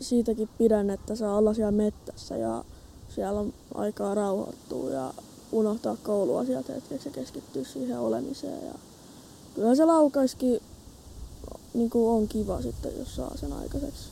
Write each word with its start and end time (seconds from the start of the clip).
siitäkin 0.00 0.48
pidän, 0.58 0.90
että 0.90 1.16
saa 1.16 1.36
olla 1.36 1.54
siellä 1.54 1.72
mettässä 1.72 2.36
ja 2.36 2.64
siellä 3.08 3.40
on 3.40 3.52
aikaa 3.74 4.14
rauhoittua 4.14 4.90
ja 4.90 5.14
unohtaa 5.52 5.96
kouluasiat 6.02 6.68
hetkeksi 6.68 7.08
ja 7.08 7.12
keskittyä 7.12 7.64
siihen 7.64 7.98
olemiseen. 7.98 8.66
Ja 8.66 8.74
kyllä 9.54 9.74
se 9.74 9.84
laukaiskin 9.84 10.60
niin 11.74 11.90
kuin 11.90 12.08
on 12.08 12.28
kiva 12.28 12.62
sitten, 12.62 12.98
jos 12.98 13.16
saa 13.16 13.36
sen 13.36 13.52
aikaiseksi. 13.52 14.08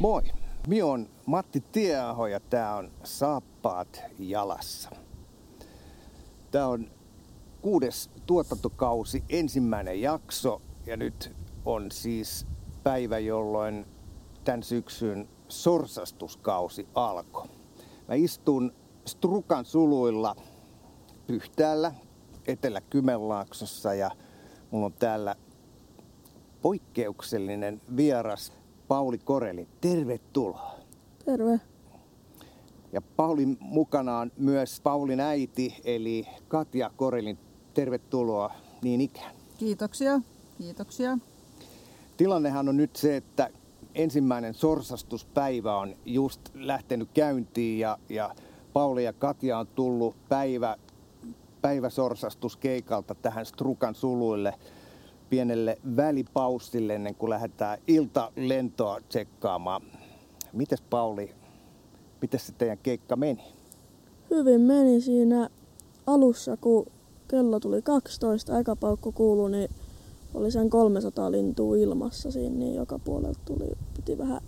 Moi, 0.00 0.22
minä 0.66 0.86
on 0.86 1.08
Matti 1.26 1.60
Tieaho 1.60 2.26
ja 2.26 2.40
tää 2.40 2.76
on 2.76 2.90
Saappaat 3.04 4.02
jalassa. 4.18 4.90
Tää 6.50 6.68
on 6.68 6.90
kuudes 7.62 8.10
tuotantokausi, 8.26 9.24
ensimmäinen 9.28 10.00
jakso 10.00 10.62
ja 10.86 10.96
nyt 10.96 11.32
on 11.64 11.90
siis 11.90 12.46
päivä, 12.82 13.18
jolloin 13.18 13.86
tämän 14.44 14.62
syksyn 14.62 15.28
sorsastuskausi 15.48 16.88
alkoi. 16.94 17.46
Mä 18.08 18.14
istun 18.14 18.72
Strukan 19.06 19.64
suluilla 19.64 20.36
Pyhtäällä, 21.26 21.92
Etelä-Kymenlaaksossa 22.46 23.94
ja 23.94 24.10
mulla 24.70 24.86
on 24.86 24.92
täällä 24.92 25.36
poikkeuksellinen 26.62 27.80
vieras 27.96 28.52
Pauli 28.88 29.18
Koreli. 29.18 29.68
Tervetuloa. 29.80 30.74
Terve. 31.24 31.60
Ja 32.92 33.02
Paulin 33.02 33.56
mukana 33.60 34.18
on 34.18 34.32
myös 34.36 34.80
Paulin 34.80 35.20
äiti, 35.20 35.80
eli 35.84 36.26
Katja 36.48 36.90
Korelin. 36.96 37.38
Tervetuloa 37.74 38.54
niin 38.82 39.00
ikään. 39.00 39.34
Kiitoksia, 39.58 40.20
kiitoksia. 40.58 41.18
Tilannehan 42.16 42.68
on 42.68 42.76
nyt 42.76 42.96
se, 42.96 43.16
että 43.16 43.50
ensimmäinen 43.94 44.54
sorsastuspäivä 44.54 45.76
on 45.76 45.96
just 46.06 46.40
lähtenyt 46.54 47.08
käyntiin 47.14 47.78
ja, 47.78 47.98
ja 48.08 48.34
Pauli 48.72 49.04
ja 49.04 49.12
Katja 49.12 49.58
on 49.58 49.66
tullut 49.66 50.16
päivä, 50.28 50.76
päiväsorsastuskeikalta 51.62 53.14
tähän 53.14 53.46
Strukan 53.46 53.94
suluille 53.94 54.54
pienelle 55.30 55.78
välipaussille 55.96 56.94
ennen 56.94 57.14
kuin 57.14 57.30
lähdetään 57.30 57.78
iltalentoa 57.86 59.00
tsekkaamaan. 59.08 59.82
Mites 60.52 60.82
Pauli, 60.82 61.34
miten 62.22 62.40
se 62.40 62.52
teidän 62.52 62.78
keikka 62.78 63.16
meni? 63.16 63.42
Hyvin 64.30 64.60
meni 64.60 65.00
siinä 65.00 65.48
alussa, 66.06 66.56
kun 66.56 66.86
kello 67.28 67.60
tuli 67.60 67.82
12, 67.82 68.56
aika 68.56 68.76
paukku 68.76 69.12
kuului, 69.12 69.50
niin 69.50 69.70
oli 70.34 70.50
sen 70.50 70.70
300 70.70 71.30
lintua 71.30 71.76
ilmassa 71.76 72.30
siinä, 72.30 72.56
niin 72.56 72.74
joka 72.74 72.98
puolelta 72.98 73.40
tuli, 73.44 73.70
piti 73.96 74.18
vähän 74.18 74.40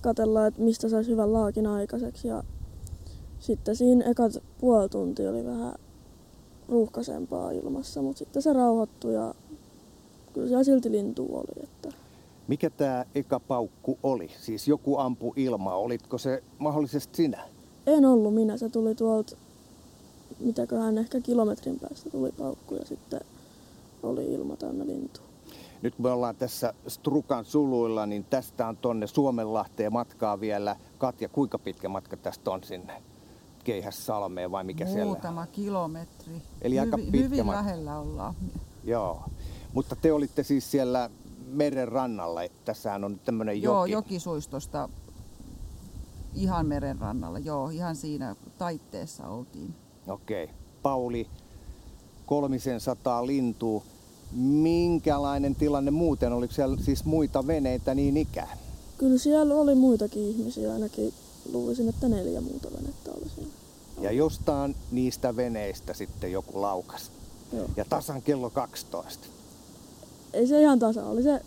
katella, 0.00 0.46
että 0.46 0.62
mistä 0.62 0.88
saisi 0.88 1.10
hyvän 1.10 1.32
laakin 1.32 1.66
aikaiseksi. 1.66 2.28
Ja 2.28 2.44
sitten 3.38 3.76
siinä 3.76 4.04
ekat 4.04 4.32
puoli 4.60 4.88
tuntia 4.88 5.30
oli 5.30 5.44
vähän 5.44 5.74
ruuhkaisempaa 6.68 7.50
ilmassa, 7.50 8.02
mutta 8.02 8.18
sitten 8.18 8.42
se 8.42 8.52
rauhoittui 8.52 9.14
ja 9.14 9.34
kyllä 10.36 10.48
siellä 10.48 10.64
silti 10.64 10.92
lintu 10.92 11.28
oli. 11.32 11.64
Että... 11.64 11.88
Mikä 12.48 12.70
tämä 12.70 13.04
eka 13.14 13.40
paukku 13.40 13.98
oli? 14.02 14.30
Siis 14.40 14.68
joku 14.68 14.98
ampu 14.98 15.32
ilmaa. 15.36 15.76
Olitko 15.76 16.18
se 16.18 16.42
mahdollisesti 16.58 17.16
sinä? 17.16 17.42
En 17.86 18.04
ollut 18.04 18.34
minä, 18.34 18.56
se 18.56 18.68
tuli 18.68 18.94
tuolta, 18.94 19.36
mitäköhän 20.40 20.98
ehkä 20.98 21.20
kilometrin 21.20 21.78
päästä 21.80 22.10
tuli 22.10 22.32
paukku 22.32 22.74
ja 22.74 22.84
sitten 22.84 23.20
oli 24.02 24.24
ilma 24.24 24.56
täynnä 24.56 24.86
lintu. 24.86 25.20
Nyt 25.82 25.98
me 25.98 26.10
ollaan 26.10 26.36
tässä 26.36 26.74
Strukan 26.88 27.44
suluilla, 27.44 28.06
niin 28.06 28.24
tästä 28.24 28.68
on 28.68 28.76
tonne 28.76 29.06
Suomenlahteen 29.06 29.92
matkaa 29.92 30.40
vielä. 30.40 30.76
Katja, 30.98 31.28
kuinka 31.28 31.58
pitkä 31.58 31.88
matka 31.88 32.16
tästä 32.16 32.50
on 32.50 32.64
sinne? 32.64 33.02
Keihässalmeen 33.64 34.50
vai 34.52 34.64
mikä 34.64 34.84
Muutama 34.84 34.96
siellä? 34.96 35.12
Muutama 35.12 35.46
kilometri. 35.46 36.42
Eli 36.62 36.78
aika 36.78 36.96
Hyvi, 36.96 37.10
pitkä 37.10 37.24
Hyvin 37.24 37.46
matka. 37.46 37.60
lähellä 37.60 37.98
ollaan. 37.98 38.34
Joo. 38.84 39.22
Mutta 39.76 39.96
te 39.96 40.12
olitte 40.12 40.42
siis 40.42 40.70
siellä 40.70 41.10
meren 41.46 41.88
rannalla. 41.88 42.40
Tässähän 42.64 43.04
on 43.04 43.20
tämmöinen 43.24 43.62
Joo, 43.62 43.84
joki. 43.84 43.92
jokisuistosta 43.92 44.88
ihan 46.34 46.66
meren 46.66 46.98
rannalla. 46.98 47.38
Joo, 47.38 47.70
ihan 47.70 47.96
siinä 47.96 48.36
taitteessa 48.58 49.28
oltiin. 49.28 49.74
Okei. 50.08 50.44
Okay. 50.44 50.56
Pauli, 50.82 51.26
kolmisen 52.26 52.80
sataa 52.80 53.26
lintua. 53.26 53.82
Minkälainen 54.32 55.54
tilanne 55.54 55.90
muuten? 55.90 56.32
Oliko 56.32 56.54
siellä 56.54 56.76
siis 56.80 57.04
muita 57.04 57.46
veneitä 57.46 57.94
niin 57.94 58.16
ikään? 58.16 58.58
Kyllä 58.98 59.18
siellä 59.18 59.54
oli 59.54 59.74
muitakin 59.74 60.22
ihmisiä, 60.22 60.72
ainakin 60.72 61.14
luulisin, 61.52 61.88
että 61.88 62.08
neljä 62.08 62.40
muuta 62.40 62.68
venettä 62.78 63.10
oli 63.10 63.28
siinä. 63.34 63.50
Ja 64.00 64.12
jostain 64.12 64.76
niistä 64.90 65.36
veneistä 65.36 65.94
sitten 65.94 66.32
joku 66.32 66.62
laukas. 66.62 67.12
Joo. 67.52 67.66
Ja 67.76 67.84
tasan 67.84 68.22
kello 68.22 68.50
12. 68.50 69.35
Ei 70.36 70.46
se 70.46 70.60
ihan 70.60 70.78
tasa, 70.78 71.06
oli 71.06 71.22
se 71.22 71.40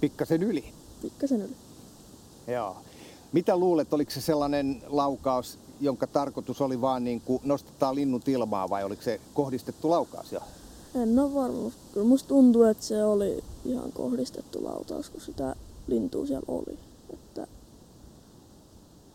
Pikkasen 0.00 0.42
yli. 0.42 0.64
pikkasen 1.02 1.42
yli. 1.42 1.54
Joo. 2.46 2.76
Mitä 3.32 3.56
luulet, 3.56 3.92
oliko 3.92 4.10
se 4.10 4.20
sellainen 4.20 4.82
laukaus, 4.86 5.58
jonka 5.80 6.06
tarkoitus 6.06 6.60
oli 6.60 6.80
vaan 6.80 7.04
niin 7.04 7.20
kuin 7.20 7.40
nostetaan 7.44 7.94
linnut 7.94 8.28
ilmaa 8.28 8.70
vai 8.70 8.84
oliko 8.84 9.02
se 9.02 9.20
kohdistettu 9.34 9.90
laukaus 9.90 10.32
jo? 10.32 10.40
En 10.94 11.18
ole 11.18 11.34
varma, 11.34 11.70
kyllä 11.94 12.06
musta 12.06 12.28
tuntuu, 12.28 12.62
että 12.62 12.84
se 12.84 13.04
oli 13.04 13.44
ihan 13.64 13.92
kohdistettu 13.92 14.64
lautaus, 14.64 15.10
kun 15.10 15.20
sitä 15.20 15.56
lintua 15.86 16.26
siellä 16.26 16.46
oli. 16.48 16.78
Että 17.12 17.46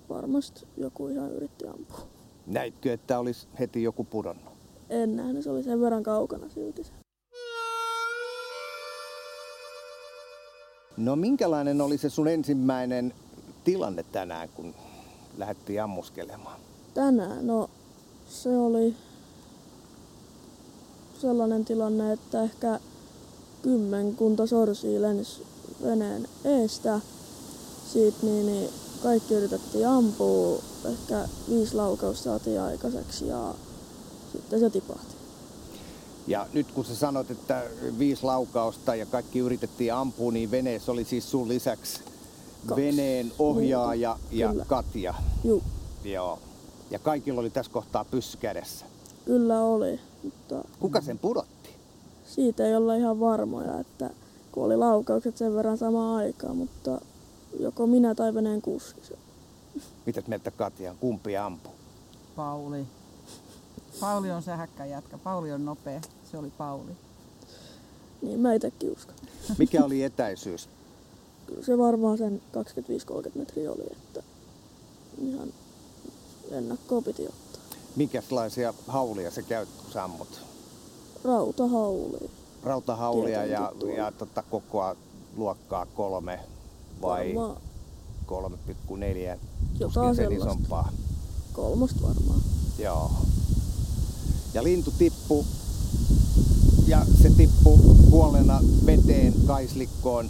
varmasti 0.09 0.67
joku 0.77 1.07
ihan 1.07 1.31
yritti 1.31 1.67
ampua. 1.67 2.07
Näitkö, 2.47 2.93
että 2.93 3.19
olisi 3.19 3.47
heti 3.59 3.83
joku 3.83 4.03
pudonnut? 4.03 4.53
En 4.89 5.15
nähnyt, 5.15 5.43
se 5.43 5.49
oli 5.49 5.63
sen 5.63 5.81
verran 5.81 6.03
kaukana 6.03 6.49
silti 6.49 6.83
se. 6.83 6.91
No 10.97 11.15
minkälainen 11.15 11.81
oli 11.81 11.97
se 11.97 12.09
sun 12.09 12.27
ensimmäinen 12.27 13.13
tilanne 13.63 14.03
tänään, 14.11 14.49
kun 14.49 14.75
lähdettiin 15.37 15.83
ammuskelemaan? 15.83 16.59
Tänään, 16.93 17.47
no 17.47 17.69
se 18.29 18.57
oli 18.57 18.95
sellainen 21.21 21.65
tilanne, 21.65 22.13
että 22.13 22.43
ehkä 22.43 22.79
kymmenkunta 23.61 24.47
sorsia 24.47 25.01
lensi 25.01 25.43
veneen 25.83 26.27
eestä. 26.45 26.99
Siitä 27.93 28.17
niin, 28.21 28.45
niin 28.45 28.69
kaikki 29.03 29.33
yritettiin 29.33 29.87
ampua, 29.87 30.61
ehkä 30.85 31.27
viisi 31.49 31.75
laukausta 31.75 32.23
saatiin 32.23 32.61
aikaiseksi 32.61 33.27
ja 33.27 33.53
sitten 34.31 34.59
se 34.59 34.69
tipahti. 34.69 35.10
Ja 36.31 36.47
nyt 36.53 36.71
kun 36.71 36.85
sä 36.85 36.95
sanot, 36.95 37.31
että 37.31 37.63
viisi 37.99 38.23
laukausta 38.23 38.95
ja 38.95 39.05
kaikki 39.05 39.39
yritettiin 39.39 39.93
ampua, 39.93 40.31
niin 40.31 40.51
veneessä 40.51 40.91
oli 40.91 41.03
siis 41.03 41.31
sun 41.31 41.47
lisäksi 41.47 42.01
Kaksi 42.67 42.81
veneen 42.85 43.31
ohjaaja 43.39 44.09
muuta, 44.19 44.35
ja 44.35 44.49
kyllä. 44.49 44.65
Katja. 44.65 45.13
Juu, 45.43 45.63
Joo. 46.03 46.39
Ja 46.91 46.99
kaikilla 46.99 47.39
oli 47.41 47.49
tässä 47.49 47.71
kohtaa 47.71 48.05
pyssy 48.05 48.37
kädessä. 48.37 48.85
kyllä 49.25 49.59
oli, 49.61 49.99
mutta 50.23 50.63
Kuka 50.79 51.01
sen 51.01 51.19
pudotti? 51.19 51.69
siitä 52.25 52.65
ei 52.65 52.75
olla 52.75 52.95
ihan 52.95 53.19
varmoja, 53.19 53.79
että 53.79 54.09
kun 54.51 54.65
oli 54.65 54.77
laukaukset 54.77 55.37
sen 55.37 55.55
verran 55.55 55.77
samaan 55.77 56.15
aikaan, 56.15 56.57
mutta 56.57 57.01
joko 57.59 57.87
minä 57.87 58.15
tai 58.15 58.33
veneen 58.33 58.61
kuski. 58.61 59.01
se- 59.05 59.17
Mitä 60.05 60.21
mieltä 60.27 60.51
Katja? 60.51 60.95
Kumpi 60.99 61.37
ampui? 61.37 61.71
Pauli. 62.35 62.85
Pauli 63.99 64.31
on 64.31 64.43
sähäkkä 64.43 64.85
jätkä. 64.85 65.17
Pauli 65.17 65.51
on 65.51 65.65
nopea. 65.65 66.01
Se 66.31 66.37
oli 66.37 66.49
Pauli. 66.57 66.91
Niin 68.21 68.39
mä 68.39 68.53
itsekin 68.53 68.91
uskon. 68.91 69.15
Mikä 69.57 69.85
oli 69.85 70.03
etäisyys? 70.03 70.69
Kyllä 71.47 71.65
se 71.65 71.77
varmaan 71.77 72.17
sen 72.17 72.41
25-30 73.27 73.31
metriä 73.35 73.71
oli, 73.71 73.83
että 73.91 74.23
ihan 75.21 75.53
ennakkoa 76.51 77.01
piti 77.01 77.23
ottaa. 77.27 77.61
Minkälaisia 77.95 78.73
haulia 78.87 79.31
se 79.31 79.41
käyt, 79.43 79.69
kun 79.83 79.91
sä 79.93 80.03
ammut? 80.03 80.41
Rautahauli. 81.23 82.29
Rautahaulia 82.63 83.45
ja, 83.45 83.71
tuo. 83.79 83.89
ja 83.89 84.11
tota, 84.11 84.43
kokoa 84.49 84.95
luokkaa 85.37 85.85
kolme 85.85 86.39
vai 87.01 87.35
Varmaan 87.35 87.61
3,4? 88.27 89.39
Jotain 89.79 90.15
sen 90.15 90.25
sellaista. 90.25 90.49
isompaa. 90.49 90.91
kolmosta 91.53 92.01
varmaan. 92.01 92.41
Joo. 92.79 93.11
Ja 94.53 94.63
lintu 94.63 94.93
tippu 94.97 95.45
ja 96.87 97.05
se 97.21 97.29
tippu 97.37 97.79
kuolleena 98.09 98.59
veteen 98.85 99.33
kaislikkoon. 99.47 100.29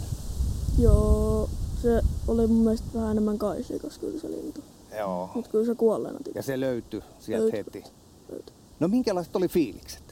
Joo, 0.78 1.48
se 1.82 2.02
oli 2.28 2.46
mun 2.46 2.64
mielestä 2.64 2.86
vähän 2.94 3.10
enemmän 3.10 3.38
kaisikas 3.38 3.98
kyllä 3.98 4.20
se 4.20 4.30
lintu. 4.30 4.60
Joo. 4.98 5.30
Mutta 5.34 5.50
kyllä 5.50 5.66
se 5.66 5.74
kuolleena 5.74 6.18
tippui. 6.18 6.32
Ja 6.38 6.42
se 6.42 6.60
löytyi 6.60 7.02
sieltä 7.18 7.42
Löytyi. 7.42 7.58
heti. 7.58 7.84
Löytyi. 8.30 8.54
No 8.80 8.88
minkälaiset 8.88 9.36
oli 9.36 9.48
fiilikset? 9.48 10.02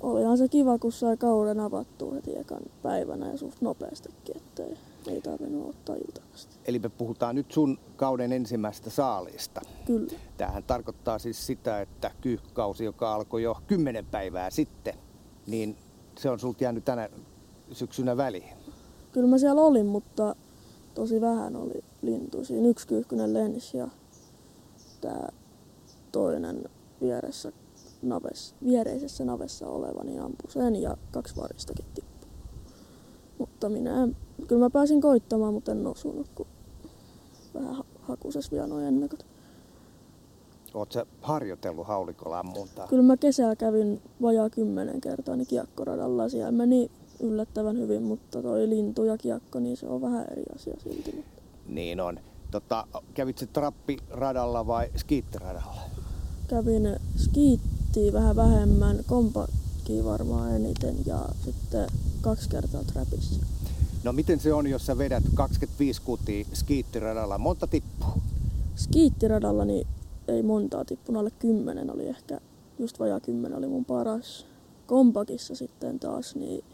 Olihan 0.00 0.38
se 0.38 0.48
kiva, 0.48 0.78
kun 0.78 0.92
sai 0.92 1.16
kauden 1.16 1.60
avattua 1.60 2.14
heti 2.14 2.38
ekan 2.38 2.62
päivänä 2.82 3.30
ja 3.32 3.38
suht 3.38 3.60
nopeastikin, 3.60 4.36
ettei 4.36 4.76
ei 5.10 5.20
tarvinnut 5.20 5.68
ottaa 5.68 5.96
iltavasti. 5.96 6.56
Eli 6.64 6.78
me 6.78 6.88
puhutaan 6.88 7.34
nyt 7.34 7.52
sun 7.52 7.78
kauden 7.96 8.32
ensimmäistä 8.32 8.90
saaliista. 8.90 9.60
Kyllä. 9.86 10.12
Tämähän 10.36 10.64
tarkoittaa 10.64 11.18
siis 11.18 11.46
sitä, 11.46 11.80
että 11.80 12.10
kyyhkausi, 12.20 12.84
joka 12.84 13.14
alkoi 13.14 13.42
jo 13.42 13.56
kymmenen 13.66 14.06
päivää 14.06 14.50
sitten, 14.50 14.94
niin 15.46 15.76
se 16.18 16.30
on 16.30 16.38
sulta 16.38 16.64
jäänyt 16.64 16.84
tänä 16.84 17.08
syksynä 17.72 18.16
väliin. 18.16 18.56
Kyllä 19.12 19.28
mä 19.28 19.38
siellä 19.38 19.62
olin, 19.62 19.86
mutta 19.86 20.36
tosi 20.94 21.20
vähän 21.20 21.56
oli 21.56 21.84
lintuja. 22.02 22.44
Siinä 22.44 22.68
yksi 22.68 22.88
kyyhkynen 22.88 23.34
lensi 23.34 23.78
ja 23.78 23.88
tää 25.00 25.32
toinen 26.12 26.64
vieressä 27.00 27.52
naves, 28.02 28.54
viereisessä 28.64 29.24
navessa 29.24 29.68
oleva 29.68 30.04
niin 30.04 30.20
ampui 30.20 30.50
sen 30.50 30.76
ja 30.76 30.96
kaksi 31.10 31.36
varistakin 31.36 31.86
tippui. 31.94 32.28
Mutta 33.38 33.68
minä 33.68 34.02
en, 34.02 34.16
kyllä 34.48 34.64
mä 34.64 34.70
pääsin 34.70 35.00
koittamaan, 35.00 35.54
mutta 35.54 35.72
en 35.72 35.86
osunut, 35.86 36.26
kun 36.34 36.46
vähän 37.54 37.74
ha- 37.74 37.84
hakusessa 38.02 38.50
vielä 38.52 38.66
noin 38.66 38.84
ennakot. 38.84 39.26
Oot 40.74 40.92
sä 40.92 41.06
harjoitellut 41.22 41.86
haulikolla 41.86 42.38
ammuntaa? 42.40 42.86
Kyllä 42.88 43.02
mä 43.02 43.16
kesällä 43.16 43.56
kävin 43.56 44.00
vajaa 44.22 44.50
kymmenen 44.50 45.00
kertaa 45.00 45.36
niin 45.36 45.46
kiekkoradalla. 45.46 46.28
Siellä 46.28 46.52
meni 46.52 46.90
yllättävän 47.20 47.78
hyvin, 47.78 48.02
mutta 48.02 48.42
toi 48.42 48.68
lintu 48.68 49.04
ja 49.04 49.18
kiekko, 49.18 49.58
niin 49.60 49.76
se 49.76 49.86
on 49.86 50.00
vähän 50.00 50.26
eri 50.32 50.42
asia 50.54 50.74
silti. 50.82 51.12
Mutta 51.16 51.42
Niin 51.68 52.00
on. 52.00 52.20
Tota, 52.50 52.86
kävit 53.14 53.38
se 53.38 53.46
trappiradalla 53.46 54.66
vai 54.66 54.90
skiittiradalla? 54.96 55.80
kävin 56.48 56.96
skiittiin 57.16 58.12
vähän 58.12 58.36
vähemmän, 58.36 58.96
kompakkiin 59.06 60.04
varmaan 60.04 60.56
eniten 60.56 60.96
ja 61.06 61.18
sitten 61.44 61.88
kaksi 62.20 62.48
kertaa 62.48 62.84
trapissa. 62.92 63.46
No 64.06 64.12
miten 64.12 64.40
se 64.40 64.52
on, 64.52 64.66
jos 64.66 64.86
sä 64.86 64.98
vedät 64.98 65.24
25 65.34 66.02
kutia 66.02 66.44
skiittiradalla? 66.54 67.38
Monta 67.38 67.66
tippuu? 67.66 68.22
Skiittiradalla 68.76 69.64
niin 69.64 69.86
ei 70.28 70.42
montaa 70.42 70.84
tippunut, 70.84 71.20
alle 71.20 71.30
kymmenen 71.30 71.94
oli 71.94 72.08
ehkä, 72.08 72.40
just 72.78 72.98
vajaa 72.98 73.20
kymmenen 73.20 73.58
oli 73.58 73.66
mun 73.66 73.84
paras. 73.84 74.46
Kompakissa 74.86 75.54
sitten 75.54 75.98
taas 75.98 76.34
niin 76.34 76.64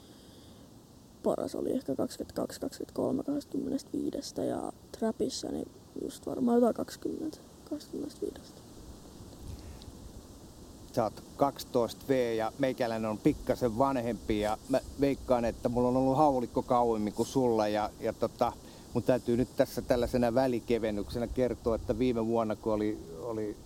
paras 1.22 1.54
oli 1.54 1.72
ehkä 1.72 1.94
22, 1.94 2.60
23, 2.60 3.22
25 3.22 4.40
ja 4.48 4.72
trapissa 4.98 5.48
niin 5.48 5.68
just 6.02 6.26
varmaan 6.26 6.56
jotain 6.56 6.74
20, 6.74 7.38
25. 7.70 8.61
Sä 10.92 11.04
oot 11.04 11.22
12V 11.38 12.12
ja 12.36 12.52
meikäläinen 12.58 13.10
on 13.10 13.18
pikkasen 13.18 13.78
vanhempi 13.78 14.40
ja 14.40 14.58
mä 14.68 14.80
veikkaan, 15.00 15.44
että 15.44 15.68
mulla 15.68 15.88
on 15.88 15.96
ollut 15.96 16.16
haulikko 16.16 16.62
kauemmin 16.62 17.12
kuin 17.12 17.26
sulla 17.26 17.68
ja, 17.68 17.90
ja 18.00 18.12
tota, 18.12 18.52
mun 18.94 19.02
täytyy 19.02 19.36
nyt 19.36 19.48
tässä 19.56 19.82
tällaisena 19.82 20.34
välikevennyksenä 20.34 21.26
kertoa, 21.26 21.74
että 21.74 21.98
viime 21.98 22.26
vuonna 22.26 22.56
kun 22.56 22.72
oli, 22.72 22.98
oli 23.22 23.56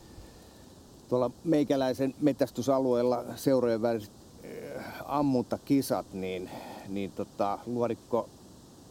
tuolla 1.08 1.30
meikäläisen 1.44 2.14
metästysalueella 2.20 3.24
seurojen 3.36 3.82
väliset 3.82 4.12
äh, 4.76 4.84
ammuntakisat, 5.06 6.06
niin, 6.12 6.50
niin 6.88 7.12
tota, 7.12 7.58
luodikko 7.66 8.28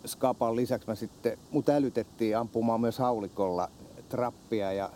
Skapan 0.07 0.55
lisäksi 0.55 0.87
mä 0.87 0.95
sitten, 0.95 1.37
mut 1.51 1.69
älytettiin 1.69 2.37
ampumaan 2.37 2.81
myös 2.81 2.99
haulikolla 2.99 3.69
trappia 4.09 4.73
ja 4.73 4.89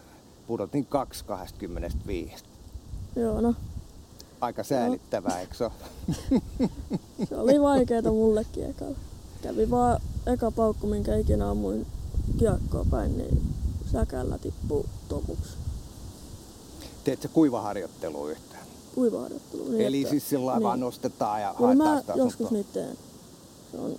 pudotin 0.47 0.87
2.25. 2.37 2.48
Joo, 3.15 3.41
no 3.41 3.53
Aika 4.41 4.63
säälittävää, 4.63 5.39
eikö 5.39 5.53
se 5.55 5.69
se 7.29 7.35
oli 7.37 7.61
vaikeeta 7.61 8.11
mullekin 8.11 8.69
ekalla. 8.69 8.95
Kävi 9.41 9.69
vaan 9.71 10.01
eka 10.27 10.51
paukku, 10.51 10.87
minkä 10.87 11.15
ikinä 11.15 11.49
ammuin 11.49 11.85
kiekkoa 12.37 12.85
päin, 12.91 13.17
niin 13.17 13.41
säkällä 13.91 14.37
tippuu 14.37 14.85
tomuksi. 15.09 15.53
Teet 17.03 17.21
sä 17.21 17.27
kuivaharjoittelua 17.27 18.29
yhtään? 18.31 18.63
Kuivaharjoittelu. 18.95 19.63
Niin 19.69 19.81
Eli 19.81 19.97
että- 20.01 20.09
siis 20.11 20.29
sillä 20.29 20.53
niin. 20.53 20.63
vaan 20.63 20.79
nostetaan 20.79 21.41
ja 21.41 21.53
Kyllä 21.57 21.67
haetaan 21.67 21.93
mä 21.95 21.99
sitä 22.01 22.13
joskus 22.13 22.33
asuntoa. 22.35 22.51
niitä 22.57 22.73
teen. 22.73 22.97
Se 23.71 23.77
on, 23.77 23.95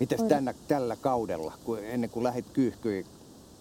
Mites 0.00 0.20
Aina. 0.20 0.28
tänä, 0.28 0.54
tällä 0.68 0.96
kaudella, 0.96 1.52
kun 1.64 1.78
ennen 1.78 2.10
kuin 2.10 2.24
lähdit 2.24 2.46
kyyhkyihin 2.52 3.06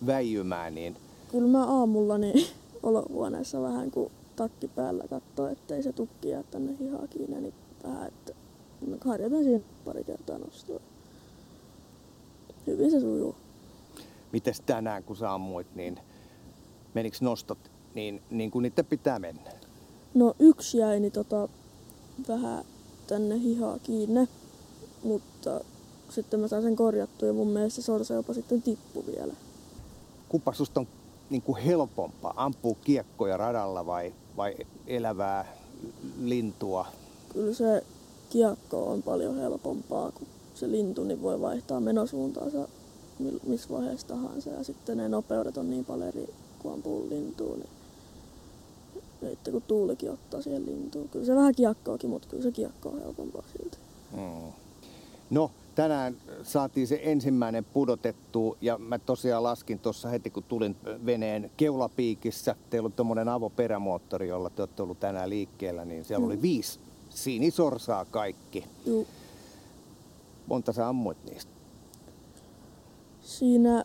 väijymään, 0.05 0.75
niin 0.75 0.97
kyllä 1.31 1.47
mä 1.47 1.65
aamulla 1.79 2.17
niin 2.17 2.47
olohuoneessa 2.85 3.61
vähän 3.61 3.91
kuin 3.91 4.11
takki 4.35 4.67
päällä 4.67 5.03
katsoo, 5.09 5.47
ettei 5.47 5.83
se 5.83 5.93
tukki 5.93 6.29
jää 6.29 6.43
tänne 6.43 6.75
hihaa 6.79 7.07
kiinni, 7.07 7.41
niin 7.41 7.53
vähän, 7.83 8.07
että 8.07 8.33
mä 8.87 8.95
harjoitan 9.05 9.43
siinä 9.43 9.63
pari 9.85 10.03
kertaa 10.03 10.37
nostoa. 10.37 10.79
Hyvin 12.67 12.91
se 12.91 12.99
sujuu. 12.99 13.35
mites 14.31 14.61
tänään 14.65 15.03
kun 15.03 15.15
sä 15.15 15.33
ammuit, 15.33 15.75
niin 15.75 15.99
meniks 16.93 17.21
nostot 17.21 17.57
niin, 17.93 18.21
niin 18.29 18.51
kuin 18.51 18.63
niiden 18.63 18.85
pitää 18.85 19.19
mennä? 19.19 19.51
No 20.13 20.35
yksi 20.39 20.77
jäi 20.77 20.99
niin 20.99 21.11
tota, 21.11 21.49
vähän 22.27 22.65
tänne 23.07 23.39
hihaa 23.39 23.79
kiinni, 23.79 24.27
mutta 25.03 25.61
sitten 26.09 26.39
mä 26.39 26.47
sain 26.47 26.63
sen 26.63 26.75
korjattua 26.75 27.27
ja 27.27 27.33
mun 27.33 27.47
mielestä 27.47 27.81
se 27.81 27.85
sorsa 27.85 28.13
jopa 28.13 28.33
sitten 28.33 28.61
tippu 28.61 29.03
vielä. 29.05 29.33
Kumpa 30.29 30.53
susta 30.53 30.79
on 30.79 30.87
niin 31.29 31.41
kuin 31.41 31.61
helpompaa, 31.61 32.33
ampuu 32.37 32.77
kiekkoja 32.83 33.37
radalla 33.37 33.85
vai, 33.85 34.13
vai 34.37 34.55
elävää 34.87 35.57
lintua? 36.21 36.85
Kyllä 37.33 37.53
se 37.53 37.83
kiekko 38.29 38.91
on 38.91 39.03
paljon 39.03 39.37
helpompaa, 39.37 40.11
kun 40.11 40.27
se 40.55 40.71
lintu 40.71 41.03
niin 41.03 41.21
voi 41.21 41.41
vaihtaa 41.41 41.79
menosuuntaansa 41.79 42.67
missä 43.47 43.69
vaiheessa 43.69 44.07
tahansa. 44.07 44.49
Ja 44.49 44.63
sitten 44.63 44.97
ne 44.97 45.09
nopeudet 45.09 45.57
on 45.57 45.69
niin 45.69 45.85
paljon 45.85 46.07
eri, 46.07 46.33
kun 46.59 46.73
ampuu 46.73 47.09
lintuun, 47.09 47.59
niin 47.59 47.69
sitten 49.29 49.53
kun 49.53 49.61
tuulikin 49.61 50.11
ottaa 50.11 50.41
siihen 50.41 50.65
lintuun. 50.65 51.09
Kyllä 51.09 51.25
se 51.25 51.35
vähän 51.35 51.55
kiekkoakin, 51.55 52.09
mutta 52.09 52.27
kyllä 52.27 52.43
se 52.43 52.51
kiekko 52.51 52.89
on 52.89 52.99
helpompaa 52.99 53.43
silti. 53.57 53.77
Mm. 54.17 54.51
No, 55.29 55.51
tänään 55.75 56.17
saatiin 56.43 56.87
se 56.87 56.99
ensimmäinen 57.03 57.65
pudotettu 57.65 58.57
ja 58.61 58.77
mä 58.77 58.99
tosiaan 58.99 59.43
laskin 59.43 59.79
tuossa 59.79 60.09
heti 60.09 60.29
kun 60.29 60.43
tulin 60.43 60.75
veneen 61.05 61.51
keulapiikissä. 61.57 62.55
Teillä 62.69 62.85
on 62.87 62.93
tuommoinen 62.93 63.29
avoperämoottori, 63.29 64.27
jolla 64.27 64.49
te 64.49 64.61
olette 64.61 64.83
ollut 64.83 64.99
tänään 64.99 65.29
liikkeellä, 65.29 65.85
niin 65.85 66.05
siellä 66.05 66.25
oli 66.25 66.35
Mm. 66.35 66.41
viisi 66.41 66.79
sinisorsaa 67.09 68.05
kaikki. 68.05 68.65
Juu, 68.85 69.07
Monta 70.47 70.73
sä 70.73 70.89
ammuit 70.89 71.17
niistä? 71.29 71.51
siinä 73.21 73.83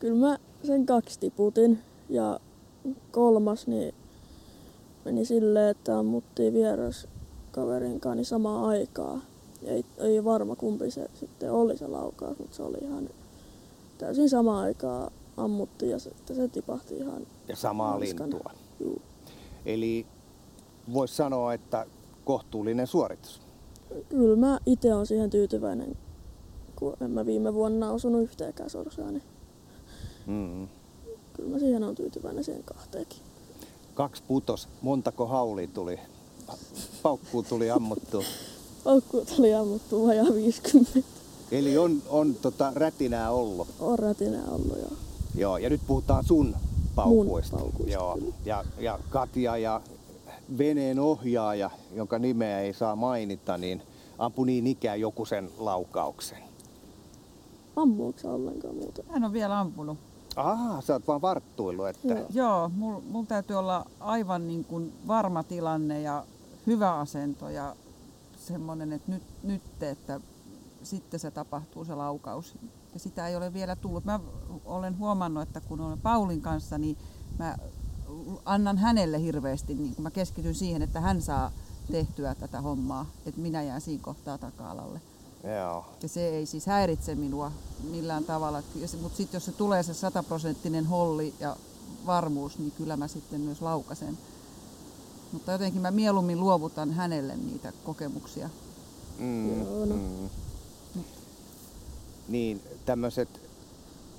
kyllä 0.00 0.26
mä 0.26 0.38
sen 0.64 0.86
kaksi 0.86 1.20
tiputin 1.20 1.78
ja 2.08 2.40
kolmas 3.10 3.66
niin 3.66 3.94
meni 5.04 5.24
silleen, 5.24 5.70
että 5.70 5.98
ammuttiin 5.98 6.54
vieras 6.54 7.08
kaverin 7.52 8.00
kanssa 8.00 8.14
niin 8.14 8.24
samaan 8.24 8.64
aikaa. 8.64 9.20
Ei, 9.64 9.84
ei 9.98 10.24
varma 10.24 10.56
kumpi 10.56 10.90
se 10.90 11.10
sitten 11.14 11.52
oli 11.52 11.76
se 11.78 11.86
laukaus, 11.86 12.38
mutta 12.38 12.56
se 12.56 12.62
oli 12.62 12.78
ihan 12.82 13.08
täysin 13.98 14.28
samaan 14.30 14.64
aikaan 14.64 15.12
ammuttiin 15.36 15.90
ja 15.90 15.98
sitten 15.98 16.36
se 16.36 16.48
tipahti 16.48 16.96
ihan 16.96 17.26
Ja 17.48 17.56
samaa 17.56 17.92
Hanskan. 17.92 18.30
lintua. 18.30 18.50
juu. 18.80 19.02
Eli 19.66 20.06
voisi 20.92 21.14
sanoa, 21.16 21.54
että 21.54 21.86
kohtuullinen 22.24 22.86
suoritus. 22.86 23.40
Kyllä 24.08 24.36
mä 24.36 24.58
itse 24.66 24.94
on 24.94 25.06
siihen 25.06 25.30
tyytyväinen, 25.30 25.96
kun 26.76 26.96
en 27.00 27.10
mä 27.10 27.26
viime 27.26 27.54
vuonna 27.54 27.90
osunut 27.92 28.22
yhteenkään 28.22 28.70
sorsaa, 28.70 29.10
niin 29.10 29.22
Mm. 30.26 30.68
kyllä 31.32 31.50
mä 31.50 31.58
siihen 31.58 31.84
on 31.84 31.94
tyytyväinen 31.94 32.44
siihen 32.44 32.62
kahteenkin. 32.64 33.18
Kaksi 33.94 34.22
putos, 34.28 34.68
montako 34.82 35.26
hauli 35.26 35.66
tuli? 35.66 36.00
Paukkuu 37.02 37.42
tuli 37.42 37.70
ammuttu. 37.70 38.24
Paukku 38.84 39.24
tuli 39.36 39.54
ammuttu 39.54 40.06
vajaa 40.06 40.26
50. 40.34 40.90
Eli 41.52 41.78
on, 41.78 42.02
on 42.08 42.34
tota 42.34 42.72
rätinää 42.74 43.30
ollut. 43.30 43.68
On 43.80 43.98
rätinä 43.98 44.38
ollut 44.50 44.78
jo. 44.78 44.96
Joo, 45.34 45.56
ja 45.58 45.70
nyt 45.70 45.80
puhutaan 45.86 46.24
sun 46.24 46.56
paukuista. 46.94 47.56
paukuista, 47.56 47.92
Joo, 47.92 48.14
kyllä. 48.14 48.34
ja, 48.44 48.64
ja 48.78 48.98
Katja 49.10 49.56
ja 49.56 49.80
veneen 50.58 50.98
ohjaaja, 50.98 51.70
jonka 51.94 52.18
nimeä 52.18 52.60
ei 52.60 52.72
saa 52.74 52.96
mainita, 52.96 53.58
niin 53.58 53.82
ampui 54.18 54.46
niin 54.46 54.66
ikään 54.66 55.00
joku 55.00 55.24
sen 55.24 55.50
laukauksen. 55.58 56.38
Ammuuko 57.76 58.18
sä 58.18 58.30
ollenkaan 58.30 58.74
muuta? 58.74 59.02
Mä 59.02 59.16
en 59.16 59.24
ole 59.24 59.32
vielä 59.32 59.60
ampunut. 59.60 59.98
Aha, 60.36 60.80
sä 60.80 60.92
oot 60.92 61.06
vaan 61.06 61.22
varttuillut, 61.22 61.88
että... 61.88 62.08
Joo. 62.08 62.26
Joo, 62.30 62.70
mulla 62.74 63.02
mul 63.10 63.24
täytyy 63.24 63.56
olla 63.56 63.86
aivan 64.00 64.46
niin 64.46 64.64
kuin 64.64 64.92
varma 65.06 65.42
tilanne 65.42 66.00
ja 66.00 66.24
hyvä 66.66 66.94
asento 66.94 67.48
ja 67.48 67.76
semmoinen, 68.48 68.92
että 68.92 69.12
nyt, 69.12 69.22
nyt 69.42 69.82
että 69.82 70.20
sitten 70.82 71.20
se 71.20 71.30
tapahtuu 71.30 71.84
se 71.84 71.94
laukaus. 71.94 72.54
Ja 72.94 73.00
sitä 73.00 73.28
ei 73.28 73.36
ole 73.36 73.52
vielä 73.52 73.76
tullut. 73.76 74.04
Mä 74.04 74.20
olen 74.64 74.98
huomannut, 74.98 75.42
että 75.42 75.60
kun 75.60 75.80
olen 75.80 76.00
Paulin 76.00 76.40
kanssa, 76.40 76.78
niin 76.78 76.96
mä 77.38 77.56
annan 78.44 78.78
hänelle 78.78 79.20
hirveästi, 79.22 79.74
niin 79.74 79.94
kun 79.94 80.02
mä 80.02 80.10
keskityn 80.10 80.54
siihen, 80.54 80.82
että 80.82 81.00
hän 81.00 81.22
saa 81.22 81.52
tehtyä 81.92 82.34
tätä 82.34 82.60
hommaa, 82.60 83.06
että 83.26 83.40
minä 83.40 83.62
jään 83.62 83.80
siinä 83.80 84.02
kohtaa 84.02 84.38
taka-alalle. 84.38 85.00
Joo. 85.58 85.86
Ja 86.02 86.08
se 86.08 86.28
ei 86.28 86.46
siis 86.46 86.66
häiritse 86.66 87.14
minua 87.14 87.52
millään 87.90 88.24
tavalla. 88.24 88.62
Mutta 89.02 89.16
sitten 89.16 89.36
jos 89.36 89.44
se 89.44 89.52
tulee 89.52 89.82
se 89.82 89.94
sataprosenttinen 89.94 90.86
holli 90.86 91.34
ja 91.40 91.56
varmuus, 92.06 92.58
niin 92.58 92.72
kyllä 92.72 92.96
mä 92.96 93.08
sitten 93.08 93.40
myös 93.40 93.62
laukasen. 93.62 94.18
Mutta 95.32 95.52
jotenkin 95.52 95.82
mä 95.82 95.90
mieluummin 95.90 96.40
luovutan 96.40 96.92
hänelle 96.92 97.36
niitä 97.36 97.72
kokemuksia. 97.84 98.50
Mm, 99.18 99.60
Joo, 99.60 99.84
no. 99.84 99.94
mm. 99.94 100.28
Niin, 102.28 102.60
tämmöiset, 102.86 103.28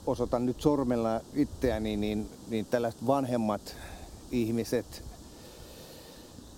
osoitan 0.08 0.46
nyt 0.46 0.62
sormella 0.62 1.22
itseäni, 1.34 1.98
niin, 1.98 2.30
niin 2.50 2.66
tällaiset 2.66 3.08
vanhemmat 3.08 3.76
ihmiset, 4.32 5.04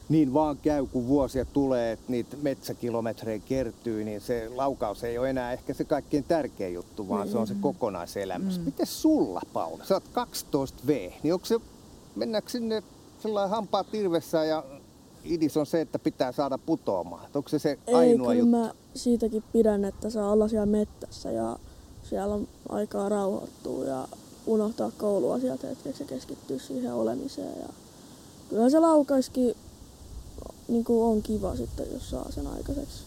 niin 0.10 0.34
vaan 0.34 0.58
käy, 0.58 0.86
kun 0.86 1.08
vuosia 1.08 1.46
tulee, 1.46 1.92
että 1.92 2.12
niitä 2.12 2.38
metsäkilometrejä 2.42 3.40
kertyy, 3.40 4.04
niin 4.04 4.22
se 4.22 4.50
laukaus 4.56 5.04
ei 5.04 5.18
ole 5.18 5.30
enää 5.30 5.54
ehkä 5.54 5.74
se 5.74 5.84
kaikkein 5.84 6.24
tärkein 6.24 6.74
juttu, 6.74 7.10
vaan 7.10 7.30
se 7.30 7.38
on 7.38 7.48
se 7.48 7.56
kokonaiselämys. 7.62 8.60
Mm. 8.60 8.66
Miten 8.66 8.88
sulla, 8.88 9.42
Paula? 9.54 9.86
Sä 9.86 9.94
oot 9.94 10.04
12V, 10.14 11.14
niin 11.24 11.34
onko 11.34 11.46
se, 11.46 11.60
mennäänkö 12.16 12.50
sinne 12.50 12.84
sellainen 13.22 13.50
hampaat 13.50 13.92
tirvessä 13.92 14.46
ja 14.46 14.64
idis 15.24 15.58
on 15.58 15.66
se, 15.66 15.82
että 15.82 16.00
pitää 16.00 16.32
saada 16.32 16.58
putoamaan? 16.58 17.26
Onko 17.34 17.50
se 17.50 17.60
se 17.60 17.78
Ei, 17.88 17.96
ainoa 17.96 18.28
kyllä 18.28 18.40
juttu? 18.40 18.58
mä 18.58 18.74
siitäkin 18.96 19.44
pidän, 19.54 19.86
että 19.86 20.10
saa 20.10 20.32
olla 20.32 20.48
siellä 20.48 20.66
mettässä 20.66 21.32
ja 21.32 21.60
siellä 22.04 22.36
on 22.36 22.48
aikaa 22.70 23.10
rauhoittua 23.10 23.86
ja 23.86 24.08
unohtaa 24.46 24.92
kouluasiat 24.98 25.64
hetkeksi 25.64 26.04
ja 26.04 26.08
keskittyä 26.08 26.60
siihen 26.60 26.94
olemiseen. 26.94 27.60
Ja 27.62 27.70
kyllä 28.50 28.70
se 28.70 28.80
laukaiskin 28.80 29.56
niin 30.68 30.84
kuin 30.84 31.04
on 31.04 31.22
kiva 31.22 31.56
sitten, 31.56 31.86
jos 31.94 32.10
saa 32.10 32.32
sen 32.32 32.48
aikaiseksi. 32.48 33.04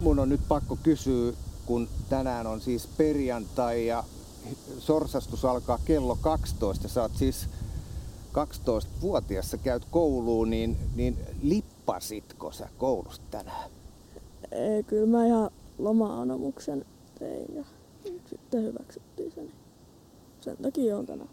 Mun 0.00 0.18
on 0.18 0.28
nyt 0.28 0.40
pakko 0.48 0.78
kysyä, 0.82 1.32
kun 1.66 1.88
tänään 2.08 2.46
on 2.46 2.60
siis 2.60 2.86
perjantai 2.96 3.86
ja 3.86 4.04
sorsastus 4.78 5.44
alkaa 5.44 5.78
kello 5.84 6.18
12. 6.20 6.88
Sä 6.88 7.02
oot 7.02 7.16
siis 7.16 7.48
12-vuotias, 8.32 9.50
sä 9.50 9.56
käyt 9.56 9.84
kouluun, 9.90 10.50
niin, 10.50 10.76
niin 10.94 11.18
lippasitko 11.42 12.52
sä 12.52 12.68
koulusta 12.78 13.24
tänään? 13.30 13.70
Ei, 14.52 14.82
kyllä 14.82 15.06
mä 15.06 15.26
ihan 15.26 15.50
loma-anomuksen 15.78 16.84
tein 17.18 17.54
ja 17.56 17.64
sitten 18.30 18.62
hyväksyttiin 18.62 19.32
se. 19.32 19.40
Niin 19.40 19.54
sen 20.40 20.56
takia 20.56 20.96
on 20.96 21.06
tänään. 21.06 21.30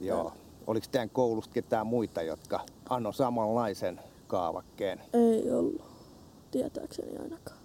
Joo. 0.00 0.32
Oliko 0.66 0.86
tämän 0.92 1.10
koulusta 1.10 1.54
ketään 1.54 1.86
muita, 1.86 2.22
jotka 2.22 2.60
anno 2.88 3.12
samanlaisen 3.12 4.00
kaavakkeen? 4.26 5.00
Ei 5.12 5.50
ollut, 5.50 5.82
tietääkseni 6.50 7.18
ainakaan. 7.18 7.58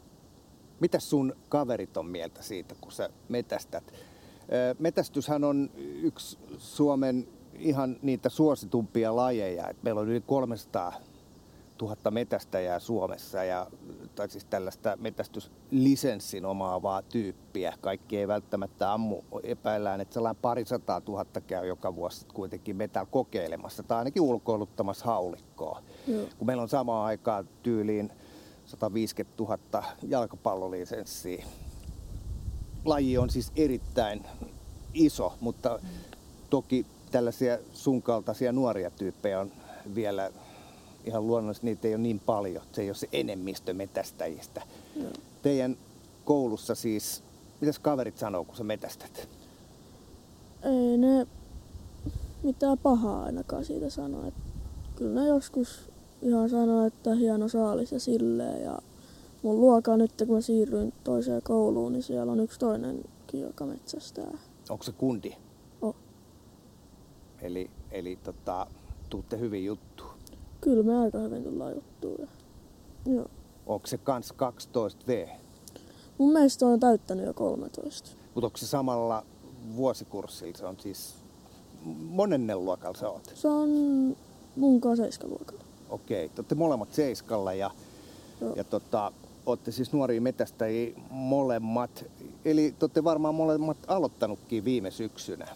Mitä 0.79 0.99
sun 0.99 1.35
kaverit 1.49 1.97
on 1.97 2.05
mieltä 2.05 2.41
siitä, 2.43 2.75
kun 2.81 2.91
sä 2.91 3.09
metästät? 3.29 3.93
Metästyshän 4.79 5.43
on 5.43 5.69
yksi 6.01 6.37
Suomen 6.57 7.27
ihan 7.59 7.97
niitä 8.01 8.29
suositumpia 8.29 9.15
lajeja. 9.15 9.69
Et 9.69 9.83
meillä 9.83 10.01
on 10.01 10.09
yli 10.09 10.21
300 10.21 10.93
000 11.81 12.11
metästäjää 12.11 12.79
Suomessa 12.79 13.43
ja 13.43 13.67
tai 14.15 14.29
siis 14.29 14.45
tällaista 14.45 14.97
metästyslisenssin 15.01 16.45
omaavaa 16.45 17.01
tyyppiä. 17.01 17.73
Kaikki 17.81 18.17
ei 18.17 18.27
välttämättä 18.27 18.93
ammu. 18.93 19.21
Epäillään, 19.43 20.01
että 20.01 20.13
sellainen 20.13 20.41
parisataa 20.41 21.01
tuhatta 21.01 21.41
käy 21.41 21.67
joka 21.67 21.95
vuosi 21.95 22.25
kuitenkin 22.33 22.75
metällä 22.75 23.07
kokeilemassa 23.11 23.83
tai 23.83 23.97
ainakin 23.97 24.21
ulkoiluttamassa 24.21 25.05
haulikkoa. 25.05 25.81
Joo. 26.07 26.25
Kun 26.37 26.47
meillä 26.47 26.63
on 26.63 26.69
samaan 26.69 27.05
aikaan 27.05 27.49
tyyliin 27.63 28.11
150 28.65 29.43
000 29.43 29.83
jalkapallolisenssiä. 30.07 31.45
Laji 32.87 33.17
on 33.17 33.29
siis 33.29 33.51
erittäin 33.55 34.25
iso, 34.93 35.33
mutta 35.41 35.79
toki 36.49 36.85
tällaisia 37.11 37.57
sun 37.73 38.01
kaltaisia 38.01 38.51
nuoria 38.51 38.91
tyyppejä 38.91 39.39
on 39.39 39.51
vielä 39.95 40.31
ihan 41.05 41.27
luonnollisesti, 41.27 41.65
niitä 41.67 41.87
ei 41.87 41.93
ole 41.93 42.01
niin 42.01 42.19
paljon. 42.19 42.63
Se 42.71 42.81
ei 42.81 42.89
ole 42.89 42.95
se 42.95 43.07
enemmistö 43.11 43.73
metästäjistä. 43.73 44.61
Joo. 44.95 45.11
Teidän 45.41 45.77
koulussa 46.25 46.75
siis, 46.75 47.23
mitäs 47.61 47.79
kaverit 47.79 48.17
sanoo, 48.17 48.43
kun 48.45 48.55
sä 48.55 48.63
metästät? 48.63 49.27
Ei 50.63 50.97
ne 50.97 51.27
mitään 52.43 52.77
pahaa 52.77 53.23
ainakaan 53.23 53.65
siitä 53.65 53.89
sano. 53.89 54.27
Et 54.27 54.33
kyllä 54.95 55.21
ne 55.21 55.27
joskus 55.27 55.89
ihan 56.21 56.49
sanoo, 56.49 56.85
että 56.85 57.15
hieno 57.15 57.47
saalis 57.47 57.91
ja 57.91 57.99
silleen. 57.99 58.63
Ja 58.63 58.79
mun 59.47 59.61
luokaa 59.61 59.97
nyt, 59.97 60.11
kun 60.17 60.35
mä 60.35 60.41
siirryin 60.41 60.93
toiseen 61.03 61.41
kouluun, 61.41 61.93
niin 61.93 62.03
siellä 62.03 62.31
on 62.31 62.39
yksi 62.39 62.59
toinenkin, 62.59 63.41
joka 63.41 63.65
metsästää. 63.65 64.37
Onko 64.69 64.83
se 64.83 64.91
kundi? 64.91 65.35
On. 65.81 65.93
Eli, 67.41 67.69
eli 67.91 68.19
tota, 68.23 68.67
tuutte 69.09 69.39
hyvin 69.39 69.65
juttu. 69.65 70.03
Kyllä 70.61 70.83
me 70.83 70.97
aika 70.97 71.17
hyvin 71.17 71.43
tullaan 71.43 71.75
juttuun. 71.75 72.17
Ja... 72.19 72.27
Joo. 73.13 73.25
Onko 73.65 73.87
se 73.87 73.97
kans 73.97 74.33
12V? 74.33 75.29
Mun 76.17 76.33
mielestä 76.33 76.65
on 76.65 76.79
täyttänyt 76.79 77.25
jo 77.25 77.33
13. 77.33 78.09
Mutta 78.35 78.45
onko 78.45 78.57
se 78.57 78.67
samalla 78.67 79.25
vuosikurssilla? 79.75 80.57
Se 80.57 80.65
on 80.65 80.75
siis, 80.79 81.15
monennen 82.09 82.65
luokalla 82.65 82.97
sä 82.97 83.09
oot? 83.09 83.31
Se 83.35 83.47
on 83.47 83.69
mun 84.55 84.81
kanssa 84.81 85.03
seiskaluokalla. 85.03 85.63
Okei, 85.89 86.29
te 86.29 86.33
olette 86.37 86.55
molemmat 86.55 86.93
seiskalla 86.93 87.53
ja, 87.53 87.71
ja 88.55 88.63
tota, 88.63 89.11
olette 89.47 89.71
siis 89.71 89.93
nuoria 89.93 90.21
metästäjiä 90.21 90.91
molemmat. 91.09 92.05
Eli 92.45 92.75
te 92.79 92.85
olette 92.85 93.03
varmaan 93.03 93.35
molemmat 93.35 93.77
aloittanutkin 93.87 94.65
viime 94.65 94.91
syksynä. 94.91 95.47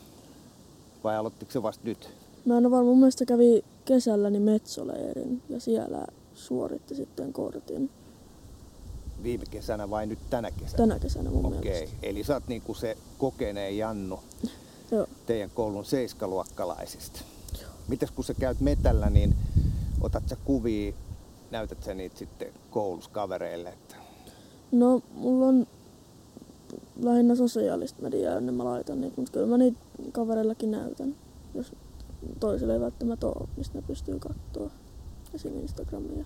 Vai 1.03 1.17
aloittiko 1.17 1.51
se 1.51 1.63
vasta 1.63 1.81
nyt? 1.85 2.09
Mä 2.45 2.57
en 2.57 2.65
ole 2.65 2.71
varma, 2.71 2.89
mun 2.89 2.99
mielestä 2.99 3.25
kävi 3.25 3.63
kesälläni 3.85 4.39
metsoleirin 4.39 5.41
ja 5.49 5.59
siellä 5.59 6.05
suoritti 6.33 6.95
sitten 6.95 7.33
kortin. 7.33 7.89
Viime 9.23 9.43
kesänä 9.51 9.89
vai 9.89 10.05
nyt 10.05 10.19
tänä 10.29 10.51
kesänä? 10.51 10.77
Tänä 10.77 10.99
kesänä 10.99 11.29
mun 11.29 11.45
Okei, 11.45 11.59
mielestä. 11.71 11.95
eli 12.03 12.23
sä 12.23 12.33
oot 12.33 12.47
niinku 12.47 12.73
se 12.73 12.97
kokeneen 13.17 13.77
Jannu 13.77 14.19
Joo. 14.91 15.07
teidän 15.25 15.49
koulun 15.49 15.85
seiskaluokkalaisista. 15.85 17.21
Mitäs 17.87 18.11
kun 18.11 18.23
sä 18.23 18.33
käyt 18.33 18.59
metällä, 18.59 19.09
niin 19.09 19.35
otat 20.01 20.23
sä 20.29 20.37
kuvia, 20.45 20.93
näytät 21.51 21.83
sä 21.83 21.93
niitä 21.93 22.17
sitten 22.17 22.53
koulussa 22.69 23.09
kavereille, 23.11 23.69
että 23.69 23.95
No, 24.71 25.01
mulla 25.13 25.45
on 25.45 25.67
lähinnä 27.03 27.35
sosiaalista 27.35 28.01
mediaa, 28.01 28.33
jonne 28.33 28.51
mä 28.51 28.63
laitan 28.65 29.01
niitä, 29.01 29.21
mutta 29.21 29.31
kyllä 29.33 29.47
mä 29.47 29.57
niitä 29.57 29.79
kavereillakin 30.11 30.71
näytän, 30.71 31.15
jos 31.53 31.73
toisille 32.39 32.73
ei 32.73 32.79
välttämättä 32.79 33.27
ole, 33.27 33.47
mistä 33.57 33.77
ne 33.77 33.83
pystyy 33.87 34.19
katsoa. 34.19 34.71
Esim. 35.33 35.57
Instagramia. 35.59 36.25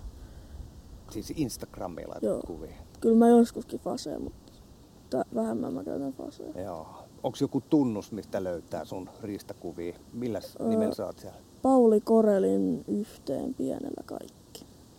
siis 1.11 1.33
Instagramiin 1.35 2.09
laitat 2.09 2.23
Joo. 2.23 2.41
kuvia. 2.47 2.75
Kyllä 3.01 3.17
mä 3.17 3.27
joskuskin 3.29 3.79
faseen, 3.79 4.21
mutta 4.21 5.25
vähemmän 5.35 5.73
mä 5.73 5.83
käytän 5.83 6.13
fasea. 6.13 6.61
Joo. 6.63 6.87
Onko 7.23 7.37
joku 7.41 7.61
tunnus, 7.61 8.11
mistä 8.11 8.43
löytää 8.43 8.85
sun 8.85 9.09
riistakuvia? 9.21 9.95
Millä 10.13 10.41
Öö. 10.61 10.67
nimellä 10.67 10.95
sä 10.95 11.05
oot 11.05 11.19
siellä? 11.19 11.39
Pauli 11.61 12.01
Korelin 12.01 12.85
yhteen 12.87 13.53
pienellä 13.53 14.03
kaikki. 14.05 14.44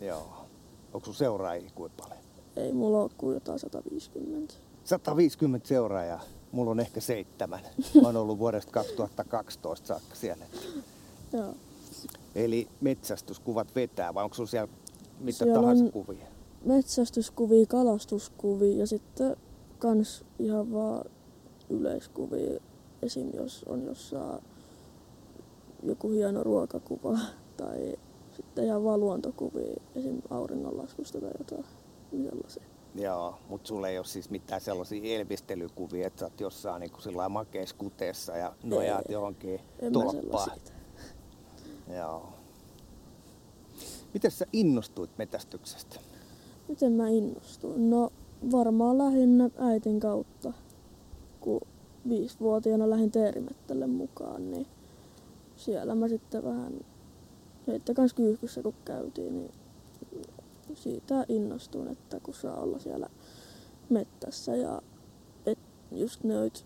Joo. 0.01 0.45
Onko 0.93 1.05
sun 1.05 1.13
seuraajia 1.13 1.71
kuinka 1.75 2.03
paljon? 2.03 2.23
Ei 2.55 2.73
mulla 2.73 3.01
ole 3.01 3.11
kuin 3.17 3.33
jotain 3.33 3.59
150. 3.59 4.53
150 4.83 5.67
seuraajaa. 5.67 6.21
Mulla 6.51 6.71
on 6.71 6.79
ehkä 6.79 7.01
seitsemän. 7.01 7.59
Mä 8.01 8.07
oon 8.07 8.17
ollut 8.17 8.39
vuodesta 8.39 8.71
2012 8.71 9.87
saakka 9.87 10.15
siellä. 10.15 10.45
Joo. 11.33 11.53
Eli 12.35 12.67
metsästyskuvat 12.81 13.75
vetää, 13.75 14.13
vai 14.13 14.23
onko 14.23 14.35
sulla 14.35 14.49
siellä 14.49 14.73
mitä 15.19 15.37
Siellä 15.37 15.59
tahansa 15.59 15.91
kuvia? 15.91 16.27
Metsästyskuvia, 16.65 17.65
kalastuskuvia 17.65 18.77
ja 18.77 18.87
sitten 18.87 19.37
kans 19.79 20.25
ihan 20.39 20.73
vaan 20.73 21.05
yleiskuvia. 21.69 22.59
Esim. 23.01 23.29
jos 23.33 23.65
on 23.67 23.85
jossain 23.85 24.39
joku 25.83 26.09
hieno 26.09 26.43
ruokakuva 26.43 27.19
tai 27.57 27.95
sitten 28.37 28.65
ihan 28.65 28.83
vaan 28.83 28.99
luontokuvia, 28.99 29.81
esim. 29.95 30.21
auringonlaskusta 30.29 31.21
tai 31.21 31.31
jotain 31.39 31.65
sellaisia. 32.11 32.63
Joo, 32.95 33.35
mutta 33.49 33.67
sulla 33.67 33.89
ei 33.89 33.97
ole 33.97 34.05
siis 34.05 34.29
mitään 34.29 34.61
sellaisia 34.61 35.19
elvistelykuvia, 35.19 36.07
että 36.07 36.19
sä 36.19 36.25
oot 36.25 36.39
jossain 36.39 36.79
niin 36.79 36.91
sillä 36.99 37.29
makeiskuteessa 37.29 38.37
ja 38.37 38.53
nojaat 38.63 39.05
Ei. 39.09 39.13
johonkin 39.13 39.59
En 39.79 39.93
tolppaan. 39.93 40.51
Joo. 41.97 42.29
Miten 44.13 44.31
sä 44.31 44.45
innostuit 44.53 45.17
metästyksestä? 45.17 45.99
Miten 46.67 46.91
mä 46.91 47.09
innostuin? 47.09 47.89
No 47.89 48.11
varmaan 48.51 48.97
lähinnä 48.97 49.49
äitin 49.57 49.99
kautta, 49.99 50.53
kun 51.39 51.61
viisivuotiaana 52.09 52.89
lähdin 52.89 53.11
teerimettälle 53.11 53.87
mukaan, 53.87 54.51
niin 54.51 54.67
siellä 55.55 55.95
mä 55.95 56.07
sitten 56.07 56.43
vähän 56.43 56.73
heitte 57.67 57.93
kans 57.93 58.13
kyyhkyssä 58.13 58.61
kun 58.63 58.73
käytiin, 58.85 59.37
niin 59.37 59.51
siitä 60.73 61.25
innostuin, 61.29 61.87
että 61.87 62.19
kun 62.19 62.33
saa 62.33 62.61
olla 62.61 62.79
siellä 62.79 63.09
mettässä 63.89 64.55
ja 64.55 64.81
et 65.45 65.59
just 65.91 66.23
noit 66.23 66.65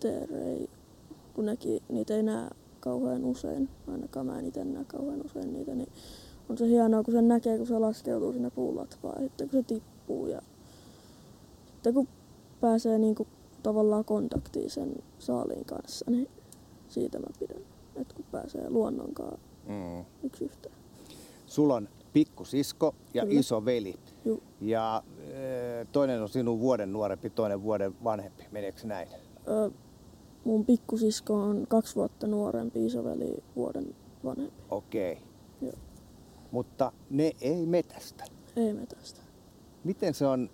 teerei, 0.00 0.70
kun 1.34 1.46
nekin, 1.46 1.82
niitä 1.88 2.16
ei 2.16 2.22
näe 2.22 2.50
kauhean 2.80 3.24
usein, 3.24 3.68
ainakaan 3.88 4.26
mä 4.26 4.38
en 4.38 4.46
itse 4.46 4.64
näe 4.64 4.84
kauhean 4.84 5.24
usein 5.24 5.52
niitä, 5.52 5.74
niin 5.74 5.92
on 6.48 6.58
se 6.58 6.68
hienoa, 6.68 7.02
kun 7.02 7.14
sen 7.14 7.28
näkee, 7.28 7.58
kun 7.58 7.66
se 7.66 7.78
laskeutuu 7.78 8.32
sinne 8.32 8.50
puulatvaan 8.50 9.22
ja 9.22 9.28
sitten 9.28 9.48
kun 9.48 9.60
se 9.60 9.66
tippuu 9.66 10.26
ja 10.26 10.42
sitten 11.72 11.94
kun 11.94 12.08
pääsee 12.60 12.98
niinku 12.98 13.26
tavallaan 13.62 14.04
kontaktiin 14.04 14.70
sen 14.70 14.94
saaliin 15.18 15.64
kanssa, 15.64 16.10
niin 16.10 16.28
siitä 16.88 17.18
mä 17.18 17.26
pidän. 17.38 17.62
Että 17.96 18.14
kun 18.14 18.24
pääsee 18.32 18.70
luonnonkaan 18.70 19.38
mm. 19.66 20.04
yksi 20.22 20.44
yhteen. 20.44 20.74
Sulla 21.46 21.74
on 21.74 21.88
pikkusisko 22.12 22.94
ja 23.14 23.26
Kyllä. 23.26 23.40
iso 23.40 23.64
veli. 23.64 23.94
Juu. 24.24 24.42
Ja 24.60 25.02
toinen 25.92 26.22
on 26.22 26.28
sinun 26.28 26.60
vuoden 26.60 26.92
nuorempi, 26.92 27.30
toinen 27.30 27.62
vuoden 27.62 28.04
vanhempi. 28.04 28.44
Meneekö 28.50 28.86
näin? 28.86 29.08
Ö, 29.48 29.70
mun 30.44 30.64
pikkusisko 30.64 31.34
on 31.34 31.66
kaksi 31.68 31.94
vuotta 31.94 32.26
nuorempi, 32.26 32.86
isoveli 32.86 33.44
vuoden 33.56 33.94
vanhempi. 34.24 34.62
Okei. 34.70 35.18
Joo. 35.60 35.72
Mutta 36.50 36.92
ne 37.10 37.32
ei 37.40 37.66
metästä. 37.66 38.24
Ei 38.56 38.72
metästä. 38.72 39.20
Miten 39.84 40.14
se 40.14 40.26
on 40.26 40.50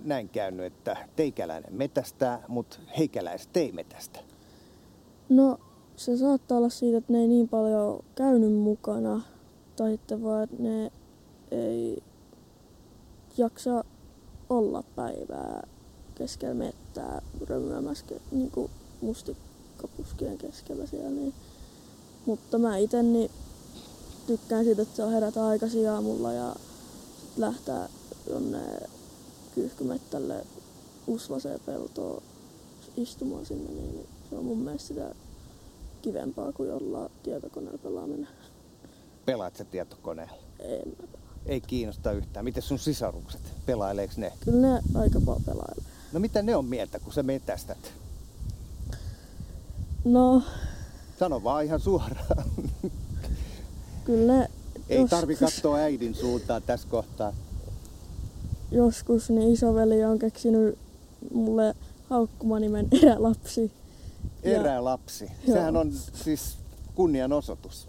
näin 0.00 0.28
käynyt, 0.28 0.66
että 0.66 0.96
teikäläinen 1.16 1.74
metästää, 1.74 2.44
mutta 2.48 2.78
heikäläiset 2.98 3.56
ei 3.56 3.72
metästä? 3.72 4.20
No 5.28 5.60
se 5.98 6.16
saattaa 6.16 6.58
olla 6.58 6.68
siitä, 6.68 6.98
että 6.98 7.12
ne 7.12 7.20
ei 7.20 7.28
niin 7.28 7.48
paljon 7.48 8.04
käynyt 8.14 8.52
mukana. 8.52 9.22
Tai 9.76 9.90
sitten 9.90 10.22
vaan, 10.22 10.44
että 10.44 10.62
ne 10.62 10.92
ei 11.50 12.02
jaksa 13.38 13.84
olla 14.50 14.82
päivää 14.96 15.66
keskellä 16.14 16.54
mettää 16.54 17.22
römyämässä 17.48 18.04
niin 18.32 18.52
mustikkapuskien 19.00 20.38
keskellä 20.38 20.86
siellä. 20.86 21.10
Niin. 21.10 21.34
Mutta 22.26 22.58
mä 22.58 22.76
itse 22.76 23.02
niin 23.02 23.30
tykkään 24.26 24.64
siitä, 24.64 24.82
että 24.82 24.96
saa 24.96 25.08
herätä 25.08 25.46
aikaisin 25.46 25.90
aamulla 25.90 26.32
ja 26.32 26.54
sit 27.20 27.38
lähtää 27.38 27.88
jonne 28.30 28.80
kyyhkymettälle 29.54 30.46
usvaseen 31.06 31.60
peltoon 31.66 32.22
istumaan 32.96 33.46
sinne, 33.46 33.72
niin 33.72 34.06
se 34.30 34.36
on 34.36 34.44
mun 34.44 34.58
mielestä 34.58 34.88
sitä 34.88 35.14
kivempaa 36.12 36.52
kuin 36.52 36.68
jollain 36.68 37.10
tietokoneella 37.22 37.78
pelaaminen. 37.78 38.28
Pelaat 39.26 39.56
sä 39.56 39.64
tietokoneella? 39.64 40.32
En 40.58 40.88
mä 40.88 41.06
pelaa. 41.12 41.28
Ei 41.46 41.60
kiinnosta 41.60 42.12
yhtään. 42.12 42.44
Miten 42.44 42.62
sun 42.62 42.78
sisarukset? 42.78 43.40
Pelaileeko 43.66 44.14
ne? 44.16 44.32
Kyllä 44.44 44.68
ne 44.74 44.82
aika 44.94 45.20
paljon 45.26 45.44
pelailee. 45.44 45.84
No 46.12 46.20
mitä 46.20 46.42
ne 46.42 46.56
on 46.56 46.64
mieltä, 46.64 46.98
kun 46.98 47.12
sä 47.12 47.22
metästät? 47.22 47.92
No, 50.04 50.42
Sano 51.18 51.42
vaan 51.42 51.64
ihan 51.64 51.80
suoraan. 51.80 52.44
kyllä 54.04 54.32
ne 54.38 54.48
Ei 54.88 54.96
joskus, 54.96 55.10
tarvi 55.10 55.36
katsoa 55.36 55.76
äidin 55.76 56.14
suuntaan 56.14 56.62
tässä 56.62 56.88
kohtaa. 56.90 57.32
joskus 58.70 59.30
niin 59.30 59.52
isoveli 59.52 60.04
on 60.04 60.18
keksinyt 60.18 60.78
mulle 61.32 61.74
haukkumanimen 62.10 62.88
erälapsi. 63.02 63.72
Ja- 64.42 64.60
Erää 64.60 64.84
lapsi. 64.84 65.24
Joo. 65.46 65.56
Sehän 65.56 65.76
on 65.76 65.92
siis 65.92 66.58
kunnianosoitus. 66.94 67.88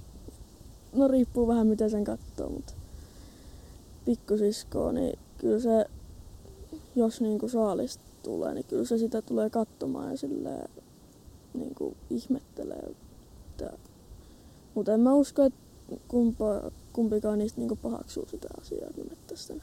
No 0.94 1.08
riippuu 1.08 1.48
vähän 1.48 1.68
miten 1.68 1.90
sen 1.90 2.04
katsoo, 2.04 2.50
mutta 2.50 2.74
pikkusisko, 4.06 4.92
niin 4.92 5.20
kyllä 5.38 5.60
se, 5.60 5.86
jos 6.96 7.22
niinku 7.22 7.50
saalista 7.50 8.04
tulee, 8.24 8.54
niin 8.54 8.66
kyllä 8.66 8.86
se 8.86 8.98
sitä 8.98 9.22
tulee 9.22 9.50
katsomaan 9.50 10.12
ja 10.12 10.18
silleen 10.18 10.70
niinku 11.54 11.98
ihmettelee. 12.10 12.90
Että, 12.90 13.78
mutta 14.76 14.94
en 14.94 15.00
mä 15.00 15.14
usko, 15.14 15.44
että 15.44 15.60
kumpa, 16.08 16.72
kumpikaan 16.94 17.38
niistä 17.40 17.62
niinku 17.62 17.76
pahaksuu 17.76 18.26
sitä 18.32 18.48
asiaa, 18.62 18.90
kun 18.96 19.06
mettästä. 19.10 19.54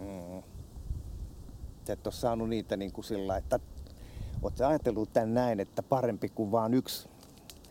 Mm. 0.00 0.42
Sä 1.86 1.92
et 1.92 2.06
ole 2.06 2.14
saanut 2.14 2.48
niitä 2.48 2.76
niin 2.76 2.92
kuin 2.92 3.04
sillä 3.04 3.36
että 3.36 3.60
sä 4.56 4.68
ajatellut 4.68 5.12
tän 5.12 5.34
näin, 5.34 5.60
että 5.60 5.82
parempi 5.82 6.28
kuin 6.28 6.52
vaan 6.52 6.74
yksi 6.74 7.08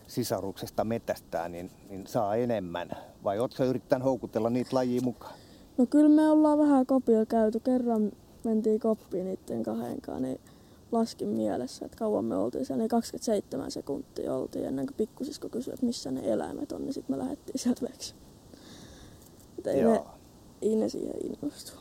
sisaruksesta 0.07 0.83
metästää, 0.83 1.49
niin, 1.49 1.71
niin 1.89 2.07
saa 2.07 2.36
enemmän? 2.36 2.89
Vai 3.23 3.38
sä 3.57 3.65
yrittänyt 3.65 4.05
houkutella 4.05 4.49
niitä 4.49 4.69
lajiin 4.73 5.03
mukaan? 5.03 5.33
No 5.77 5.86
kyllä 5.86 6.09
me 6.09 6.29
ollaan 6.29 6.57
vähän 6.57 6.86
kopio 6.86 7.25
käyty. 7.25 7.59
Kerran 7.59 8.12
mentiin 8.43 8.79
koppiin 8.79 9.25
niiden 9.25 9.63
kahdenkaan, 9.63 10.21
niin 10.21 10.39
laskin 10.91 11.27
mielessä, 11.27 11.86
että 11.86 11.97
kauan 11.97 12.25
me 12.25 12.36
oltiin 12.36 12.65
siellä. 12.65 12.81
Niin 12.81 12.89
27 12.89 13.71
sekuntia 13.71 14.36
oltiin 14.36 14.65
ennen 14.65 14.86
kuin 14.86 14.97
pikkusisko 14.97 15.49
kysyi, 15.49 15.73
että 15.73 15.86
missä 15.86 16.12
ne 16.12 16.21
eläimet 16.23 16.71
on, 16.71 16.81
niin 16.81 16.93
sitten 16.93 17.15
me 17.15 17.23
lähdettiin 17.23 17.59
sieltä 17.59 17.81
veksi. 17.81 18.15
Ei, 19.65 19.83
ne, 19.83 20.03
ei 20.62 20.75
ne 20.75 20.89
siihen 20.89 21.15
innostu. 21.25 21.71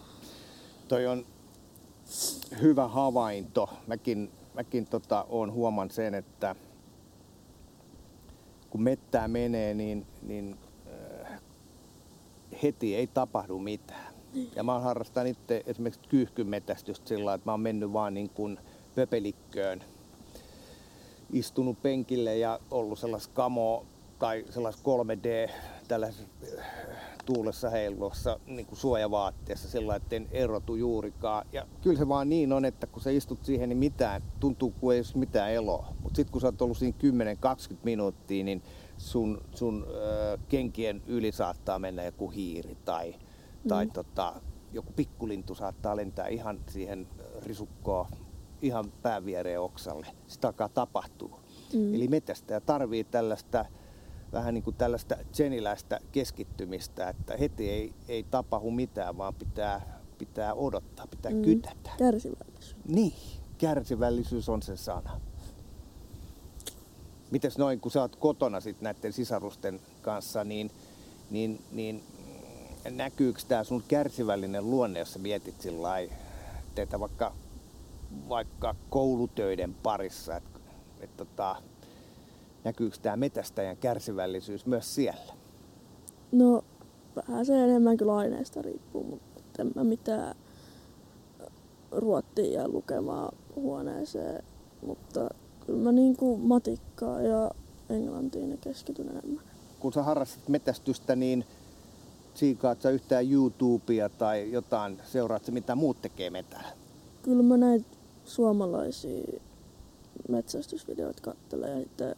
Toi 0.88 1.06
on 1.06 1.26
hyvä 2.62 2.88
havainto. 2.88 3.70
Mäkin, 3.86 4.30
mäkin 4.54 4.86
tota, 4.86 5.26
oon 5.28 5.52
huoman 5.52 5.90
sen, 5.90 6.14
että 6.14 6.56
kun 8.70 8.82
mettää 8.82 9.28
menee, 9.28 9.74
niin, 9.74 10.06
niin 10.22 10.58
äh, 11.22 11.40
heti 12.62 12.96
ei 12.96 13.06
tapahdu 13.06 13.58
mitään. 13.58 14.12
Ja 14.56 14.62
mä 14.62 14.80
harrastan 14.80 15.26
itse 15.26 15.62
esimerkiksi 15.66 16.08
kyyhkymetästystä 16.08 17.08
sillä 17.08 17.24
lailla, 17.24 17.34
että 17.34 17.48
mä 17.48 17.52
oon 17.52 17.60
mennyt 17.60 17.92
vaan 17.92 18.14
niin 18.14 18.30
kuin 18.30 18.58
pöpelikköön, 18.94 19.84
istunut 21.32 21.82
penkille 21.82 22.36
ja 22.36 22.60
ollut 22.70 22.98
sellais 22.98 23.28
kamo 23.28 23.84
tai 24.18 24.44
sellais 24.50 24.76
3D 24.76 25.50
tällaisessa 25.88 26.26
äh, 26.58 27.11
tuulessa 27.24 27.70
heilussa 27.70 28.40
niin 28.46 28.66
kuin 28.66 28.78
suojavaatteessa 28.78 29.68
sillä 29.68 29.96
että 29.96 30.16
en 30.16 30.28
erotu 30.30 30.74
juurikaan. 30.74 31.46
Ja 31.52 31.66
kyllä 31.82 31.98
se 31.98 32.08
vaan 32.08 32.28
niin 32.28 32.52
on, 32.52 32.64
että 32.64 32.86
kun 32.86 33.02
sä 33.02 33.10
istut 33.10 33.44
siihen, 33.44 33.68
niin 33.68 33.78
mitään, 33.78 34.22
tuntuu 34.40 34.70
kuin 34.80 34.94
ei 34.94 34.98
olisi 34.98 35.18
mitään 35.18 35.52
eloa. 35.52 35.86
Mutta 36.02 36.16
sitten 36.16 36.32
kun 36.32 36.40
sä 36.40 36.46
oot 36.46 36.62
ollut 36.62 36.78
siinä 36.78 36.98
10-20 37.72 37.76
minuuttia, 37.82 38.44
niin 38.44 38.62
sun, 38.98 39.40
sun 39.54 39.86
ö, 39.88 40.38
kenkien 40.48 41.02
yli 41.06 41.32
saattaa 41.32 41.78
mennä 41.78 42.04
joku 42.04 42.30
hiiri 42.30 42.76
tai, 42.84 43.14
mm. 43.64 43.68
tai 43.68 43.86
tota, 43.86 44.34
joku 44.72 44.92
pikkulintu 44.92 45.54
saattaa 45.54 45.96
lentää 45.96 46.28
ihan 46.28 46.60
siihen 46.68 47.08
risukkoon 47.46 48.06
ihan 48.62 48.92
pääviereen 49.02 49.60
oksalle. 49.60 50.06
Sitä 50.26 50.48
alkaa 50.48 50.68
tapahtua. 50.68 51.40
Mm. 51.72 51.94
Eli 51.94 52.08
metästäjä 52.08 52.60
tarvii 52.60 53.04
tällaista 53.04 53.64
vähän 54.32 54.54
niin 54.54 54.64
kuin 54.64 54.76
tällaista 54.76 55.16
tseniläistä 55.32 56.00
keskittymistä, 56.12 57.08
että 57.08 57.36
heti 57.36 57.70
ei, 57.70 57.92
ei 58.08 58.22
tapahdu 58.22 58.70
mitään, 58.70 59.18
vaan 59.18 59.34
pitää, 59.34 60.00
pitää 60.18 60.54
odottaa, 60.54 61.06
pitää 61.06 61.32
mm. 61.32 61.42
kytätä. 61.42 61.90
Kärsivällisyys. 61.98 62.76
Niin, 62.88 63.14
kärsivällisyys 63.58 64.48
on 64.48 64.62
se 64.62 64.76
sana. 64.76 65.20
Mites 67.30 67.58
noin, 67.58 67.80
kun 67.80 67.90
sä 67.90 68.00
oot 68.00 68.16
kotona 68.16 68.60
sit 68.60 68.80
näiden 68.80 69.12
sisarusten 69.12 69.80
kanssa, 70.02 70.44
niin, 70.44 70.70
niin, 71.30 71.60
niin 71.72 72.02
näkyykö 72.90 73.40
tämä 73.48 73.64
sun 73.64 73.84
kärsivällinen 73.88 74.70
luonne, 74.70 74.98
jos 74.98 75.12
sä 75.12 75.18
mietit 75.18 75.60
sillä 75.60 75.88
teitä 76.74 77.00
vaikka, 77.00 77.32
vaikka 78.28 78.74
koulutöiden 78.90 79.74
parissa, 79.74 80.36
että 80.36 80.60
et, 81.00 81.16
tota, 81.16 81.56
näkyykö 82.64 82.96
tämä 83.02 83.16
metästäjän 83.16 83.76
kärsivällisyys 83.76 84.66
myös 84.66 84.94
siellä? 84.94 85.32
No, 86.32 86.64
vähän 87.16 87.46
se 87.46 87.64
enemmän 87.64 87.96
kyllä 87.96 88.16
aineesta 88.16 88.62
riippuu, 88.62 89.04
mutta 89.04 89.62
en 89.62 89.70
mä 89.74 89.84
mitään 89.84 90.34
ruottia 91.90 92.60
ja 92.60 92.68
lukemaa 92.68 93.32
huoneeseen, 93.56 94.44
mutta 94.86 95.28
kyllä 95.66 95.82
mä 95.82 95.92
niin 95.92 96.16
kuin 96.16 96.40
matikkaa 96.40 97.20
ja 97.20 97.50
englantiin 97.90 98.58
keskityn 98.60 99.08
enemmän. 99.08 99.44
Kun 99.80 99.92
sä 99.92 100.02
harrastat 100.02 100.48
metästystä, 100.48 101.16
niin 101.16 101.44
siikaat 102.34 102.82
sä 102.82 102.90
yhtään 102.90 103.30
YouTubea 103.30 104.08
tai 104.08 104.52
jotain, 104.52 105.00
seuraat 105.04 105.44
sä 105.44 105.52
mitä 105.52 105.74
muut 105.74 106.02
tekee 106.02 106.30
metää? 106.30 106.70
Kyllä 107.22 107.42
mä 107.42 107.56
näitä 107.56 107.86
suomalaisia 108.24 109.40
metsästysvideoita 110.28 111.22
katselen 111.22 111.70
ja 111.70 111.80
sitten 111.80 112.16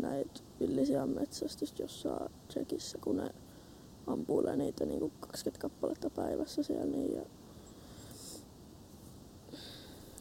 näitä 0.00 0.40
villisian 0.60 1.08
metsästystä 1.08 1.82
jossain 1.82 2.30
Tsekissä, 2.48 2.98
kun 2.98 3.16
ne 3.16 3.30
ampuilee 4.06 4.56
niitä 4.56 4.86
niin 4.86 5.00
kuin 5.00 5.12
20 5.20 5.60
kappaletta 5.62 6.10
päivässä 6.10 6.62
siellä. 6.62 6.86
Niin 6.86 7.14
ja... 7.14 7.22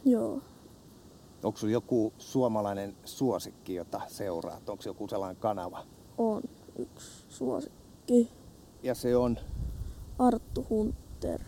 Joo, 0.06 0.42
Onko 1.44 1.60
sulla 1.60 1.74
joku 1.74 2.14
suomalainen 2.18 2.96
suosikki, 3.06 3.76
jota 3.76 4.02
seuraat? 4.08 4.70
Onko 4.70 4.84
joku 4.86 5.08
sellainen 5.08 5.42
kanava? 5.42 5.86
on 6.18 6.44
yksi 6.76 7.26
suosikki. 7.30 8.32
Ja 8.84 8.96
se 8.96 9.16
on 9.16 9.38
Arttu 10.20 10.66
Hunter. 10.70 11.42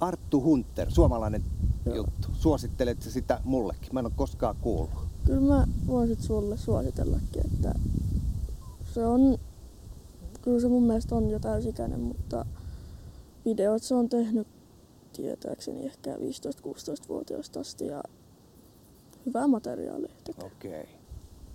Arttu 0.00 0.42
Hunter, 0.42 0.90
suomalainen 0.90 1.44
Joo. 1.86 1.96
juttu. 1.96 2.28
Suosittelet 2.32 3.02
sitä 3.02 3.40
mullekin? 3.44 3.88
Mä 3.92 4.00
en 4.00 4.06
ole 4.06 4.12
koskaan 4.16 4.56
kuullut. 4.56 5.13
Kyllä 5.26 5.40
mä 5.40 5.66
voin 5.86 6.08
sit 6.08 6.20
sulle 6.20 6.56
suositellakin, 6.56 7.46
että 7.46 7.74
se 8.94 9.06
on, 9.06 9.38
kyllä 10.42 10.60
se 10.60 10.68
mun 10.68 10.82
mielestä 10.82 11.14
on 11.14 11.30
jo 11.30 11.38
täysikäinen, 11.38 12.00
mutta 12.00 12.46
videot 13.44 13.82
se 13.82 13.94
on 13.94 14.08
tehnyt 14.08 14.46
tietääkseni 15.12 15.86
ehkä 15.86 16.16
15-16-vuotiaasta 16.16 17.60
asti 17.60 17.86
ja 17.86 18.02
hyvää 19.26 19.46
materiaalia 19.46 20.12
tekee. 20.24 20.44
Okei. 20.46 20.80
Okay. 20.80 20.94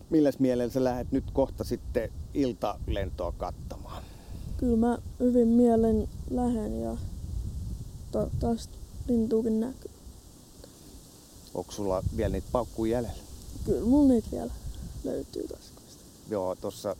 Milläs 0.09 0.39
mielellä 0.39 0.73
sä 0.73 0.83
lähdet 0.83 1.11
nyt 1.11 1.31
kohta 1.31 1.63
sitten 1.63 2.11
iltalentoa 2.33 3.31
katsomaan? 3.31 4.03
Kyllä 4.57 4.77
mä 4.77 4.97
hyvin 5.19 5.47
mielen 5.47 6.07
lähen 6.29 6.81
ja 6.81 6.97
toivottavasti 8.11 8.77
lintuukin 9.07 9.59
näkyy. 9.59 9.91
Onko 11.53 11.71
sulla 11.71 12.03
vielä 12.17 12.31
niitä 12.31 12.47
paukkuja 12.51 12.91
jäljellä? 12.91 13.28
Kyllä 13.69 13.85
mulla 13.85 14.13
niitä 14.13 14.27
vielä 14.31 14.51
löytyy 15.03 15.47
taskuista. 15.47 16.03
Joo, 16.29 16.55
tuossa 16.55 16.95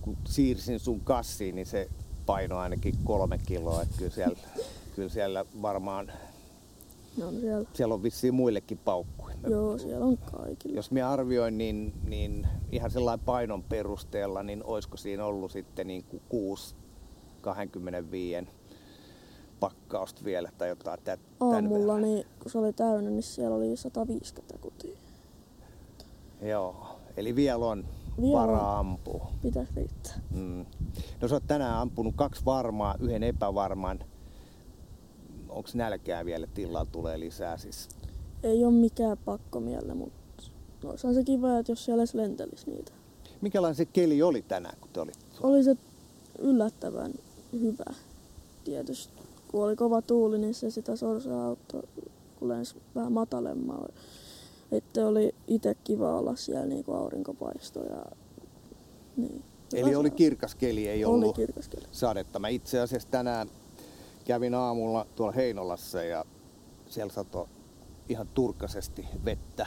kun 0.00 0.16
siirsin 0.28 0.80
sun 0.80 1.00
kassiin, 1.00 1.54
niin 1.54 1.66
se 1.66 1.88
paino 2.26 2.58
ainakin 2.58 2.94
kolme 3.04 3.38
kiloa. 3.38 3.82
Että 3.82 3.94
kyllä 3.98 4.10
siellä, 4.10 4.38
kyllä 4.96 5.08
siellä 5.08 5.44
varmaan, 5.62 6.12
Ne 7.16 7.24
on 7.24 7.40
siellä. 7.40 7.68
siellä 7.72 7.94
on 7.94 8.02
vissiin 8.02 8.34
muillekin 8.34 8.78
paukkuja. 8.78 9.36
Joo, 9.48 9.78
siellä 9.78 10.06
on 10.06 10.18
kaikilla. 10.18 10.76
Jos 10.76 10.90
minä 10.90 11.10
arvioin, 11.10 11.58
niin, 11.58 11.92
niin 12.06 12.46
ihan 12.72 12.90
sellainen 12.90 13.24
painon 13.24 13.62
perusteella, 13.62 14.42
niin 14.42 14.64
olisiko 14.64 14.96
siinä 14.96 15.24
ollut 15.24 15.52
sitten 15.52 15.86
niin 15.86 16.04
kuin 16.04 16.22
6 16.28 16.74
25 17.40 18.48
pakkausta 19.60 20.24
vielä 20.24 20.50
tai 20.58 20.68
jotain 20.68 21.00
tä, 21.04 21.16
tän 21.16 21.18
Aamulla, 21.40 21.98
niin, 21.98 22.26
kun 22.42 22.50
se 22.50 22.58
oli 22.58 22.72
täynnä, 22.72 23.10
niin 23.10 23.22
siellä 23.22 23.56
oli 23.56 23.76
150 23.76 24.58
kutia. 24.60 25.07
Joo, 26.42 26.86
eli 27.16 27.36
vielä 27.36 27.66
on 27.66 27.84
Vielä 28.20 28.38
varaa 28.38 28.78
ampua. 28.78 29.32
Pitäisi 29.42 29.72
riittää. 29.76 30.20
Mm. 30.30 30.66
No 31.20 31.28
sä 31.28 31.34
oot 31.34 31.46
tänään 31.46 31.74
ampunut 31.74 32.14
kaksi 32.16 32.44
varmaa, 32.44 32.94
yhden 33.00 33.22
epävarman. 33.22 33.98
Onko 35.48 35.68
nälkää 35.74 36.24
vielä, 36.24 36.46
illalla 36.56 36.86
tulee 36.92 37.20
lisää 37.20 37.56
siis? 37.56 37.88
Ei 38.42 38.64
ole 38.64 38.72
mikään 38.72 39.18
pakko 39.24 39.60
miellä, 39.60 39.94
mutta 39.94 40.22
olisihan 40.84 41.14
se 41.14 41.24
kiva, 41.24 41.58
että 41.58 41.72
jos 41.72 41.84
siellä 41.84 42.00
edes 42.00 42.14
lentelisi 42.14 42.70
niitä. 42.70 42.92
Minkälainen 43.40 43.76
se 43.76 43.84
keli 43.84 44.22
oli 44.22 44.42
tänään, 44.42 44.76
kun 44.80 44.90
te 44.92 45.00
olit? 45.00 45.18
Oli 45.42 45.64
se 45.64 45.76
yllättävän 46.38 47.12
hyvä. 47.52 47.94
Tietysti 48.64 49.18
kun 49.50 49.64
oli 49.64 49.76
kova 49.76 50.02
tuuli, 50.02 50.38
niin 50.38 50.54
se 50.54 50.70
sitä 50.70 50.96
sorsaa 50.96 51.46
auttoi, 51.46 51.82
kun 52.38 52.48
lensi 52.48 52.76
vähän 52.94 53.12
matalemmalle. 53.12 53.92
Että 54.72 55.06
oli 55.06 55.34
itse 55.46 55.74
kiva 55.84 56.18
olla 56.18 56.36
siellä 56.36 56.66
niin 56.66 56.84
kuin 56.84 56.98
aurinko 56.98 57.34
paistoi 57.34 57.86
ja 57.86 58.04
niin. 59.16 59.42
Eli 59.72 59.90
Hyvä 59.90 59.98
oli 59.98 60.10
kirkas 60.10 60.54
keli, 60.54 60.88
ei 60.88 61.04
Oli 61.04 61.14
ollut 61.14 61.36
kirkas 61.36 61.68
keli. 61.68 61.84
sadetta. 61.92 62.38
Mä 62.38 62.48
itse 62.48 62.80
asiassa 62.80 63.08
tänään 63.10 63.48
kävin 64.24 64.54
aamulla 64.54 65.06
tuolla 65.16 65.32
Heinolassa 65.32 66.02
ja 66.02 66.24
siellä 66.86 67.12
sato 67.12 67.48
ihan 68.08 68.28
turkasesti 68.34 69.06
vettä. 69.24 69.66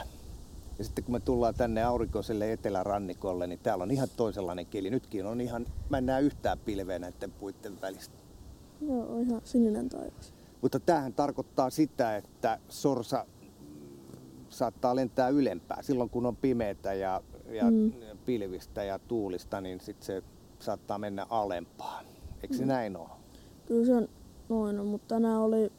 Ja 0.78 0.84
sitten 0.86 1.04
kun 1.04 1.12
me 1.14 1.20
tullaan 1.20 1.54
tänne 1.56 1.84
aurinkoiselle 1.84 2.52
etelärannikolle, 2.54 3.48
niin 3.48 3.60
täällä 3.60 3.84
on 3.84 3.92
ihan 3.92 4.08
toisenlainen 4.18 4.66
keli. 4.66 4.90
Nytkin 4.90 5.26
on 5.26 5.42
ihan, 5.42 5.66
mä 5.90 5.98
en 5.98 6.06
näe 6.06 6.22
yhtään 6.22 6.60
pilveä 6.60 7.00
näiden 7.00 7.32
puitten 7.32 7.82
välistä. 7.82 8.16
Joo, 8.88 9.20
ihan 9.20 9.42
sininen 9.44 9.90
taivas. 9.90 10.34
Mutta 10.62 10.80
tämähän 10.80 11.14
tarkoittaa 11.14 11.70
sitä, 11.70 12.18
että 12.18 12.60
sorsa 12.70 13.26
saattaa 14.52 14.96
lentää 14.96 15.30
ylempää. 15.30 15.82
Silloin 15.82 16.10
kun 16.10 16.26
on 16.26 16.36
pimeätä 16.36 16.94
ja, 16.94 17.22
ja 17.52 17.72
Mm. 17.72 17.92
pilvistä 18.26 18.84
ja 18.84 19.00
tuulista, 19.00 19.62
niin 19.62 19.80
sitten 19.82 20.06
se 20.06 20.24
saattaa 20.60 20.98
mennä 20.98 21.26
alempaan. 21.30 22.06
Eikö 22.44 22.56
se 22.56 22.62
Mm. 22.64 22.68
näin 22.68 22.98
ole? 22.98 23.10
Kyllä 23.66 23.86
se 23.86 23.96
on 23.96 24.08
noin 24.50 24.80
on, 24.80 24.86
mutta 24.88 25.16
tänään 25.16 25.40
oli 25.40 25.72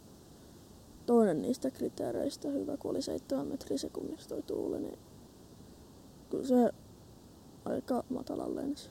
toinen 1.07 1.43
niistä 1.43 1.71
kriteereistä 1.71 2.49
hyvä, 2.49 2.77
kun 2.77 2.91
oli 2.91 3.03
7 3.03 3.47
metriä 3.47 3.79
sekunnissa 3.79 4.29
toi 4.29 4.43
tuuli, 4.43 4.79
niin 4.81 4.99
kyllä 6.31 6.47
se 6.47 6.71
aika 7.65 8.05
matalan 8.11 8.57
lensi. 8.57 8.91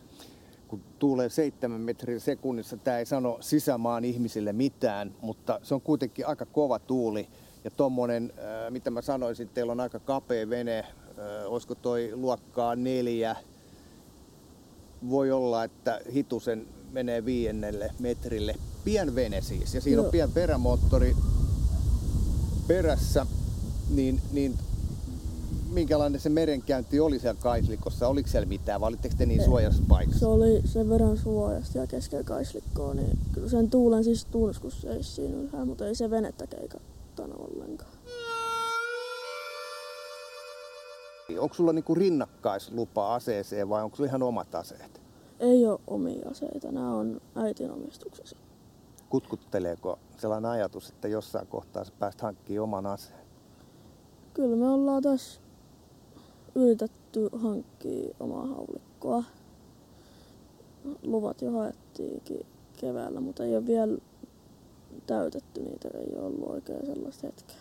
kun 0.67 0.81
tuulee 0.99 1.29
7 1.29 1.81
metriä 1.81 2.19
sekunnissa, 2.19 2.77
tämä 2.77 2.97
ei 2.97 3.05
sano 3.05 3.37
sisämaan 3.39 4.05
ihmisille 4.05 4.53
mitään, 4.53 5.15
mutta 5.21 5.59
se 5.63 5.73
on 5.75 5.81
kuitenkin 5.81 6.27
aika 6.27 6.45
kova 6.45 6.79
tuuli. 6.79 7.27
Ja 7.63 7.71
tuommoinen, 7.71 8.33
äh, 8.37 8.71
mitä 8.71 8.91
mä 8.91 9.01
sanoisin, 9.01 9.49
teillä 9.49 9.71
on 9.71 9.79
aika 9.79 9.99
kapea 9.99 10.49
vene, 10.49 10.79
äh, 10.79 10.85
olisiko 11.45 11.75
toi 11.75 12.11
luokkaa 12.13 12.75
neljä. 12.75 13.35
Voi 15.09 15.31
olla, 15.31 15.63
että 15.63 16.01
hitusen 16.13 16.67
menee 16.91 17.25
viiennelle 17.25 17.91
metrille. 17.99 18.55
Pien 18.83 19.15
vene 19.15 19.41
siis, 19.41 19.75
ja 19.75 19.81
siinä 19.81 20.01
on 20.01 20.05
Joo. 20.05 20.11
pien 20.11 20.31
perämoottori 20.31 21.15
perässä, 22.67 23.25
niin, 23.89 24.21
niin 24.31 24.57
minkälainen 25.71 26.21
se 26.21 26.29
merenkäynti 26.29 26.99
oli 26.99 27.19
siellä 27.19 27.41
Kaislikossa? 27.41 28.07
Oliko 28.07 28.29
siellä 28.29 28.47
mitään 28.47 28.81
vai 28.81 28.87
olitteko 28.87 29.15
te 29.17 29.25
niin 29.25 29.43
suojassa 29.45 29.83
paikassa? 29.87 30.19
Se 30.19 30.25
oli 30.25 30.61
sen 30.65 30.89
verran 30.89 31.17
suojasta 31.17 31.77
ja 31.77 31.87
keskellä 31.87 32.23
kaislikkoa, 32.23 32.93
niin 32.93 33.17
kyllä 33.33 33.49
sen 33.49 33.69
tuulen 33.69 34.03
siis 34.03 34.25
tunskus 34.25 34.85
ei 34.85 35.03
siinä 35.03 35.37
ylhäällä, 35.37 35.65
mutta 35.65 35.87
ei 35.87 35.95
se 35.95 36.09
venettä 36.09 36.47
keikattanut 37.21 37.53
ollenkaan. 37.53 37.91
Onko 41.39 41.55
sulla 41.55 41.73
niinku 41.73 41.95
rinnakkaislupa 41.95 43.15
aseeseen 43.15 43.69
vai 43.69 43.83
onko 43.83 43.95
sulla 43.95 44.07
ihan 44.07 44.23
omat 44.23 44.55
aseet? 44.55 45.01
Ei 45.39 45.65
ole 45.67 45.79
omia 45.87 46.29
aseita, 46.29 46.71
nämä 46.71 46.95
on 46.95 47.21
äitin 47.35 47.71
omistuksessa. 47.71 48.35
Kutkutteleeko 49.09 49.99
sellainen 50.17 50.51
ajatus, 50.51 50.89
että 50.89 51.07
jossain 51.07 51.47
kohtaa 51.47 51.83
sä 51.83 51.91
pääst 51.99 52.21
hankkimaan 52.21 52.63
oman 52.63 52.85
aseen? 52.85 53.19
Kyllä 54.33 54.55
me 54.55 54.69
ollaan 54.69 55.03
tässä 55.03 55.41
yritetty 56.55 57.29
hankkia 57.37 58.15
omaa 58.19 58.47
haulikkoa. 58.47 59.23
Luvat 61.03 61.41
jo 61.41 61.51
haettiinkin 61.51 62.45
keväällä, 62.77 63.19
mutta 63.19 63.43
ei 63.43 63.55
ole 63.55 63.65
vielä 63.65 63.97
täytetty 65.07 65.61
niitä, 65.61 65.87
ei 65.87 66.15
ole 66.15 66.25
ollut 66.25 66.49
oikein 66.49 66.85
sellaista 66.85 67.27
hetkeä. 67.27 67.55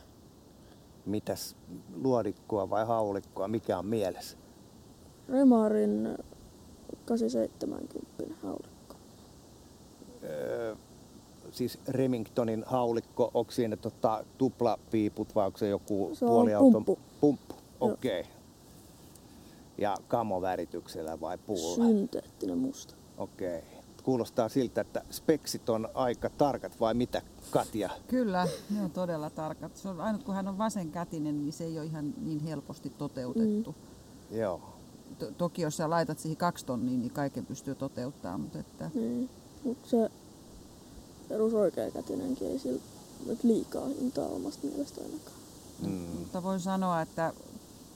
Mitäs 1.06 1.56
luodikkoa 2.02 2.70
vai 2.70 2.86
haulikkoa, 2.86 3.48
mikä 3.48 3.78
on 3.78 3.86
mielessä? 3.86 4.36
Remarin 5.28 6.18
870 7.04 8.34
haulikko. 8.42 8.94
Öö, 10.22 10.76
siis 11.50 11.78
Remingtonin 11.88 12.64
haulikko, 12.66 13.30
onko 13.34 13.52
siinä 13.52 13.76
tota, 13.76 14.24
tuplapiiput 14.38 15.34
vai 15.34 15.46
onko 15.46 15.58
se 15.58 15.68
joku 15.68 16.10
Se 16.12 16.24
on 16.24 16.30
puoliauton 16.30 16.84
pumppu. 16.84 16.98
pumppu? 17.20 17.54
Okei. 17.80 18.20
Okay. 18.20 18.32
Ja 19.78 19.96
kamovärityksellä 20.08 21.20
vai 21.20 21.38
puulla? 21.38 21.84
Synteettinen 21.86 22.58
musta. 22.58 22.94
Okei. 23.18 23.58
Okay. 23.58 23.79
Kuulostaa 24.10 24.48
siltä, 24.48 24.80
että 24.80 25.02
speksit 25.10 25.68
on 25.68 25.88
aika 25.94 26.30
tarkat 26.30 26.80
vai 26.80 26.94
mitä 26.94 27.22
Katja? 27.50 27.90
Kyllä, 28.08 28.48
ne 28.70 28.82
on 28.82 28.90
todella 28.90 29.30
tarkat. 29.30 29.76
Se 29.76 29.88
on 29.88 30.00
ainut 30.00 30.22
kun 30.22 30.34
hän 30.34 30.48
on 30.48 30.58
vasenkätinen, 30.58 31.42
niin 31.42 31.52
se 31.52 31.64
ei 31.64 31.78
ole 31.78 31.86
ihan 31.86 32.14
niin 32.20 32.40
helposti 32.40 32.92
toteutettu. 32.98 33.74
Mm. 34.30 34.38
Joo. 34.38 34.60
To- 35.18 35.30
toki 35.30 35.62
jos 35.62 35.76
sä 35.76 35.90
laitat 35.90 36.18
siihen 36.18 36.36
kaksi 36.36 36.66
tonnia, 36.66 36.98
niin 36.98 37.10
kaiken 37.10 37.46
pystyy 37.46 37.74
toteuttamaan, 37.74 38.40
mutta 38.40 38.58
että 38.58 38.90
Niin. 38.94 39.30
Mutta 39.64 39.88
se 39.88 40.10
perus 41.28 41.54
oikeakätinenkin 41.54 42.48
ei 42.48 42.58
sillä 42.58 42.82
liikaa 43.42 43.86
hintaa 43.86 44.26
omasta 44.26 44.66
mielestä 44.66 45.00
ainakaan. 45.00 45.36
Mm. 45.82 46.18
Mutta 46.18 46.42
voin 46.42 46.60
sanoa, 46.60 47.00
että 47.00 47.32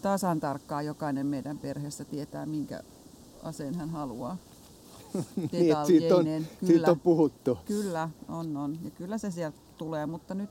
tasan 0.03 0.40
tarkkaan 0.40 0.87
jokainen 0.87 1.27
meidän 1.27 1.59
perheessä 1.59 2.05
tietää, 2.05 2.46
minkä 2.46 2.81
aseen 3.42 3.74
hän 3.74 3.90
haluaa. 3.90 4.37
Niin, 5.53 5.72
että 5.72 5.85
siitä, 5.85 6.16
on, 6.16 6.24
Detaljeineen, 6.24 6.48
siitä 6.64 6.90
on 6.90 7.00
puhuttu. 7.00 7.59
Kyllä, 7.64 8.11
on, 8.29 8.57
on. 8.57 8.79
Ja 8.85 8.90
kyllä 8.90 9.18
se 9.18 9.31
sieltä 9.31 9.59
tulee, 9.79 10.07
mutta 10.07 10.35
nyt 10.35 10.50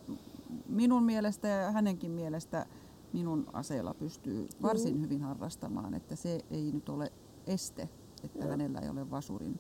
minun 0.70 1.04
mielestä 1.04 1.48
ja 1.48 1.72
hänenkin 1.72 2.12
mielestä 2.12 2.66
minun 3.14 3.46
aseella 3.54 3.94
pystyy 3.94 4.48
varsin 4.62 5.02
hyvin 5.02 5.22
harrastamaan, 5.22 5.94
että 5.94 6.16
se 6.16 6.40
ei 6.52 6.72
nyt 6.72 6.90
ole 6.90 7.12
este, 7.48 7.90
että 8.24 8.40
Joo. 8.40 8.50
hänellä 8.50 8.80
ei 8.80 8.90
ole 8.90 9.12
vasurin 9.12 9.60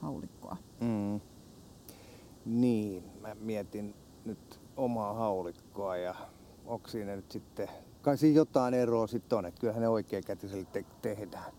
haulikkoa. 0.00 0.56
Mm. 0.80 1.20
Niin, 2.44 3.04
mä 3.20 3.36
mietin 3.40 3.94
nyt 4.24 4.60
omaa 4.76 5.14
haulikkoa 5.14 5.96
ja 5.96 6.14
onko 6.66 6.88
siinä 6.88 7.16
nyt 7.16 7.32
sitten, 7.32 7.68
kai 8.02 8.18
siinä 8.18 8.36
jotain 8.36 8.74
eroa 8.74 9.06
sitten 9.06 9.38
on, 9.38 9.46
että 9.46 9.60
kyllähän 9.60 9.82
ne 9.82 9.88
oikeakätisellä 9.88 10.64
te- 10.64 10.84
tehdään. 11.02 11.52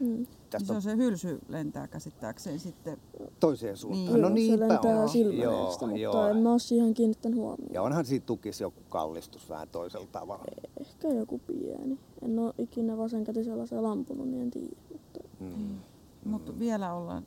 Mm. 0.00 0.26
Tästä 0.50 0.66
Se 0.66 0.72
on 0.72 0.82
se 0.82 0.96
hylsy 0.96 1.38
lentää 1.48 1.88
käsittääkseni 1.88 2.58
sitten. 2.58 2.98
toiseen 3.40 3.76
suuntaan. 3.76 4.04
Niin. 4.06 4.22
no 4.22 4.28
Joo, 4.28 4.34
niinpä 4.34 4.64
se 4.66 4.68
lentää 4.68 5.02
on. 5.02 5.08
silmäneestä, 5.08 5.86
mutta 5.86 6.00
joo. 6.00 6.28
en 6.28 6.36
mä 6.36 6.50
oo 6.52 6.58
siihen 6.58 6.94
kiinnittänyt 6.94 7.38
huomioon. 7.38 7.72
Ja 7.74 7.82
onhan 7.82 8.04
siinä 8.04 8.24
tukisi 8.26 8.62
joku 8.64 8.80
kallistus 8.88 9.48
vähän 9.50 9.68
toisella 9.68 10.06
tavalla. 10.12 10.44
Ehkä 10.80 11.08
joku 11.08 11.38
pieni. 11.46 11.98
En 12.22 12.38
oo 12.38 12.52
ikinä 12.58 12.96
vasenkätisellä 12.98 13.66
se 13.66 13.76
ampunut, 13.86 14.28
niin 14.28 14.42
en 14.42 14.50
tiedä. 14.50 14.76
Mutta 14.92 15.20
Mm. 15.40 15.78
Mutta 16.24 16.58
vielä 16.58 16.94
ollaan 16.94 17.24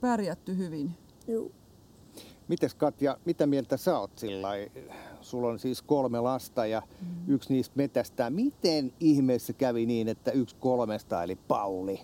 pärjätty 0.00 0.56
hyvin. 0.56 0.90
juu. 1.28 1.52
Mites 2.50 2.74
Katja, 2.74 3.16
mitä 3.24 3.46
mieltä 3.46 3.76
sä 3.76 3.98
oot 3.98 4.18
sillä? 4.18 4.48
Sulla 5.20 5.48
on 5.48 5.58
siis 5.58 5.82
kolme 5.82 6.20
lasta 6.20 6.66
ja 6.66 6.82
mm. 7.00 7.34
yksi 7.34 7.52
niistä 7.52 7.72
metästää. 7.76 8.30
Miten 8.30 8.92
ihmeessä 9.00 9.52
kävi 9.52 9.86
niin, 9.86 10.08
että 10.08 10.30
yksi 10.30 10.56
kolmesta 10.56 11.22
eli 11.22 11.36
Pauli 11.36 12.00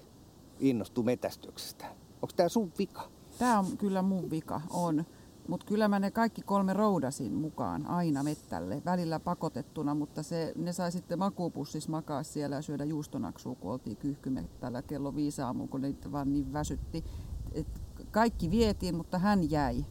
innostui 0.61 1.05
metästyksestä? 1.05 1.85
Onko 2.23 2.33
tämä 2.37 2.49
sun 2.49 2.73
vika? 2.79 3.09
Tämä 3.39 3.59
on 3.59 3.77
kyllä 3.79 4.03
mun 4.03 4.31
vika, 4.31 4.61
on. 4.71 5.05
Mutta 5.49 5.67
kyllä 5.67 5.89
mä 5.89 5.99
ne 5.99 6.11
kaikki 6.11 6.43
kolme 6.43 6.73
roudasin 6.73 7.35
mukaan 7.35 7.87
aina 7.87 8.23
mettälle, 8.23 8.83
välillä 8.85 9.21
pakotettuna, 9.21 9.95
mutta 9.95 10.23
se, 10.23 10.53
ne 10.57 10.73
sai 10.73 10.93
sitten 10.93 11.19
makuupussissa 11.19 11.91
makaa 11.91 12.23
siellä 12.23 12.57
ja 12.57 12.63
syödä 12.63 12.85
juustonaksua, 12.85 13.55
kun 13.55 13.73
oltiin 13.73 13.97
kyyhkymettällä 13.97 14.83
kello 14.83 15.15
viisi 15.15 15.43
aamuun, 15.43 15.69
kun 15.69 15.81
niitä 15.81 16.13
vaan 16.13 16.33
niin 16.33 16.53
väsytti. 16.53 17.05
Et 17.53 17.81
kaikki 18.11 18.51
vietiin, 18.51 18.97
mutta 18.97 19.19
hän 19.19 19.51
jäi. 19.51 19.85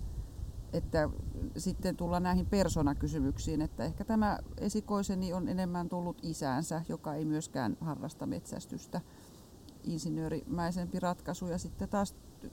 Että 0.75 1.09
sitten 1.57 1.95
tullaan 1.95 2.23
näihin 2.23 2.45
persoonakysymyksiin, 2.45 3.61
että 3.61 3.83
ehkä 3.83 4.05
tämä 4.05 4.39
esikoiseni 4.57 5.33
on 5.33 5.47
enemmän 5.47 5.89
tullut 5.89 6.17
isäänsä, 6.23 6.81
joka 6.89 7.13
ei 7.13 7.25
myöskään 7.25 7.77
harrasta 7.81 8.25
metsästystä. 8.25 9.01
Insinöörimäisempi 9.83 10.99
ratkaisu 10.99 11.47
ja 11.47 11.57
sitten 11.57 11.89
taas 11.89 12.15
ty- 12.43 12.51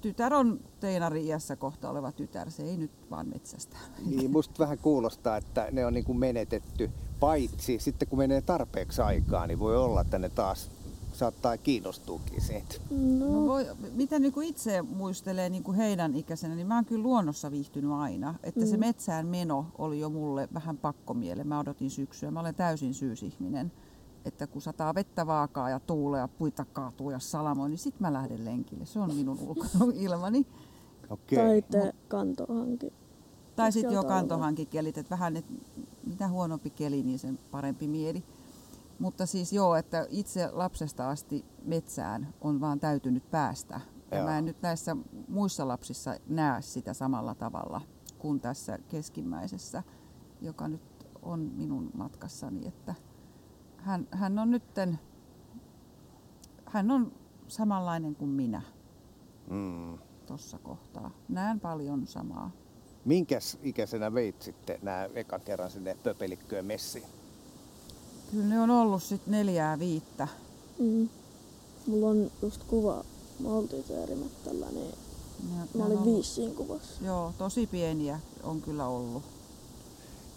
tytär 0.00 0.34
on 0.34 0.60
teinari-iässä 0.80 1.56
kohta 1.56 1.90
oleva 1.90 2.12
tytär, 2.12 2.50
se 2.50 2.62
ei 2.62 2.76
nyt 2.76 3.10
vaan 3.10 3.28
metsästä. 3.28 3.76
Niin, 4.06 4.30
musta 4.30 4.58
vähän 4.58 4.78
kuulostaa, 4.78 5.36
että 5.36 5.68
ne 5.72 5.86
on 5.86 5.94
niin 5.94 6.04
kuin 6.04 6.18
menetetty. 6.18 6.90
Paitsi 7.20 7.78
sitten 7.78 8.08
kun 8.08 8.18
menee 8.18 8.40
tarpeeksi 8.40 9.02
aikaa, 9.02 9.46
niin 9.46 9.58
voi 9.58 9.76
olla, 9.76 10.00
että 10.00 10.18
ne 10.18 10.28
taas 10.28 10.70
saattaa 11.14 11.56
kiinnostuukin 11.56 12.40
siitä. 12.40 12.74
No 12.90 13.26
No, 13.30 13.46
voi, 13.46 13.66
mitä 13.94 14.18
niin 14.18 14.32
kuin 14.32 14.48
itse 14.48 14.82
muistelee 14.82 15.48
niin 15.50 15.62
kuin 15.62 15.76
heidän 15.76 16.16
ikäisenä, 16.16 16.54
niin 16.54 16.66
mä 16.66 16.74
oon 16.74 16.84
kyllä 16.84 17.02
luonnossa 17.02 17.50
viihtynyt 17.50 17.90
aina. 17.92 18.34
Että 18.42 18.66
se 18.66 18.76
Mm. 18.76 18.80
metsään 18.80 19.26
meno 19.26 19.66
oli 19.78 20.00
jo 20.00 20.10
mulle 20.10 20.48
vähän 20.54 20.76
pakkomiele. 20.78 21.44
Mä 21.44 21.58
odotin 21.60 21.90
syksyä. 21.90 22.30
Mä 22.30 22.40
olen 22.40 22.54
täysin 22.54 22.94
syysihminen. 22.94 23.72
Että 24.24 24.46
kun 24.46 24.62
sataa 24.62 24.94
vettä 24.94 25.26
vaakaa 25.26 25.70
ja 25.70 25.80
tuulee 25.80 26.20
ja 26.20 26.28
puita 26.28 26.64
kaatuu 26.72 27.10
ja 27.10 27.18
salamoi, 27.18 27.68
niin 27.68 27.78
sit 27.78 28.00
mä 28.00 28.12
lähden 28.12 28.44
lenkille. 28.44 28.84
Se 28.86 28.98
on 29.00 29.14
minun 29.14 29.38
ulkoilmani. 29.40 30.46
Okei. 31.10 31.38
tai 31.38 31.62
te 31.62 31.92
kantohanki. 32.08 32.92
Tai 33.56 33.72
sitten 33.72 33.92
jo 33.94 34.02
kantohankikelit, 34.04 34.98
että 34.98 35.10
vähän, 35.10 35.36
että 35.36 35.52
mitä 36.06 36.28
huonompi 36.28 36.70
keli, 36.70 37.02
niin 37.02 37.18
sen 37.18 37.38
parempi 37.50 37.88
mieli. 37.88 38.22
Mutta 38.98 39.26
siis 39.26 39.52
joo, 39.52 39.74
että 39.76 40.06
itse 40.10 40.48
lapsesta 40.52 41.08
asti 41.10 41.44
metsään 41.64 42.34
on 42.40 42.60
vaan 42.60 42.80
täytynyt 42.80 43.30
päästä. 43.30 43.80
Ja 44.10 44.16
Joo. 44.16 44.26
mä 44.26 44.38
en 44.38 44.44
nyt 44.44 44.62
näissä 44.62 44.96
muissa 45.28 45.68
lapsissa 45.68 46.14
näe 46.26 46.62
sitä 46.62 46.94
samalla 46.94 47.34
tavalla 47.34 47.80
kuin 48.18 48.40
tässä 48.40 48.78
keskimmäisessä, 48.88 49.82
joka 50.40 50.68
nyt 50.68 50.82
on 51.22 51.40
minun 51.40 51.90
matkassani. 51.94 52.66
Että 52.68 52.94
hän, 53.76 54.08
hän 54.10 54.38
on 54.38 54.50
nytten, 54.50 54.98
hän 56.66 56.90
on 56.90 57.12
samanlainen 57.48 58.14
kuin 58.14 58.30
minä 58.30 58.62
Mm. 59.50 59.98
tuossa 60.26 60.58
kohtaa. 60.58 61.10
Näen 61.28 61.60
paljon 61.60 62.06
samaa. 62.06 62.50
Minkäs 63.04 63.58
ikäisenä 63.62 64.14
veit 64.14 64.42
sitten 64.42 64.78
nämä 64.82 65.08
ekan 65.14 65.40
kerran 65.40 65.70
sinne 65.70 65.96
pöpelikköön 66.04 66.64
messiin? 66.66 67.04
Kyllä 68.30 68.44
ne 68.46 68.60
on 68.60 68.70
ollut 68.70 69.02
sitten 69.02 69.32
neljää 69.32 69.78
viittä. 69.78 70.28
Mm. 70.78 71.08
Mulla 71.86 72.06
on 72.08 72.30
just 72.42 72.64
kuva. 72.64 73.04
Mä 73.40 73.48
oltiin 73.48 73.84
Teerimättällä, 73.84 74.66
niin 74.70 74.94
Ne, 75.50 75.56
mä 75.78 75.84
olin 75.84 75.98
ollut- 75.98 76.14
viisi 76.14 76.30
siinä 76.30 76.54
kuvassa. 76.54 77.04
Joo, 77.04 77.32
tosi 77.38 77.66
pieniä 77.66 78.20
on 78.42 78.60
kyllä 78.62 78.86
ollut. 78.86 79.22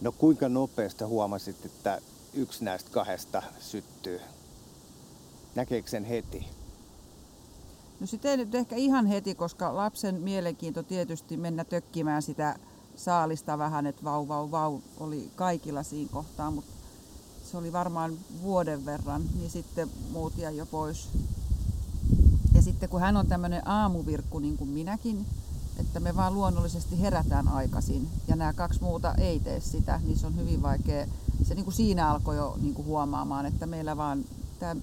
No 0.01 0.11
kuinka 0.11 0.49
nopeasti 0.49 1.03
huomasit, 1.03 1.65
että 1.65 2.01
yksi 2.33 2.63
näistä 2.63 2.89
kahdesta 2.91 3.43
syttyy? 3.59 4.19
Näkeekö 5.55 5.89
sen 5.89 6.05
heti? 6.05 6.47
No 7.99 8.07
sitä 8.07 8.31
ei 8.31 8.37
nyt 8.37 8.55
ehkä 8.55 8.75
ihan 8.75 9.05
heti, 9.05 9.35
koska 9.35 9.75
lapsen 9.75 10.15
mielenkiinto 10.21 10.83
tietysti 10.83 11.37
mennä 11.37 11.63
tökkimään 11.65 12.21
sitä 12.21 12.55
saalista 12.95 13.57
vähän, 13.57 13.87
että 13.87 14.03
vau 14.03 14.27
vau 14.27 14.51
vau 14.51 14.79
oli 14.99 15.31
kaikilla 15.35 15.83
siinä 15.83 16.09
kohtaa, 16.13 16.51
mutta 16.51 16.71
se 17.51 17.57
oli 17.57 17.73
varmaan 17.73 18.17
vuoden 18.41 18.85
verran, 18.85 19.21
niin 19.35 19.49
sitten 19.49 19.89
muut 20.11 20.37
jäi 20.37 20.57
jo 20.57 20.65
pois. 20.65 21.09
Ja 22.53 22.61
sitten 22.61 22.89
kun 22.89 23.01
hän 23.01 23.17
on 23.17 23.27
tämmöinen 23.27 23.67
aamuvirkku 23.67 24.39
niin 24.39 24.57
kuin 24.57 24.69
minäkin, 24.69 25.25
että 25.79 25.99
me 25.99 26.15
vaan 26.15 26.33
luonnollisesti 26.33 27.01
herätään 27.01 27.47
aikaisin 27.47 28.07
ja 28.27 28.35
nämä 28.35 28.53
kaksi 28.53 28.81
muuta 28.81 29.13
ei 29.15 29.39
tee 29.39 29.59
sitä, 29.59 30.01
niin 30.03 30.17
se 30.17 30.27
on 30.27 30.35
hyvin 30.35 30.61
vaikea. 30.61 31.07
Se 31.43 31.55
niin 31.55 31.63
kuin 31.63 31.73
siinä 31.75 32.11
alkoi 32.11 32.35
jo 32.35 32.57
niin 32.61 32.73
kuin 32.73 32.85
huomaamaan, 32.85 33.45
että 33.45 33.65
meillä 33.65 33.97
vaan, 33.97 34.25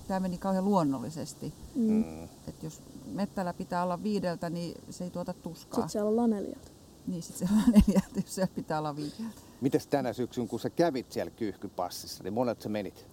tämä 0.08 0.20
meni 0.20 0.38
kauhean 0.38 0.64
luonnollisesti. 0.64 1.54
Mm. 1.74 2.24
Että 2.24 2.66
jos 2.66 2.82
mettällä 3.12 3.52
pitää 3.52 3.82
olla 3.82 4.02
viideltä, 4.02 4.50
niin 4.50 4.80
se 4.90 5.04
ei 5.04 5.10
tuota 5.10 5.32
tuskaa. 5.32 5.74
Sitten 5.74 5.88
siellä 5.88 6.08
on 6.08 6.16
lanelijat. 6.16 6.72
Niin 7.06 7.22
sit 7.22 7.36
siellä 7.36 7.56
on 7.56 7.72
neljältä, 7.72 8.20
jos 8.20 8.34
siellä 8.34 8.52
pitää 8.54 8.78
olla 8.78 8.96
viideltä. 8.96 9.40
Mites 9.64 9.86
tänä 9.86 10.12
syksyn, 10.12 10.48
kun 10.48 10.60
sä 10.60 10.70
kävit 10.70 11.12
siellä 11.12 11.30
kyyhkypassissa, 11.30 12.24
niin 12.24 12.32
monet 12.32 12.60
sä 12.60 12.68
menit? 12.68 13.06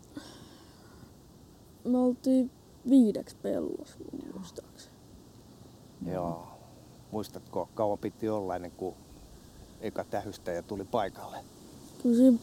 Me 1.84 1.98
oltiin 1.98 2.52
viideksi 2.90 3.36
pellossa 3.42 3.96
muistaakseni. 4.34 4.96
Joo. 6.12 6.48
Muistatko, 7.12 7.70
kauan 7.76 7.98
piti 7.98 8.30
olla 8.30 8.56
ennen 8.56 8.72
kuin 8.72 8.96
eka 9.82 10.04
tähystäjä 10.04 10.62
tuli 10.62 10.84
paikalle? 10.84 11.38
Kyllä 12.04 12.16
siinä 12.16 12.38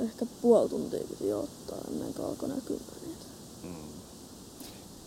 ehkä 0.00 0.26
puoli 0.42 0.68
tuntia 0.68 1.04
piti 1.08 1.32
ottaa 1.32 1.78
ennen 1.90 2.14
kuin 2.14 2.28
alkoi 2.28 2.48
näkymään 2.48 3.00
niitä. 3.06 3.24
Mm. 3.62 3.92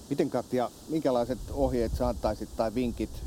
Miten 0.10 0.30
Katja, 0.30 0.72
minkälaiset 0.90 1.40
ohjeet 1.52 1.92
sä 1.98 2.08
antaisit 2.08 2.50
tai 2.56 2.76
vinkit 2.76 3.24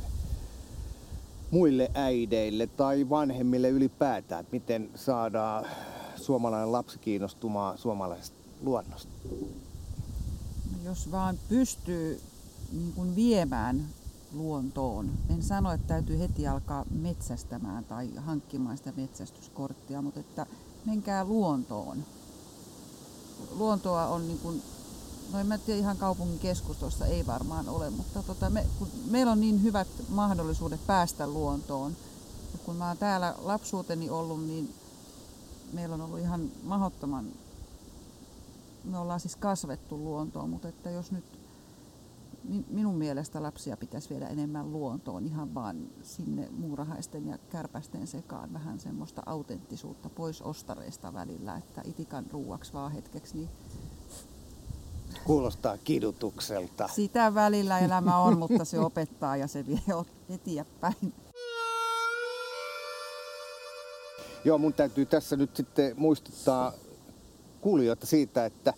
muille 1.50 1.90
äideille 1.94 2.66
tai 2.66 3.08
vanhemmille 3.10 3.68
ylipäätään, 3.68 4.40
että 4.40 4.52
miten 4.52 4.90
saadaan 4.94 5.64
suomalainen 6.16 6.72
lapsi 6.72 6.98
kiinnostumaan 6.98 7.78
suomalaisesta 7.78 8.36
luonnosta? 8.62 9.12
No 10.72 10.78
Jos 10.84 11.10
vaan 11.10 11.38
pystyy 11.48 12.20
niin 12.72 12.92
kuin 12.92 13.16
viemään 13.16 13.88
luontoon. 14.32 15.10
En 15.30 15.42
sano, 15.42 15.72
että 15.72 15.86
täytyy 15.86 16.18
heti 16.18 16.46
alkaa 16.46 16.84
metsästämään 16.90 17.84
tai 17.84 18.10
hankkimaan 18.16 18.76
sitä 18.76 18.92
metsästyskorttia, 18.96 20.02
mutta 20.02 20.20
että 20.20 20.46
menkää 20.84 21.24
luontoon. 21.24 22.04
Luontoa 23.58 24.06
on 24.06 24.28
niin 24.28 24.38
kuin, 24.38 24.62
no 25.32 25.38
en 25.38 25.46
mä 25.46 25.58
tiedä 25.58 25.80
ihan 25.80 25.96
kaupungin 25.96 26.38
keskustossa 26.38 27.06
ei 27.06 27.26
varmaan 27.26 27.68
ole, 27.68 27.90
mutta 27.90 28.22
tota, 28.22 28.50
me, 28.50 28.66
kun 28.78 28.88
meillä 29.10 29.32
on 29.32 29.40
niin 29.40 29.62
hyvät 29.62 29.88
mahdollisuudet 30.08 30.86
päästä 30.86 31.26
luontoon. 31.26 31.96
Ja 32.52 32.58
kun 32.64 32.76
mä 32.76 32.88
oon 32.88 32.98
täällä 32.98 33.34
lapsuuteni 33.38 34.10
ollut, 34.10 34.46
niin 34.46 34.74
meillä 35.72 35.94
on 35.94 36.00
ollut 36.00 36.18
ihan 36.18 36.50
mahdottoman 36.62 37.26
me 38.86 38.98
ollaan 38.98 39.20
siis 39.20 39.36
kasvettu 39.36 39.98
luontoon, 39.98 40.50
mutta 40.50 40.68
että 40.68 40.90
jos 40.90 41.12
nyt 41.12 41.24
mi- 42.44 42.64
minun 42.68 42.94
mielestä 42.94 43.42
lapsia 43.42 43.76
pitäisi 43.76 44.10
viedä 44.10 44.28
enemmän 44.28 44.72
luontoon, 44.72 45.24
ihan 45.24 45.54
vaan 45.54 45.76
sinne 46.02 46.48
muurahaisten 46.58 47.26
ja 47.26 47.38
kärpästen 47.38 48.06
sekaan 48.06 48.52
vähän 48.52 48.80
semmoista 48.80 49.22
autenttisuutta 49.26 50.10
pois 50.10 50.42
ostareista 50.42 51.12
välillä, 51.12 51.56
että 51.56 51.82
itikan 51.84 52.26
ruuaksi 52.30 52.72
vaan 52.72 52.92
hetkeksi, 52.92 53.36
niin 53.36 53.48
Kuulostaa 55.24 55.76
kidutukselta. 55.84 56.88
sitä 56.88 57.34
välillä 57.34 57.78
elämä 57.78 58.18
on, 58.18 58.38
mutta 58.38 58.64
se 58.64 58.80
opettaa 58.80 59.36
ja 59.36 59.46
se 59.46 59.66
vie 59.66 59.80
eteenpäin. 60.28 61.12
Joo, 64.44 64.58
mun 64.58 64.72
täytyy 64.72 65.06
tässä 65.06 65.36
nyt 65.36 65.56
sitten 65.56 65.94
muistuttaa 65.96 66.72
kuulijoita 67.60 68.06
siitä, 68.06 68.44
että 68.44 68.74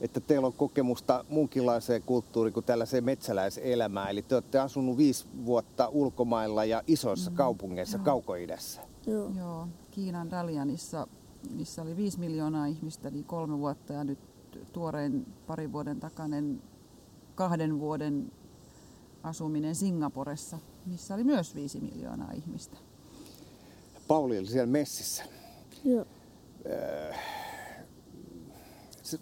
että 0.00 0.20
teillä 0.20 0.46
on 0.46 0.52
kokemusta 0.52 1.24
muunkinlaiseen 1.28 2.02
kulttuuriin 2.02 2.54
kuin 2.54 2.66
tällaiseen 2.66 3.04
metsäläiselämään. 3.04 4.10
Eli 4.10 4.22
te 4.22 4.34
olette 4.34 4.58
asunut 4.58 4.96
viisi 4.96 5.26
vuotta 5.44 5.88
ulkomailla 5.88 6.64
ja 6.64 6.82
isoissa 6.86 7.30
mm. 7.30 7.36
kaupungeissa 7.36 7.98
Joo. 7.98 8.04
kaukoidässä. 8.04 8.80
Joo. 9.06 9.30
Joo, 9.38 9.68
Kiinan 9.90 10.30
Dalianissa, 10.30 11.06
missä 11.50 11.82
oli 11.82 11.96
viisi 11.96 12.20
miljoonaa 12.20 12.66
ihmistä, 12.66 13.10
niin 13.10 13.24
kolme 13.24 13.58
vuotta 13.58 13.92
ja 13.92 14.04
nyt 14.04 14.18
tuorein 14.72 15.26
parin 15.46 15.72
vuoden 15.72 16.00
takainen 16.00 16.62
kahden 17.34 17.80
vuoden 17.80 18.32
asuminen 19.22 19.74
Singaporessa, 19.74 20.58
missä 20.86 21.14
oli 21.14 21.24
myös 21.24 21.54
viisi 21.54 21.80
miljoonaa 21.80 22.32
ihmistä. 22.32 22.76
Pauli 24.08 24.38
oli 24.38 24.46
siellä 24.46 24.66
messissä. 24.66 25.24
Joo. 25.84 26.04
Äh, 27.10 27.18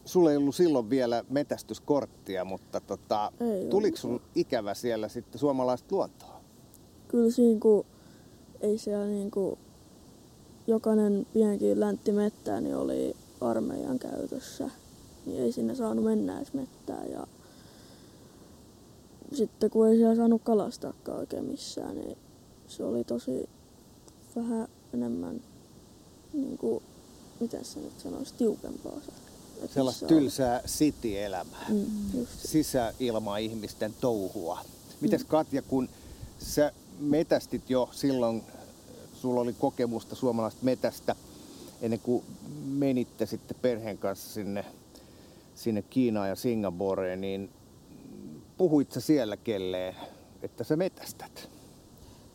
sulla 0.05 0.31
ei 0.31 0.37
ollut 0.37 0.55
silloin 0.55 0.91
vielä 0.91 1.25
metästyskorttia, 1.29 2.45
mutta 2.45 2.81
tota, 2.81 3.33
ei 3.41 3.69
tuliko 3.71 3.97
sun 3.97 4.21
ikävä 4.35 4.75
siellä 4.75 5.09
sitten 5.09 5.39
suomalaista 5.39 5.95
luontoa? 5.97 6.41
Kyllä 7.09 7.31
siinä 7.31 7.61
kun 7.61 7.87
ei 8.61 8.79
siellä 8.79 9.07
niin 9.07 9.31
kuin 9.31 9.59
jokainen 10.67 11.27
pienkin 11.33 11.81
läntti 11.81 12.13
mettää, 12.13 12.61
niin 12.61 12.77
oli 12.77 13.17
armeijan 13.41 13.99
käytössä. 13.99 14.71
Niin 15.27 15.43
ei 15.43 15.53
sinne 15.53 15.75
saanut 15.75 16.05
mennä 16.05 16.37
edes 16.37 16.53
mettään. 16.53 17.11
Ja 17.11 17.27
sitten 19.33 19.71
kun 19.71 19.89
ei 19.89 19.97
siellä 19.97 20.17
saanut 20.17 20.43
kalastaakaan 20.45 21.19
oikein 21.19 21.45
missään, 21.45 21.97
niin 21.97 22.19
se 22.69 22.85
oli 22.85 23.05
tosi 23.05 23.49
vähän 24.37 24.69
enemmän, 24.95 25.41
niin 26.33 26.59
kuin, 26.59 26.83
miten 27.41 27.65
se 27.65 27.81
nyt 27.81 28.01
sanoisi, 28.01 28.35
tiukempaa 28.35 29.01
se. 29.07 29.13
Sellaista 29.75 30.07
tylsää 30.07 30.63
city-elämää, 30.67 31.67
mm, 31.69 32.27
sisäilma-ihmisten 32.45 33.95
touhua. 34.01 34.59
Mites 35.01 35.23
mm. 35.23 35.29
Katja, 35.29 35.63
kun 35.63 35.89
sä 36.39 36.73
metästit 37.01 37.71
jo 37.71 37.89
silloin, 37.93 38.43
sulla 39.15 39.41
oli 39.41 39.53
kokemusta 39.53 40.15
suomalaista 40.15 40.65
metästä, 40.65 41.17
ennen 41.83 42.01
kuin 42.01 42.25
menitte 42.65 43.27
sitten 43.27 43.57
perheen 43.63 43.99
kanssa 43.99 44.33
sinne, 44.33 44.65
sinne 45.61 45.83
Kiinaan 45.83 46.29
ja 46.29 46.37
Singaporeen, 46.37 47.21
niin 47.21 47.51
puhuit 48.57 48.93
sä 48.93 49.01
siellä 49.01 49.37
kelleen, 49.37 49.95
että 50.43 50.65
sä 50.65 50.77
metästät? 50.77 51.51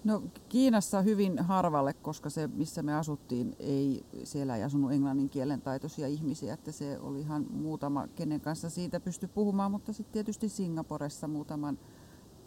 No 0.03 0.23
Kiinassa 0.49 1.01
hyvin 1.01 1.39
harvalle, 1.39 1.93
koska 1.93 2.29
se 2.29 2.47
missä 2.47 2.83
me 2.83 2.95
asuttiin, 2.95 3.55
ei, 3.59 4.05
siellä 4.23 4.55
ei 4.55 4.63
asunut 4.63 4.91
englannin 4.91 5.29
kielen 5.29 5.61
taitoisia 5.61 6.07
ihmisiä, 6.07 6.53
että 6.53 6.71
se 6.71 6.99
oli 6.99 7.19
ihan 7.19 7.45
muutama, 7.49 8.07
kenen 8.15 8.41
kanssa 8.41 8.69
siitä 8.69 8.99
pysty 8.99 9.27
puhumaan, 9.27 9.71
mutta 9.71 9.93
sitten 9.93 10.13
tietysti 10.13 10.49
Singaporessa 10.49 11.27
muutaman 11.27 11.79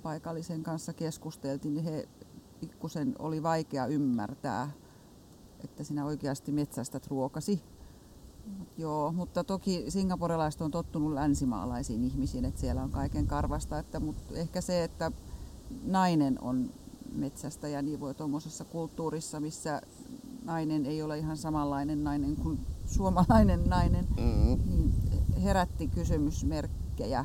paikallisen 0.02 0.62
kanssa 0.62 0.92
keskusteltiin, 0.92 1.74
niin 1.74 1.84
he 1.84 2.08
pikkusen 2.60 3.14
oli 3.18 3.42
vaikea 3.42 3.86
ymmärtää, 3.86 4.70
että 5.64 5.84
sinä 5.84 6.04
oikeasti 6.04 6.52
metsästät 6.52 7.06
ruokasi 7.06 7.62
Joo, 8.78 9.12
mutta 9.12 9.44
toki 9.44 9.84
singaporelaiset 9.88 10.60
on 10.60 10.70
tottunut 10.70 11.12
länsimaalaisiin 11.12 12.04
ihmisiin, 12.04 12.44
että 12.44 12.60
siellä 12.60 12.82
on 12.82 12.90
kaiken 12.90 13.26
karvasta, 13.26 13.78
että, 13.78 14.00
mutta 14.00 14.34
ehkä 14.34 14.60
se, 14.60 14.84
että 14.84 15.12
nainen 15.82 16.38
on 16.42 16.70
metsästä 17.12 17.68
ja 17.68 17.82
niin 17.82 18.00
voi 18.00 18.14
tuommoisessa 18.14 18.64
kulttuurissa, 18.64 19.40
missä 19.40 19.82
nainen 20.44 20.86
ei 20.86 21.02
ole 21.02 21.18
ihan 21.18 21.36
samanlainen 21.36 22.04
nainen 22.04 22.36
kuin 22.36 22.58
suomalainen 22.86 23.64
nainen, 23.64 24.06
mm-hmm. 24.16 24.68
niin 24.68 24.92
herätti 25.42 25.88
kysymysmerkkejä. 25.88 27.24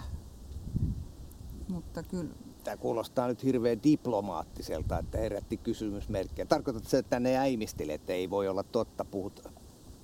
Mutta 1.70 2.04
kyllä 2.04 2.34
Tämä 2.64 2.78
kuulostaa 2.78 3.28
nyt 3.28 3.44
hirveän 3.44 3.84
diplomaattiselta, 3.84 5.00
että 5.00 5.18
herätti 5.18 5.58
kysymysmerkkejä. 5.58 6.46
Tarkoitatko 6.46 6.90
se, 6.90 6.98
että 6.98 7.20
ne 7.20 7.38
äimisteli, 7.38 7.92
että 7.92 8.14
ei 8.14 8.30
voi 8.30 8.48
olla 8.48 8.64
totta, 8.64 9.06
puhut 9.06 9.44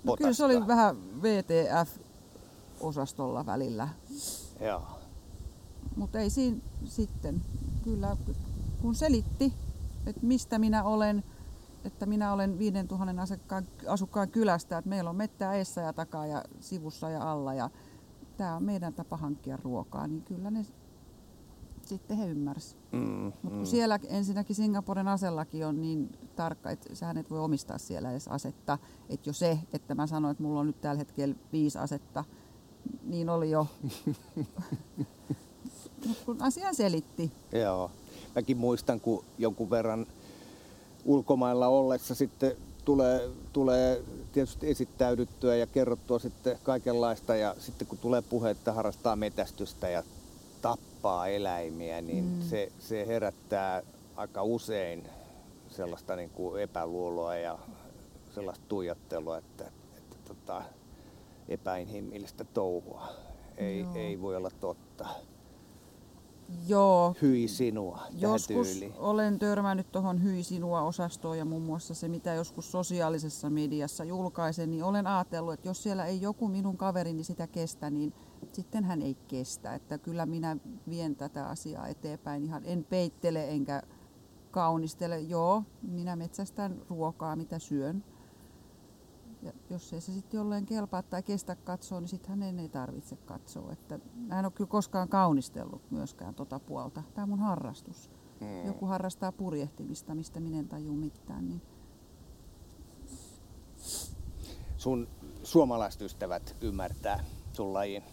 No 0.04 0.16
kyllä 0.18 0.34
se 0.34 0.46
oli 0.46 0.68
vähän 0.68 0.96
VTF-osastolla 1.22 3.46
välillä. 3.46 3.90
Joo. 4.60 4.82
Mutta 5.96 6.20
ei 6.20 6.30
siinä 6.30 6.58
sitten. 6.86 7.42
Kyllä 7.84 8.18
kun 8.82 8.96
selitti, 8.96 9.54
että 10.06 10.26
mistä 10.26 10.60
minä 10.60 10.84
olen, 10.84 11.24
että 11.84 12.06
minä 12.06 12.34
olen 12.34 12.60
5000 12.60 13.22
asukkaan, 13.22 13.68
asukkaan 13.88 14.30
kylästä, 14.30 14.78
että 14.78 14.90
meillä 14.90 15.10
on 15.10 15.16
mettää 15.16 15.54
eessä 15.54 15.82
ja 15.82 15.94
takaa 15.94 16.26
ja 16.26 16.44
sivussa 16.60 17.10
ja 17.10 17.32
alla 17.32 17.54
ja 17.54 17.70
tämä 18.38 18.56
on 18.56 18.64
meidän 18.64 18.94
tapa 18.94 19.18
hankkia 19.18 19.58
ruokaa, 19.64 20.08
niin 20.08 20.22
kyllä 20.22 20.52
ne 20.52 20.66
sitten 21.90 22.18
he 22.18 22.28
ymmärsivät. 22.28 22.84
Mm, 22.92 23.00
Mutta 23.00 23.48
kun 23.48 23.58
mm. 23.58 23.66
siellä 23.66 24.00
ensinnäkin 24.10 24.56
Singaporen 24.56 25.08
asellakin 25.08 25.66
on 25.66 25.82
niin 25.82 26.18
tarkka, 26.36 26.72
että 26.72 26.96
sähän 26.96 27.18
et 27.18 27.30
voi 27.30 27.40
omistaa 27.40 27.78
siellä 27.78 28.12
edes 28.12 28.28
asetta. 28.28 28.78
Että 29.10 29.30
jo 29.30 29.34
se, 29.34 29.60
että 29.74 29.96
mä 29.96 30.08
sanoin, 30.08 30.32
että 30.32 30.44
mulla 30.44 30.60
on 30.60 30.68
nyt 30.68 30.82
tällä 30.82 31.00
hetkellä 31.00 31.36
viisi 31.54 31.78
asetta, 31.78 32.24
niin 33.04 33.30
oli 33.30 33.52
jo. 33.52 33.68
Mutta 36.08 36.26
kun 36.26 36.42
asian 36.42 36.76
selitti. 36.76 37.32
Joo. 37.52 37.92
Mäkin 38.36 38.58
muistan, 38.58 39.00
kun 39.00 39.24
jonkun 39.38 39.70
verran 39.70 40.06
ulkomailla 41.06 41.68
ollessa 41.68 42.16
sitten 42.16 42.52
tulee, 42.86 43.30
tulee 43.54 44.04
tietysti 44.34 44.70
esittäydyttyä 44.70 45.56
ja 45.56 45.68
kerrottua 45.68 46.20
sitten 46.20 46.58
kaikenlaista 46.64 47.36
ja 47.36 47.56
sitten 47.60 47.88
kun 47.88 47.98
tulee 47.98 48.22
puhe, 48.22 48.50
että 48.50 48.74
harrastaa 48.74 49.16
metästystä 49.16 49.90
ja 49.90 50.04
tappaa 51.02 51.28
eläimiä, 51.28 52.02
niin 52.02 52.24
mm. 52.24 52.42
se, 52.42 52.72
se 52.80 53.08
herättää 53.08 53.84
aika 54.16 54.44
usein 54.44 55.08
sellaista 55.70 56.16
niin 56.16 56.30
kuin 56.30 56.62
epäluuloa 56.62 57.36
ja 57.36 57.60
sellaista 58.36 58.66
tuijottelua, 58.68 59.38
että, 59.38 59.66
että 59.98 60.16
tota, 60.28 60.64
epäinhimillistä 61.50 62.44
touhua 62.44 63.08
ei, 63.58 63.86
ei 63.96 64.22
voi 64.22 64.36
olla 64.36 64.52
totta. 64.60 65.06
Joo. 66.68 67.16
Hyi 67.22 67.48
sinua. 67.48 68.02
Joskus 68.18 68.80
olen 68.98 69.40
törmännyt 69.40 69.92
tuohon 69.92 70.24
hyi 70.24 70.44
sinua 70.44 70.82
osastoon 70.82 71.38
ja 71.38 71.46
muun 71.46 71.62
muassa 71.62 71.94
se, 71.94 72.08
mitä 72.08 72.34
joskus 72.34 72.72
sosiaalisessa 72.72 73.50
mediassa 73.50 74.04
julkaisen, 74.04 74.72
niin 74.72 74.84
olen 74.84 75.08
ajatellut, 75.08 75.54
että 75.54 75.68
jos 75.68 75.84
siellä 75.84 76.06
ei 76.06 76.22
joku 76.22 76.48
minun 76.48 76.78
kaverini 76.78 77.24
sitä 77.24 77.48
kestä, 77.48 77.90
niin 77.90 78.14
sitten 78.54 78.84
hän 78.84 79.02
ei 79.02 79.16
kestä. 79.28 79.76
Että 79.76 79.98
kyllä 79.98 80.26
minä 80.26 80.58
vien 80.90 81.16
tätä 81.16 81.48
asiaa 81.48 81.88
eteenpäin 81.88 82.44
ihan 82.44 82.62
en 82.66 82.84
peittele 82.84 83.50
enkä 83.50 83.82
kaunistele. 84.52 85.20
Joo, 85.20 85.64
minä 85.82 86.16
metsästän 86.16 86.82
ruokaa, 86.90 87.36
mitä 87.36 87.60
syön. 87.60 88.04
Ja 89.42 89.54
jos 89.70 89.94
ei 89.94 90.02
se 90.02 90.14
sitten 90.14 90.38
jolleen 90.38 90.66
kelpaa 90.66 91.04
tai 91.04 91.24
kestä 91.24 91.56
katsoa, 91.56 92.00
niin 92.00 92.08
sitten 92.08 92.30
hänen 92.30 92.60
ei 92.60 92.70
tarvitse 92.70 93.16
katsoa. 93.16 93.72
Että 93.72 94.00
mä 94.16 94.40
en 94.40 94.46
ole 94.46 94.52
kyllä 94.52 94.70
koskaan 94.70 95.10
kaunistellut 95.10 95.92
myöskään 95.92 96.36
tota 96.36 96.60
puolta. 96.60 97.04
Tämä 97.14 97.24
on 97.24 97.30
mun 97.30 97.40
harrastus. 97.40 98.12
Hmm. 98.40 98.66
Joku 98.66 98.86
harrastaa 98.86 99.32
purjehtimista, 99.32 100.16
mistä 100.16 100.40
minä 100.40 100.60
en 100.60 100.68
taju 100.68 100.94
mitään. 100.94 101.50
Niin... 101.50 101.62
Sun 104.78 105.08
suomalaiset 105.44 106.02
ystävät 106.02 106.56
ymmärtää 106.62 107.24
sun 107.54 107.74
lajin? 107.74 108.04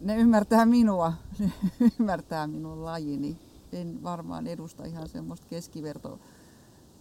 Ne 0.00 0.16
ymmärtää 0.16 0.66
minua, 0.66 1.12
ne 1.38 1.52
ymmärtää 2.00 2.46
minun 2.46 2.84
lajini. 2.84 3.38
En 3.72 4.02
varmaan 4.02 4.46
edusta 4.46 4.84
ihan 4.84 5.08
semmoista 5.08 5.46
keskivertoa 5.46 6.18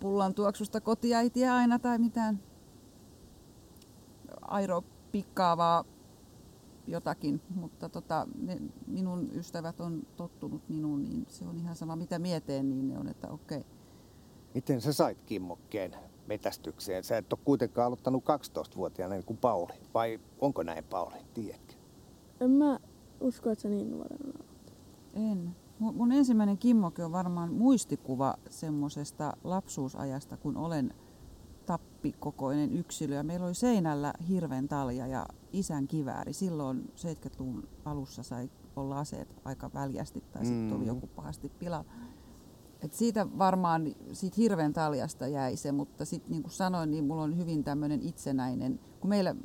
pullan 0.04 0.34
tuoksusta 0.34 0.82
kotiäitiä 0.82 1.56
aina 1.56 1.80
tai 1.80 2.00
mitään 2.00 2.40
airopikkaavaa 4.42 5.86
jotakin, 6.88 7.42
mutta 7.56 7.90
tota, 7.90 8.28
ne, 8.42 8.58
minun 8.88 9.30
ystävät 9.34 9.82
on 9.82 10.02
tottunut 10.16 10.70
minuun, 10.70 11.04
niin 11.04 11.26
se 11.28 11.46
on 11.46 11.60
ihan 11.60 11.76
sama 11.76 11.96
mitä 11.96 12.20
mieteen, 12.20 12.70
niin 12.70 12.88
ne 12.88 12.98
on, 12.98 13.08
että 13.08 13.28
okei. 13.28 13.58
Okay. 13.58 13.72
Miten 14.54 14.82
sä 14.82 14.94
sait 14.94 15.24
kimmokkeen 15.26 15.96
metästykseen? 16.28 17.04
Sä 17.04 17.18
et 17.18 17.34
ole 17.34 17.40
kuitenkaan 17.46 17.88
aloittanut 17.88 18.24
12-vuotiaana 18.24 19.16
niin 19.16 19.26
kuin 19.26 19.38
Pauli, 19.38 19.74
vai 19.94 20.20
onko 20.40 20.64
näin 20.64 20.84
Pauli, 20.84 21.16
tiedätkö? 21.34 21.74
En 22.40 22.52
mä 22.52 22.80
usko, 23.20 23.50
että 23.50 23.62
sä 23.62 23.70
niin 23.70 23.92
nuorena 23.92 24.40
En. 25.14 25.56
Mun 25.80 26.12
ensimmäinen 26.12 26.58
kimmoke 26.58 27.06
on 27.06 27.12
varmaan 27.12 27.54
muistikuva 27.54 28.36
semmoisesta 28.50 29.34
lapsuusajasta, 29.44 30.38
kun 30.38 30.58
olen 30.58 30.94
tappikokoinen 31.66 32.74
yksilö. 32.74 33.16
Ja 33.16 33.24
meillä 33.24 33.46
oli 33.46 33.56
seinällä 33.56 34.14
hirven 34.30 34.68
talja 34.68 35.08
ja 35.08 35.26
isän 35.54 35.88
kivääri. 35.88 36.34
Silloin 36.34 36.92
70-luvun 36.96 37.68
alussa 37.86 38.24
sai 38.24 38.50
olla 38.76 39.00
aseet 39.00 39.36
aika 39.46 39.70
väljästi 39.74 40.24
tai 40.32 40.46
sitten 40.46 40.68
mm. 40.68 40.76
oli 40.76 40.88
joku 40.88 41.08
pahasti 41.08 41.50
pilalla. 41.50 41.86
Et 42.82 42.94
siitä 42.94 43.28
varmaan, 43.38 43.96
siitä 44.14 44.36
hirven 44.38 44.74
taljasta 44.74 45.28
jäi 45.28 45.56
se, 45.56 45.72
mutta 45.72 46.06
sitten 46.06 46.32
niin 46.32 46.44
kuin 46.44 46.52
sanoin, 46.52 46.92
niin 46.92 47.06
mulla 47.06 47.24
on 47.24 47.38
hyvin 47.38 47.64
tämmöinen 47.64 48.02
itsenäinen, 48.02 48.80
kun 49.00 49.10
meillä, 49.10 49.36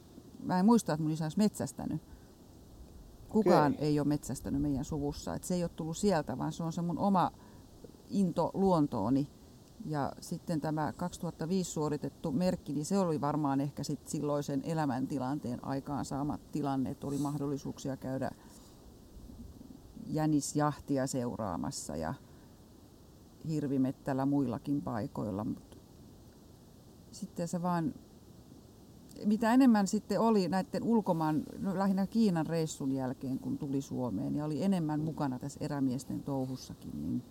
mä 0.43 0.59
en 0.59 0.67
muista, 0.67 0.93
että 0.93 1.03
mun 1.03 1.13
isä 1.13 1.25
olisi 1.25 1.39
metsästänyt, 1.39 2.03
Kukaan 3.29 3.73
Okei. 3.73 3.87
ei 3.87 4.01
ole 4.01 4.09
metsästänyt 4.09 4.63
meidän 4.63 4.85
suvussa. 4.85 5.35
Et 5.35 5.45
se 5.45 5.55
ei 5.55 5.63
ole 5.63 5.71
tullut 5.77 5.97
sieltä, 5.97 6.39
vaan 6.39 6.53
se 6.53 6.63
on 6.63 6.73
se 6.73 6.83
mun 6.83 6.99
oma 6.99 7.31
into 8.11 8.51
luontooni. 8.55 9.29
Ja 9.85 10.13
sitten 10.21 10.61
tämä 10.61 10.93
2005 10.93 11.71
suoritettu 11.71 12.33
merkki, 12.33 12.73
niin 12.73 12.85
se 12.85 12.99
oli 12.99 13.21
varmaan 13.21 13.61
ehkä 13.61 13.83
sit 13.85 14.09
silloisen 14.09 14.63
elämäntilanteen 14.65 15.65
aikaan 15.65 16.05
saama 16.05 16.39
tilanne, 16.53 16.91
että 16.91 17.07
oli 17.07 17.19
mahdollisuuksia 17.19 17.97
käydä 17.97 18.31
jänisjahtia 20.07 21.07
seuraamassa 21.07 21.97
ja 21.97 22.15
hirvimettällä 23.49 24.27
muillakin 24.27 24.83
paikoilla. 24.83 25.45
Mut 25.45 25.79
sitten 27.13 27.49
se 27.49 27.63
vaan, 27.63 27.95
mitä 29.25 29.55
enemmän 29.55 29.87
sitten 29.87 30.21
oli 30.21 30.49
näiden 30.49 30.83
ulkomaan, 30.83 31.43
no 31.59 31.79
lähinnä 31.79 32.07
Kiinan 32.07 32.47
reissun 32.47 32.93
jälkeen, 32.93 33.39
kun 33.39 33.59
tuli 33.59 33.81
Suomeen 33.81 34.35
ja 34.35 34.45
oli 34.45 34.63
enemmän 34.63 35.01
mukana 35.01 35.39
tässä 35.39 35.61
erämiesten 35.65 36.23
touhussakin, 36.23 37.03
niin 37.03 37.23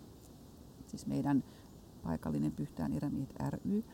siis 0.86 1.06
meidän 1.06 1.44
paikallinen 2.02 2.52
Pyhtään 2.52 2.92
erämiehet 2.92 3.34
ry, 3.50 3.84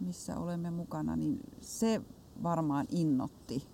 missä 0.00 0.38
olemme 0.38 0.70
mukana, 0.70 1.16
niin 1.16 1.40
se 1.60 2.02
varmaan 2.42 2.86
innotti. 2.90 3.68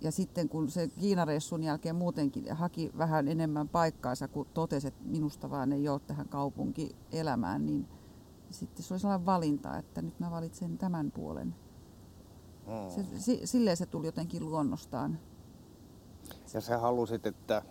Ja 0.00 0.12
sitten 0.12 0.48
kun 0.48 0.70
se 0.70 0.88
Kiinareissun 0.88 1.62
jälkeen 1.62 1.96
muutenkin 1.96 2.56
haki 2.56 2.90
vähän 2.98 3.28
enemmän 3.28 3.68
paikkaansa, 3.68 4.28
kun 4.28 4.46
totesi, 4.54 4.88
että 4.88 5.04
minusta 5.04 5.50
vaan 5.50 5.72
ei 5.72 5.88
ole 5.88 6.00
tähän 6.00 6.28
kaupunkielämään, 6.28 7.66
niin 7.66 7.88
sitten 8.50 8.84
se 8.84 8.94
oli 8.94 9.00
sellainen 9.00 9.26
valinta, 9.26 9.78
että 9.78 10.02
nyt 10.02 10.20
mä 10.20 10.30
valitsen 10.30 10.78
tämän 10.78 11.10
puolen. 11.10 11.54
Se, 12.88 13.00
Mm. 13.02 13.18
si, 13.18 13.40
silleen 13.44 13.76
se 13.76 13.86
tuli 13.86 14.06
jotenkin 14.06 14.46
luonnostaan. 14.46 15.18
Ja 16.54 16.60
sä 16.60 16.78
halusit, 16.78 17.26
että, 17.26 17.62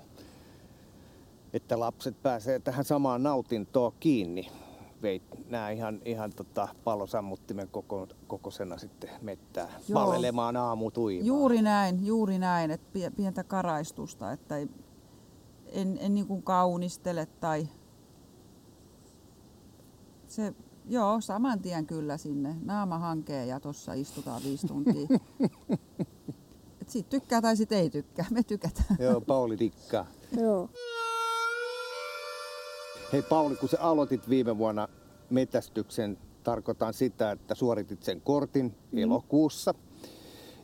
että 1.54 1.80
lapset 1.80 2.22
pääsee 2.24 2.60
tähän 2.60 2.86
samaan 2.86 3.24
nautintoon 3.24 3.94
kiinni. 4.00 4.52
Veit 5.02 5.24
nää 5.50 5.70
ihan, 5.70 6.02
ihan 6.06 6.34
tota 6.34 6.68
palosammuttimen 6.84 7.68
koko, 7.68 8.08
kokosena 8.28 8.78
sitten 8.78 9.10
mettää 9.22 9.70
Joo. 9.88 10.00
palelemaan 10.06 10.58
aamutuimaan. 10.58 11.26
Juuri 11.28 11.62
näin, 11.62 12.06
juuri 12.06 12.40
näin, 12.40 12.72
että 12.72 12.88
pie- 12.94 13.12
pientä 13.16 13.44
karaistusta, 13.44 14.32
että 14.32 14.58
ei, 14.58 14.70
en, 15.68 15.98
en 16.02 16.14
niin 16.14 16.28
kuin 16.28 16.44
kaunistele 16.44 17.26
tai 17.26 17.68
se, 20.28 20.54
joo, 20.92 21.22
saman 21.22 21.62
tien 21.62 21.88
kyllä 21.88 22.18
sinne. 22.18 22.56
Naama 22.62 22.98
hankee 22.98 23.46
ja 23.46 23.60
tuossa 23.60 23.94
istutaan 23.94 24.42
viisi 24.44 24.68
tuntia. 24.68 25.08
Et 26.82 26.90
siitä 26.90 27.10
tykkää 27.10 27.42
tai 27.42 27.58
sit 27.58 27.72
ei 27.72 27.90
tykkää, 27.90 28.26
me 28.32 28.44
tykätään. 28.44 28.98
Joo, 29.00 29.22
Pauli 29.22 29.60
dikkaa. 29.60 30.06
Joo. 30.38 30.70
Hei 33.14 33.22
Pauli, 33.22 33.56
kun 33.56 33.70
sä 33.70 33.78
aloitit 33.80 34.30
viime 34.30 34.58
vuonna 34.58 34.88
metästyksen, 35.30 36.18
tarkoitan 36.44 36.94
sitä, 36.94 37.32
että 37.32 37.56
suoritit 37.56 38.04
sen 38.04 38.22
kortin 38.22 38.76
elokuussa. 38.94 39.74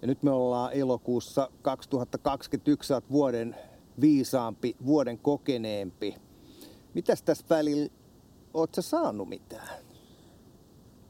Ja 0.02 0.08
nyt 0.08 0.24
me 0.24 0.32
ollaan 0.32 0.74
elokuussa 0.74 1.50
2021, 1.62 2.88
sä 2.88 3.02
vuoden 3.12 3.56
viisaampi, 4.02 4.76
vuoden 4.86 5.18
kokeneempi. 5.18 6.16
Mitäs 6.94 7.24
tässä 7.24 7.46
välillä, 7.50 7.90
oot 8.54 8.76
sä 8.76 8.82
saanut 8.82 9.30
mitään? 9.30 9.87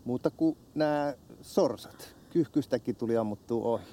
Muuta 0.07 0.31
kuin 0.31 0.57
nämä 0.75 1.13
sorsat. 1.41 2.15
Kyhkystäkin 2.29 2.95
tuli 2.95 3.17
ammuttua 3.17 3.65
ohi. 3.65 3.83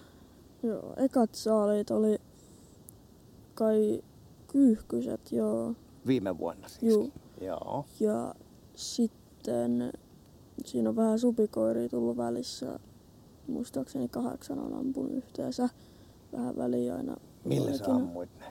Joo, 0.62 0.94
ekat 0.96 1.34
saalit 1.34 1.90
oli 1.90 2.18
kai 3.54 4.02
kyyhkyset, 4.46 5.32
joo. 5.32 5.74
Viime 6.06 6.38
vuonna 6.38 6.68
siis. 6.68 6.92
Juu. 6.92 7.12
Joo. 7.40 7.84
Ja 8.00 8.34
sitten 8.74 9.92
siinä 10.64 10.88
on 10.88 10.96
vähän 10.96 11.18
supikoiria 11.18 11.88
tullut 11.88 12.16
välissä. 12.16 12.78
Muistaakseni 13.48 14.08
kahdeksan 14.08 14.58
on 14.58 14.74
ampunut 14.74 15.12
yhteensä. 15.12 15.68
Vähän 16.32 16.56
väliä 16.56 16.96
aina. 16.96 17.16
Millä 17.44 17.76
sä 17.76 17.94
ammuit 17.94 18.30
ne? 18.38 18.46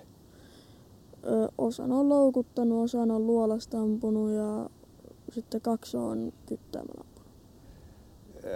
Ö, 1.25 1.49
osan 1.57 1.91
on 1.91 2.09
loukuttanut, 2.09 2.83
osan 2.83 3.11
on 3.11 3.27
luolasta 3.27 3.81
ampunut 3.81 4.31
ja 4.31 4.69
sitten 5.31 5.61
kaksi 5.61 5.97
on 5.97 6.33
kyttäämällä 6.45 7.12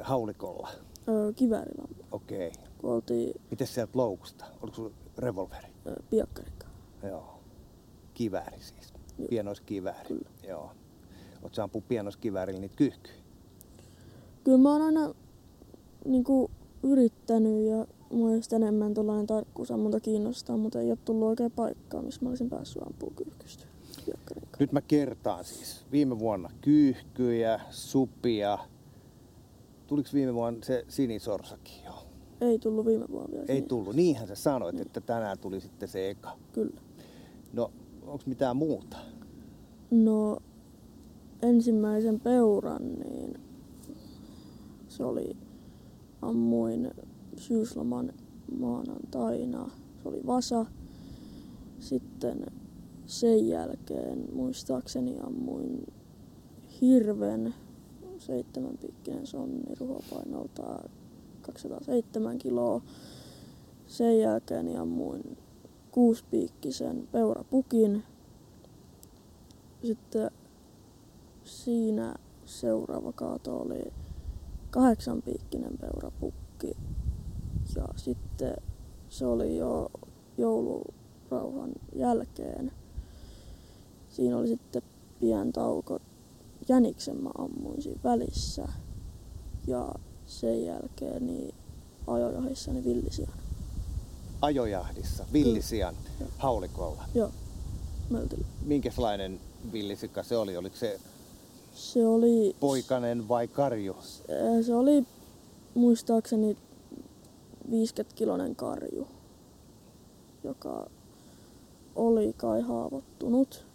Haulikolla. 0.03 0.69
Ö, 1.07 1.33
kiväärillä. 1.35 1.87
Okei. 2.11 2.51
Kun 2.77 2.91
oltiin 2.91 3.41
Miten 3.51 3.67
sieltä 3.67 3.91
loukusta? 3.95 4.45
Oliko 4.61 4.75
sulla 4.75 4.91
revolveri? 5.17 5.67
ö, 5.87 5.95
piakkarikkaa. 6.09 6.69
Joo. 7.03 7.39
Kivääri 8.13 8.59
siis. 8.59 8.93
Joo. 9.17 9.27
Pienoiskivääri. 9.27 10.07
Kyllä. 10.07 10.29
Joo. 10.47 10.71
Oot 11.43 11.55
sä 11.55 11.63
ampua 11.63 11.81
pienoiskiväärillä 11.87 12.59
niitä 12.59 12.75
kyyhkyjä? 12.75 13.15
Kyllä 14.43 14.57
mä 14.57 14.71
oon 14.71 14.81
aina 14.81 15.13
niinku, 16.05 16.51
yrittänyt 16.83 17.65
ja 17.65 17.87
mua 18.11 18.35
just 18.35 18.53
enemmän 18.53 18.93
tuollainen 18.93 19.27
tarkkuusammunta 19.27 19.99
kiinnostaa, 19.99 20.57
mutta 20.57 20.79
ei 20.81 20.89
ole 20.89 20.97
tullut 21.05 21.27
oikein 21.27 21.51
paikkaa, 21.51 22.01
missä 22.01 22.21
mä 22.23 22.29
olisin 22.29 22.49
päässyt 22.49 22.83
ampumaan 22.83 23.15
kyyhkystä. 23.15 23.63
Nyt 24.59 24.71
mä 24.71 24.81
kertaan 24.81 25.43
siis. 25.45 25.85
Viime 25.91 26.19
vuonna 26.19 26.49
kyyhkyjä, 26.61 27.59
supia. 27.69 28.57
Tuliko 29.87 30.09
viime 30.13 30.33
vuonna 30.33 30.59
se 30.63 30.85
sinisorsakin 30.87 31.83
jo? 31.85 31.93
Ei 32.41 32.59
tullut 32.59 32.85
viime 32.85 33.05
vuonna 33.11 33.31
vielä. 33.31 33.45
Ei 33.47 33.61
tullut. 33.61 33.95
Niinhän 33.95 34.27
sä 34.27 34.35
sanoit, 34.35 34.79
että 34.79 35.01
tänään 35.01 35.39
tuli 35.39 35.61
sitten 35.61 35.89
se 35.89 36.09
eka. 36.09 36.37
Kyllä. 36.53 36.81
No, 37.53 37.71
onko 38.01 38.23
mitään 38.25 38.57
muuta? 38.57 38.97
No 39.91 40.37
ensimmäisen 41.41 42.19
peuran, 42.19 42.93
niin 42.93 43.39
se 44.87 45.03
oli, 45.03 45.37
ammuin 46.21 46.91
syysloman 47.37 48.13
maanantaina, 48.59 49.69
se 50.03 50.09
oli 50.09 50.21
vasa. 50.25 50.65
Sitten 51.79 52.45
sen 53.05 53.47
jälkeen 53.47 54.25
muistaakseni 54.33 55.19
ammuin 55.19 55.93
hirven, 56.81 57.53
seitsemänpiikkinen 58.27 59.27
sonni 59.27 59.75
ruhopainoltaan 59.79 60.89
207 61.41 62.37
kiloa. 62.37 62.81
Sen 63.87 64.19
jälkeen 64.19 64.79
ammuin 64.79 65.37
kuuspiikkisen 65.91 67.07
peurapukin. 67.11 68.03
Sitten 69.83 70.31
siinä 71.43 72.15
seuraava 72.45 73.11
kaato 73.11 73.57
oli 73.57 73.93
kahdeksanpiikkinen 74.69 75.77
peurapukki. 75.77 76.77
Ja 77.75 77.87
sitten 77.95 78.55
se 79.09 79.25
oli 79.25 79.57
jo 79.57 79.91
joulurauhan 80.37 81.71
jälkeen. 81.95 82.71
Siinä 84.09 84.37
oli 84.37 84.47
sitten 84.47 84.81
pien 85.19 85.51
tauko. 85.53 85.99
Jäniksen 86.69 87.17
mä 87.23 87.29
ammuin 87.37 87.81
siinä 87.81 87.99
välissä. 88.03 88.67
Ja 89.67 89.95
sen 90.25 90.65
jälkeen 90.65 91.27
niin 91.27 91.55
ajojahdissani 92.07 92.83
villisian. 92.83 93.33
Ajojahdissa, 94.41 95.25
villisian, 95.33 95.95
Joo. 96.19 96.29
haulikolla. 96.37 97.03
Joo, 97.15 97.31
möltillä. 98.09 98.45
Minkälainen 98.65 99.39
villisika 99.71 100.23
se 100.23 100.37
oli? 100.37 100.57
Oliko 100.57 100.75
se 100.75 100.99
Se 101.75 102.07
oli, 102.07 102.55
poikanen 102.59 103.27
vai 103.27 103.47
karju? 103.47 103.95
äh, 103.97 104.65
se 104.65 104.75
oli 104.75 105.05
muistaakseni 105.75 106.57
50-kilonen 107.71 108.55
karju, 108.55 109.07
joka 110.43 110.89
oli 111.95 112.33
kai 112.37 112.61
haavoittunut. 112.61 113.65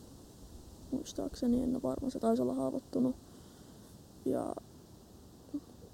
Muistaakseni, 0.92 1.62
en 1.62 1.74
ole 1.74 1.82
varma, 1.82 2.10
se 2.10 2.18
taisi 2.18 2.42
olla 2.42 2.54
haavoittunut. 2.54 3.16
Ja 4.24 4.54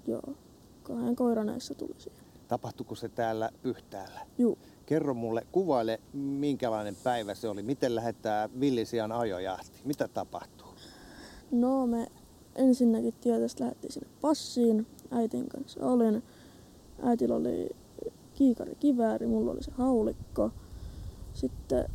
joo, 0.07 0.33
kahden 0.83 1.15
koiraneessa 1.15 1.75
tuli 1.75 1.95
siihen. 1.97 2.23
Tapahtuiko 2.47 2.95
se 2.95 3.09
täällä 3.09 3.49
Pyhtäällä? 3.61 4.19
Juu, 4.37 4.57
Kerro 4.85 5.13
mulle, 5.13 5.47
kuvaile 5.51 5.99
minkälainen 6.13 6.95
päivä 7.03 7.35
se 7.35 7.49
oli. 7.49 7.63
Miten 7.63 7.95
lähdetään 7.95 8.49
villisian 8.59 9.11
ajojahti? 9.11 9.81
Mitä 9.85 10.07
tapahtuu? 10.07 10.67
No 11.51 11.87
me 11.87 12.07
ensinnäkin 12.55 13.13
tietysti 13.21 13.63
lähdettiin 13.63 13.93
sinne 13.93 14.09
passiin. 14.21 14.87
Äitin 15.11 15.49
kanssa 15.49 15.85
olin. 15.85 16.23
Äitillä 17.03 17.35
oli 17.35 17.69
kiikari 18.33 18.75
kivääri, 18.75 19.27
mulla 19.27 19.51
oli 19.51 19.63
se 19.63 19.71
haulikko. 19.71 20.51
Sitten 21.33 21.85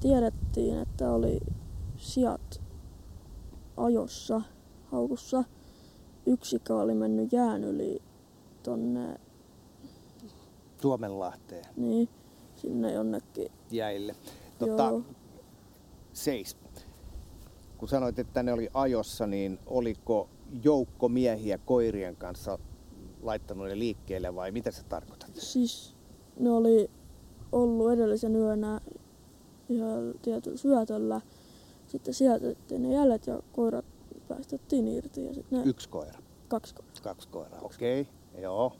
tiedettiin, 0.00 0.78
että 0.78 1.10
oli 1.10 1.40
sijat 2.02 2.60
ajossa, 3.76 4.42
haukussa. 4.84 5.44
Yksikö 6.26 6.76
oli 6.76 6.94
mennyt 6.94 7.32
jään 7.32 7.64
yli 7.64 8.02
tonne, 8.62 9.20
Suomenlahteen. 10.82 11.64
niin 11.76 12.08
sinne 12.56 12.92
jonnekin. 12.92 13.48
jäille. 13.70 14.16
Tota, 14.58 14.82
Joo. 14.82 15.02
seis. 16.12 16.56
Kun 17.78 17.88
sanoit, 17.88 18.18
että 18.18 18.42
ne 18.42 18.52
oli 18.52 18.68
ajossa, 18.74 19.26
niin 19.26 19.58
oliko 19.66 20.28
joukko 20.64 21.08
miehiä 21.08 21.58
koirien 21.58 22.16
kanssa 22.16 22.58
laittanut 23.22 23.66
ne 23.68 23.78
liikkeelle 23.78 24.34
vai 24.34 24.50
mitä 24.50 24.70
se 24.70 24.82
tarkoitat? 24.84 25.30
Siis 25.34 25.96
ne 26.38 26.50
oli 26.50 26.90
ollut 27.52 27.92
edellisen 27.92 28.36
yönä 28.36 28.80
ihan 29.68 30.14
tietyllä 30.22 30.56
syötöllä. 30.56 31.20
Sitten 31.92 32.14
sijoitettiin 32.14 32.82
ne 32.82 32.94
jäljet 32.94 33.26
ja 33.26 33.40
koirat 33.52 33.84
päästettiin 34.28 34.88
irti 34.88 35.24
ja 35.24 35.34
sitten 35.34 35.58
ne 35.58 35.70
Yksi 35.70 35.88
koira, 35.88 36.18
kaksi 36.48 36.74
koiraa. 36.74 36.92
kaksi 37.02 37.28
koiraa, 37.28 37.60
okei, 37.60 38.00
okay. 38.00 38.42
joo. 38.42 38.72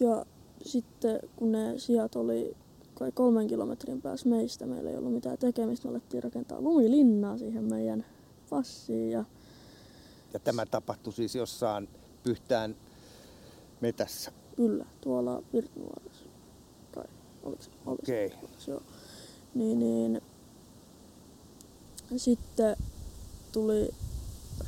Ja 0.00 0.26
sitten 0.64 1.20
kun 1.36 1.52
ne 1.52 1.78
sijat 1.78 2.16
oli 2.16 2.56
kai 2.94 3.12
kolmen 3.12 3.46
kilometrin 3.46 4.02
päässä 4.02 4.28
meistä, 4.28 4.66
meillä 4.66 4.90
ei 4.90 4.96
ollut 4.96 5.12
mitään 5.12 5.38
tekemistä, 5.38 5.88
me 5.88 5.90
alettiin 5.90 6.22
rakentaa 6.22 6.60
lumilinnaa 6.60 7.38
siihen 7.38 7.64
meidän 7.64 8.04
passiin 8.50 9.10
ja 9.10 9.24
Ja 10.34 10.38
tämä 10.40 10.66
tapahtui 10.66 11.12
siis 11.12 11.34
jossain 11.34 11.88
pyhtään 12.22 12.76
metässä. 13.80 14.32
kyllä 14.56 14.86
tuolla 15.00 15.42
Virtuaalissa. 15.52 16.24
Kai, 16.92 17.04
oliko 17.42 17.62
se? 17.62 17.70
Okei. 17.86 18.32
Se 18.58 18.74
on. 18.74 18.82
Niin, 19.54 19.78
niin. 19.78 20.20
Sitten 22.16 22.76
tuli 23.52 23.90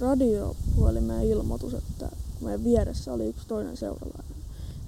radiopuhelimeen 0.01 1.25
ilmoitus, 1.27 1.75
että 1.75 2.09
kun 2.09 2.45
meidän 2.45 2.65
vieressä 2.65 3.13
oli 3.13 3.27
yksi 3.27 3.49
toinen 3.49 3.77
seuralainen, 3.77 4.37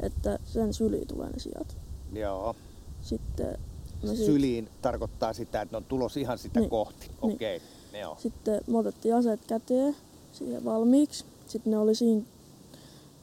että 0.00 0.38
sen 0.44 0.74
syliin 0.74 1.08
tulee 1.08 1.30
ne 1.30 1.38
sijat. 1.38 1.76
Joo. 2.12 2.56
Sitten 3.02 3.58
me, 4.02 4.08
siitä, 4.08 4.24
Syliin 4.24 4.68
tarkoittaa 4.82 5.32
sitä, 5.32 5.62
että 5.62 5.72
ne 5.72 5.76
on 5.76 5.84
tulos 5.84 6.16
ihan 6.16 6.38
sitä 6.38 6.60
Niin, 6.60 6.70
kohti. 6.70 7.06
niin. 7.22 7.34
Okei, 7.34 7.56
okay. 7.56 8.00
joo. 8.00 8.16
sitten 8.18 8.60
me 8.66 8.78
otettiin 8.78 9.14
aseet 9.14 9.40
käteen 9.46 9.96
siihen 10.32 10.64
valmiiksi. 10.64 11.24
Sitten 11.46 11.70
ne 11.70 11.78
oli 11.78 11.94
siinä 11.94 12.22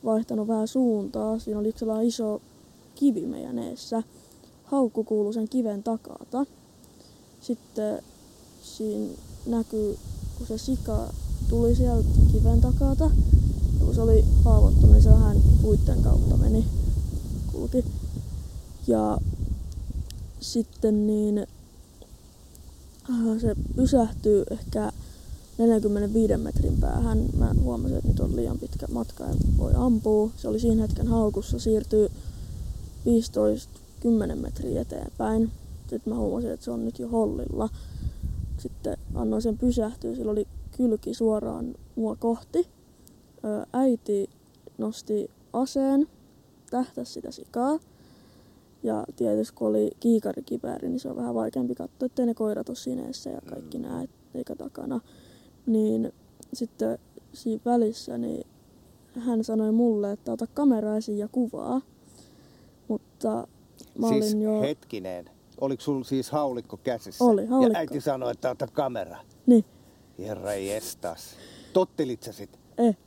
vaihtanut 0.06 0.48
vähän 0.48 0.68
suuntaa. 0.68 1.40
Siinä 1.40 1.60
oli 1.60 1.68
yksi 1.68 1.80
sellainen 1.80 2.08
iso 2.08 2.42
kivi 2.96 3.26
meidän 3.26 3.60
eessä. 3.60 4.04
Haukku 4.64 5.04
kuului 5.04 5.34
sen 5.34 5.50
kiven 5.50 5.84
takalta. 5.84 6.46
Sitten 7.42 8.04
siinä 8.78 9.14
näkyy, 9.46 9.98
kun 10.38 10.48
se 10.48 10.58
sika 10.58 11.14
tuli 11.50 11.76
sieltä 11.76 12.08
kiven 12.32 12.62
takalta. 12.62 13.04
Ja 13.80 13.86
kun 13.86 13.96
se 13.96 14.02
oli 14.02 14.26
haavoittunut, 14.46 14.92
niin 14.92 15.04
se 15.04 15.10
vähän 15.10 15.38
puitten 15.62 16.02
kautta 16.02 16.38
meni, 16.38 16.66
kulki. 17.52 17.86
Ja 18.88 19.18
sitten 20.40 21.08
niin 21.08 21.38
äh, 23.10 23.42
se 23.42 23.56
pysähtyy 23.76 24.44
ehkä 24.52 24.92
45 25.58 26.38
metrin 26.38 26.78
päähän. 26.78 27.26
Mä 27.38 27.56
huomasin, 27.62 27.98
että 27.98 28.08
nyt 28.08 28.20
on 28.20 28.36
liian 28.36 28.60
pitkä 28.60 28.88
matka 28.92 29.24
ja 29.24 29.34
voi 29.58 29.72
ampua. 29.76 30.30
Se 30.38 30.48
oli 30.48 30.60
siinä 30.60 30.82
hetken 30.82 31.08
haukussa, 31.08 31.60
siirtyy 31.60 32.10
15-10 34.06 34.36
metriä 34.36 34.82
eteenpäin. 34.82 35.52
Sitten 35.90 36.14
mä 36.14 36.20
huomasin, 36.20 36.52
että 36.52 36.64
se 36.66 36.72
on 36.72 36.86
nyt 36.86 37.00
jo 37.00 37.08
hollilla. 37.08 37.70
Sitten 38.60 38.98
annoin 39.16 39.42
sen 39.42 39.58
pysähtyä, 39.58 40.16
sillä 40.16 40.32
oli 40.32 40.48
kylki 40.78 41.14
suoraan 41.14 41.76
mua 41.96 42.16
kohti. 42.16 42.68
Äiti 43.74 44.30
nosti 44.78 45.32
aseen, 45.54 46.08
tähtäsi 46.70 47.14
sitä 47.14 47.32
sikaa. 47.32 47.80
Ja 48.84 49.06
tietysti 49.16 49.56
kun 49.56 49.68
oli 49.68 49.92
kiikarikipääri, 50.00 50.90
niin 50.90 51.00
se 51.00 51.10
on 51.10 51.16
vähän 51.16 51.36
vaikeampi 51.36 51.76
katsoa, 51.76 52.06
ettei 52.06 52.26
ne 52.26 52.34
koirat 52.34 52.70
ole 52.70 52.76
siinä 52.76 53.04
ja 53.04 53.42
kaikki 53.50 53.80
nää, 53.80 54.02
et- 54.02 54.10
eikä 54.34 54.56
takana. 54.56 55.00
Niin 55.66 56.14
sitten 56.54 57.00
siinä 57.34 57.62
välissä 57.66 58.18
niin 58.18 58.48
hän 59.20 59.44
sanoi 59.44 59.72
mulle, 59.72 60.12
että 60.12 60.32
ota 60.32 60.48
kamera 60.48 60.98
esiin 60.98 61.18
ja 61.18 61.28
kuvaa. 61.28 61.82
Mutta 62.88 63.48
mä 63.98 64.10
siis 64.10 64.34
olin 64.34 64.42
jo... 64.42 64.62
hetkinen, 64.62 65.30
oliko 65.62 65.82
sulla 65.84 66.04
siis 66.04 66.32
haulikko 66.32 66.78
käsissä? 66.78 67.24
Oli, 67.24 67.46
haulikko. 67.46 67.74
Ja 67.74 67.80
äiti 67.80 68.02
sanoi, 68.02 68.32
että 68.32 68.50
ota 68.50 68.68
kamera. 68.68 69.18
Niin, 69.46 69.66
Herra 70.20 70.54
jestas. 70.54 71.36
Tottelit 71.74 72.24
sä 72.24 72.32
sit? 72.34 72.60
eh. 72.78 72.98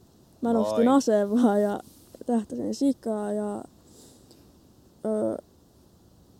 Mä 0.41 0.53
nostin 0.53 0.87
Voi. 0.87 0.97
aseen 0.97 1.31
vaan 1.31 1.63
ja 1.63 1.81
tähtäsin 2.27 2.75
sikaa 2.75 3.33
ja 3.33 3.65
öö, 5.07 5.37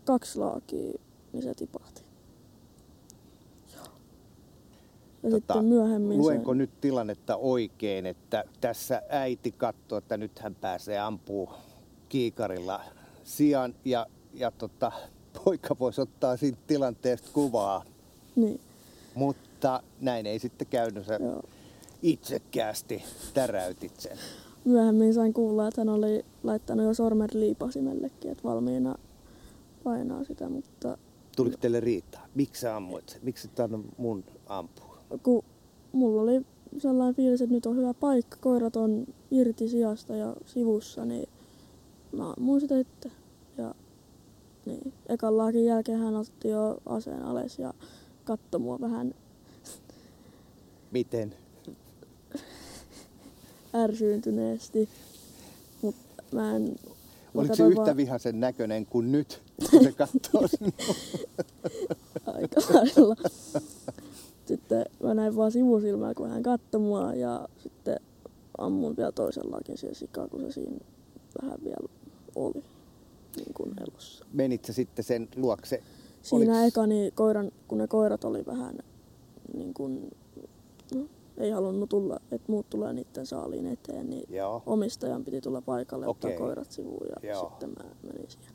kaksi 0.05 0.39
laakia, 0.39 0.93
niin 1.33 1.43
se 1.43 1.53
tipahti. 1.53 2.03
Ja 5.23 5.29
Tota, 5.29 5.53
sitten 5.53 5.65
myöhemmin 5.65 6.17
Luenko 6.17 6.51
se... 6.51 6.57
nyt 6.57 6.81
tilannetta 6.81 7.35
oikein, 7.35 8.05
että 8.05 8.43
tässä 8.61 9.01
äiti 9.09 9.51
katsoo, 9.51 9.97
että 9.97 10.17
nyt 10.17 10.39
hän 10.39 10.55
pääsee 10.55 10.99
ampuu 10.99 11.49
kiikarilla 12.09 12.81
sian 13.23 13.75
ja, 13.85 14.05
ja 14.33 14.51
tota, 14.51 14.91
poika 15.45 15.75
voisi 15.79 16.01
ottaa 16.01 16.37
siitä 16.37 16.57
tilanteesta 16.67 17.29
kuvaa, 17.33 17.83
Niin, 18.35 18.59
mutta 19.15 19.83
näin 20.01 20.25
ei 20.25 20.39
sitten 20.39 20.67
käynyt. 20.67 21.05
Sä 21.05 21.13
joo. 21.13 21.43
itsekkäästi 22.01 23.03
täräytit 23.33 23.99
sen. 23.99 24.17
Myöhemmin 24.65 25.13
sain 25.13 25.33
kuulla, 25.33 25.67
että 25.67 25.81
hän 25.81 25.89
oli 25.89 26.25
laittanut 26.43 26.85
jo 26.85 26.93
sormen 26.93 27.29
liipasimellekin, 27.33 28.31
että 28.31 28.43
valmiina 28.43 28.95
painaa 29.83 30.23
sitä, 30.23 30.49
mutta 30.49 30.97
Tuliko 31.35 31.57
teille 31.57 31.79
riitaa? 31.79 32.27
Miksi 32.35 32.61
sä 32.61 32.75
ammuit 32.75 33.09
sen? 33.09 33.19
Miksi 33.23 33.47
et 33.47 33.71
mun 33.97 34.23
ampua? 34.47 34.97
kun 35.23 35.43
mulla 35.91 36.21
oli 36.21 36.45
sellainen 36.77 37.15
fiilis, 37.15 37.41
että 37.41 37.55
nyt 37.55 37.65
on 37.65 37.75
hyvä 37.77 37.93
paikka, 37.93 38.37
koirat 38.41 38.75
on 38.75 39.05
irti 39.31 39.67
sijasta 39.67 40.15
ja 40.15 40.35
sivussa, 40.45 41.05
niin 41.05 41.29
mä 42.11 42.33
ammuin 42.37 42.61
sitä 42.61 42.79
itse. 42.79 43.11
Ja 43.57 43.75
niin, 44.65 44.93
ekan 45.09 45.37
laakin 45.37 45.65
jälkeen 45.65 45.99
hän 45.99 46.15
otti 46.15 46.47
jo 46.47 46.77
aseen 46.85 47.23
alas 47.23 47.59
ja 47.59 47.73
katsoi 48.25 48.59
mua 48.59 48.79
vähän 48.81 49.13
Miten? 50.93 51.33
ärsyyntyneesti. 53.83 54.89
Mutta 55.81 56.23
mä 56.31 56.55
en... 56.55 56.75
Oliko 57.33 57.55
se 57.55 57.63
yhtä 57.63 57.81
vaan 57.81 57.97
vihaisen 57.97 58.39
näköinen 58.39 58.85
kuin 58.85 59.11
nyt, 59.11 59.41
kun 59.71 59.83
se 59.83 59.91
katsoo 59.91 60.41
aika 62.35 62.61
lailla. 62.73 63.15
Sitten 64.45 64.85
mä 65.03 65.13
näin 65.13 65.35
vaan 65.35 65.51
sivusilmää, 65.51 66.13
kun 66.13 66.29
hän 66.29 66.43
katsoi 66.43 66.81
mua 66.81 67.13
ja 67.13 67.47
sitten 67.57 67.99
ammun 68.57 68.97
vielä 68.97 69.11
toisellakin 69.11 69.77
siihen 69.77 69.95
sikaa, 69.95 70.27
kun 70.27 70.41
se 70.41 70.51
siinä 70.51 70.77
vähän 71.41 71.59
vielä 71.63 71.89
oli 72.35 72.63
niin 73.35 73.53
kuin 73.53 73.71
elossa. 73.91 74.25
Menit 74.33 74.65
sä 74.65 74.73
sitten 74.73 75.03
sen 75.05 75.29
luokse? 75.35 75.83
Siinä 76.21 76.53
Oliks- 76.53 76.67
eka, 76.67 76.87
niin 76.87 77.13
koiran, 77.15 77.51
kun 77.67 77.77
ne 77.77 77.87
koirat 77.87 78.23
oli 78.23 78.45
vähän 78.45 78.77
niin 79.53 79.73
kuin, 79.73 80.11
no, 80.95 81.05
ei 81.37 81.51
halunnut 81.51 81.89
tulla, 81.89 82.19
että 82.31 82.51
muut 82.51 82.69
tulee 82.69 82.93
niiden 82.93 83.25
saaliin 83.25 83.65
eteen, 83.65 84.09
niin 84.09 84.35
Joo. 84.35 84.63
omistajan 84.65 85.23
piti 85.25 85.41
tulla 85.41 85.61
paikalle 85.61 86.07
ottaa 86.07 86.29
Okei. 86.29 86.37
koirat 86.37 86.71
sivuun 86.71 87.07
ja 87.09 87.29
Joo. 87.29 87.49
sitten 87.49 87.69
mä 87.69 87.83
menin 88.03 88.29
siihen. 88.29 88.53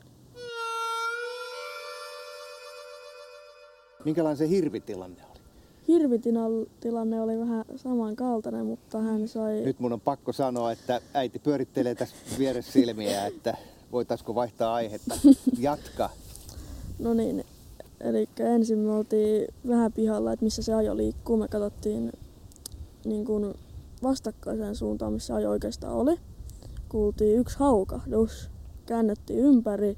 Minkälainen 4.05 4.37
se 4.37 4.49
hirvitilanne 4.49 5.21
oli? 5.31 5.39
Hirvitilanne 5.87 7.21
oli 7.21 7.39
vähän 7.39 7.65
samankaltainen, 7.75 8.65
mutta 8.65 8.99
hän 8.99 9.27
sai... 9.27 9.61
Nyt 9.61 9.79
mun 9.79 9.93
on 9.93 10.01
pakko 10.01 10.33
sanoa, 10.33 10.71
että 10.71 11.01
äiti 11.13 11.39
pyörittelee 11.39 11.95
tässä 11.95 12.15
vieressä 12.39 12.71
silmiä, 12.71 13.25
että 13.25 13.57
voitaisiko 13.91 14.35
vaihtaa 14.35 14.73
aihetta. 14.73 15.15
Jatka. 15.59 16.09
No 16.99 17.13
niin, 17.13 17.43
eli 17.99 18.29
ensin 18.39 18.79
me 18.79 18.91
oltiin 18.91 19.47
vähän 19.67 19.93
pihalla, 19.93 20.33
että 20.33 20.45
missä 20.45 20.61
se 20.61 20.73
ajo 20.73 20.97
liikkuu. 20.97 21.37
Me 21.37 21.47
katsottiin 21.47 22.11
niin 23.05 23.25
kuin 23.25 23.53
vastakkaiseen 24.03 24.75
suuntaan, 24.75 25.13
missä 25.13 25.35
ajo 25.35 25.49
oikeastaan 25.49 25.93
oli. 25.93 26.19
Kuultiin 26.89 27.39
yksi 27.39 27.59
haukahdus, 27.59 28.49
käännettiin 28.85 29.39
ympäri, 29.39 29.97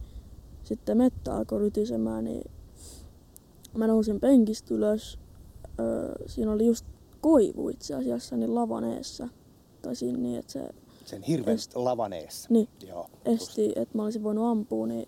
sitten 0.64 0.98
mettä 0.98 1.36
alkoi 1.36 1.60
rytisemään, 1.60 2.24
niin 2.24 2.52
mä 3.74 3.88
nousin 3.88 4.20
penkistä 4.20 4.74
ylös. 4.74 5.20
Öö, 5.80 6.14
siinä 6.26 6.52
oli 6.52 6.66
just 6.66 6.86
koivu 7.22 7.70
itse 7.70 7.96
asiassa 7.96 8.38
niin 8.38 8.56
lavan 8.56 8.84
eessä. 8.84 9.28
Tai 9.82 9.96
siinä 9.96 10.18
niin, 10.18 10.40
että 10.40 10.52
se 10.52 10.70
Sen 11.06 11.22
hirven 11.22 11.58
Est- 11.58 11.72
lavaneessa. 11.76 12.48
Niin. 12.52 12.68
Joo. 12.88 13.10
esti, 13.26 13.74
että 13.76 13.98
mä 13.98 14.04
olisin 14.04 14.24
voinut 14.24 14.46
ampua, 14.46 14.88
niin, 14.88 15.08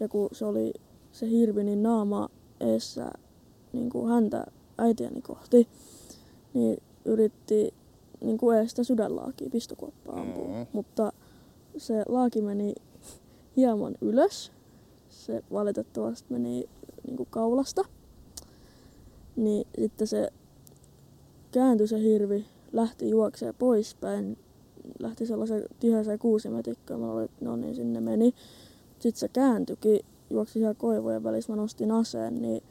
ja 0.00 0.08
kun 0.08 0.28
se 0.32 0.44
oli 0.44 0.72
se 1.12 1.30
hirvi, 1.30 1.64
niin 1.64 1.82
naama 1.82 2.28
eessä 2.60 3.10
niin 3.72 3.90
kuin 3.90 4.08
häntä 4.08 4.46
äitiäni 4.78 5.22
kohti, 5.22 5.68
niin 6.54 6.82
yritti 7.04 7.74
niin 8.20 8.38
kuin 8.38 8.58
eestä 8.58 8.84
sydänlaakia 8.84 9.50
pistokuoppaa 9.50 10.20
ampua. 10.20 10.48
Mm. 10.48 10.66
Mutta 10.72 11.12
se 11.76 12.04
laaki 12.08 12.42
meni 12.42 12.74
hieman 13.56 13.94
ylös 14.00 14.52
se 15.08 15.42
valitettavasti 15.52 16.26
meni 16.30 16.68
niin 17.06 17.16
kuin 17.16 17.28
kaulasta. 17.30 17.84
Niin 19.36 19.66
sitten 19.78 20.06
se 20.06 20.32
kääntyi 21.52 21.88
se 21.88 22.00
hirvi, 22.00 22.44
lähti 22.72 23.10
juokseen 23.10 23.54
poispäin, 23.58 24.38
lähti 24.98 25.26
sellaisen 25.26 25.64
tiheäseen 25.80 26.18
kuusimetikkoon, 26.18 27.00
mä 27.00 27.12
olin, 27.12 27.30
no 27.40 27.56
niin 27.56 27.74
sinne 27.74 28.00
meni. 28.00 28.34
Sitten 28.98 29.20
se 29.20 29.28
kääntyikin, 29.28 30.00
juoksi 30.30 30.52
siellä 30.52 30.74
koivojen 30.74 31.24
välissä, 31.24 31.52
mä 31.52 31.56
nostin 31.56 31.92
aseen, 31.92 32.42
niin 32.42 32.62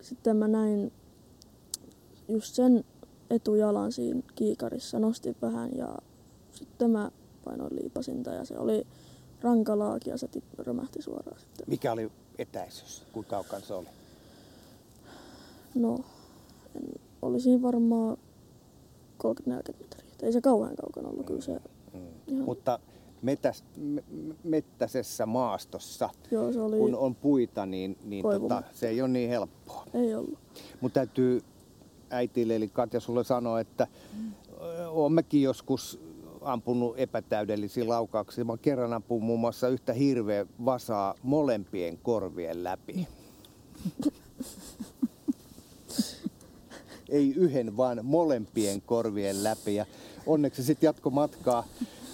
sitten 0.00 0.36
mä 0.36 0.48
näin 0.48 0.92
just 2.28 2.54
sen 2.54 2.84
etujalan 3.30 3.92
siinä 3.92 4.22
kiikarissa, 4.34 4.98
nostin 4.98 5.36
vähän 5.42 5.70
ja 5.76 5.98
sitten 6.52 6.90
mä 6.90 7.10
painoin 7.44 7.76
liipasinta 7.76 8.30
ja 8.30 8.44
se 8.44 8.58
oli 8.58 8.86
rankalaaki 9.40 10.10
ja 10.10 10.18
se 10.18 10.28
tip- 10.36 10.64
römähti 10.64 11.02
suoraan 11.02 11.40
sitten. 11.40 11.64
Mikä 11.68 11.92
oli 11.92 12.10
etäisyys? 12.38 13.02
Kuinka 13.12 13.30
kaukan 13.30 13.62
se 13.62 13.74
oli? 13.74 13.86
No, 15.74 16.04
en, 16.76 17.00
oli 17.22 17.40
siinä 17.40 17.62
varmaan 17.62 18.16
30-40 19.24 19.50
metriä. 19.50 20.01
Et 20.22 20.26
Ei 20.26 20.32
se 20.32 20.40
kauhean 20.40 20.76
kaukana 20.76 21.08
ollut, 21.08 21.26
kyllä 21.26 21.40
se, 21.40 21.60
Mm. 21.92 22.00
Ihan. 22.26 22.44
Mutta 22.44 22.78
metäs, 23.22 23.64
me, 23.76 24.04
mettäisessä 24.44 25.26
maastossa, 25.26 26.10
joo 26.30 26.52
se 26.52 26.60
oli, 26.60 26.78
kun 26.78 26.94
on 26.94 27.14
puita, 27.14 27.66
niin, 27.66 27.98
niin 28.04 28.22
tota, 28.22 28.62
se 28.72 28.88
ei 28.88 29.00
ole 29.00 29.08
niin 29.08 29.30
helppoa. 29.30 29.86
ei 29.94 30.14
ollut. 30.14 30.38
Mutta 30.80 30.94
täytyy 30.94 31.42
äitille 32.10 32.56
eli 32.56 32.68
Katja 32.68 33.00
sulle 33.00 33.24
sanoa, 33.24 33.60
että 33.60 33.86
oon 34.90 35.12
mäkin 35.12 35.42
joskus 35.42 36.00
ampunut 36.40 36.94
epätäydellisiä 36.98 37.88
laukauksia. 37.88 38.44
Mä 38.44 38.56
kerran 38.56 38.92
ampunut 38.92 39.22
muun 39.24 39.40
muassa 39.40 39.68
yhtä 39.68 39.92
hirveä 39.92 40.46
vasaa 40.64 41.14
molempien 41.22 41.98
korvien 41.98 42.64
läpi. 42.64 43.06
Ei 47.08 47.34
yhden, 47.36 47.76
vaan 47.76 48.00
molempien 48.02 48.82
korvien 48.82 49.44
läpi. 49.44 49.74
Ja 49.74 49.86
onneksi 50.26 50.62
sitten 50.62 50.86
jatko 50.86 51.10
matkaa 51.10 51.64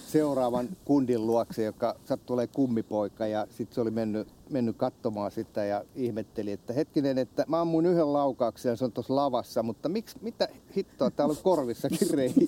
seuraavan 0.09 0.69
kundin 0.85 1.27
luokse, 1.27 1.63
joka 1.63 1.97
sattui 2.05 2.35
olemaan 2.35 2.55
kummipoika. 2.55 3.27
Ja 3.27 3.47
sitten 3.51 3.75
se 3.75 3.81
oli 3.81 3.91
mennyt, 3.91 4.29
mennyt 4.51 4.77
katsomaan 4.77 5.31
sitä 5.31 5.65
ja 5.65 5.85
ihmetteli, 5.95 6.53
että 6.53 6.73
hetkinen, 6.73 7.19
että 7.19 7.45
mä 7.49 7.61
ammun 7.61 7.87
yhden 7.87 8.13
laukauksen 8.13 8.71
ja 8.71 8.77
se 8.77 8.85
on 8.85 8.93
tuossa 8.93 9.17
lavassa, 9.17 9.63
mutta 9.63 9.89
miksi, 9.89 10.17
mitä 10.21 10.49
hittoa, 10.77 11.11
täällä 11.11 11.33
on 11.33 11.43
korvissakin 11.43 12.11
reikä. 12.11 12.41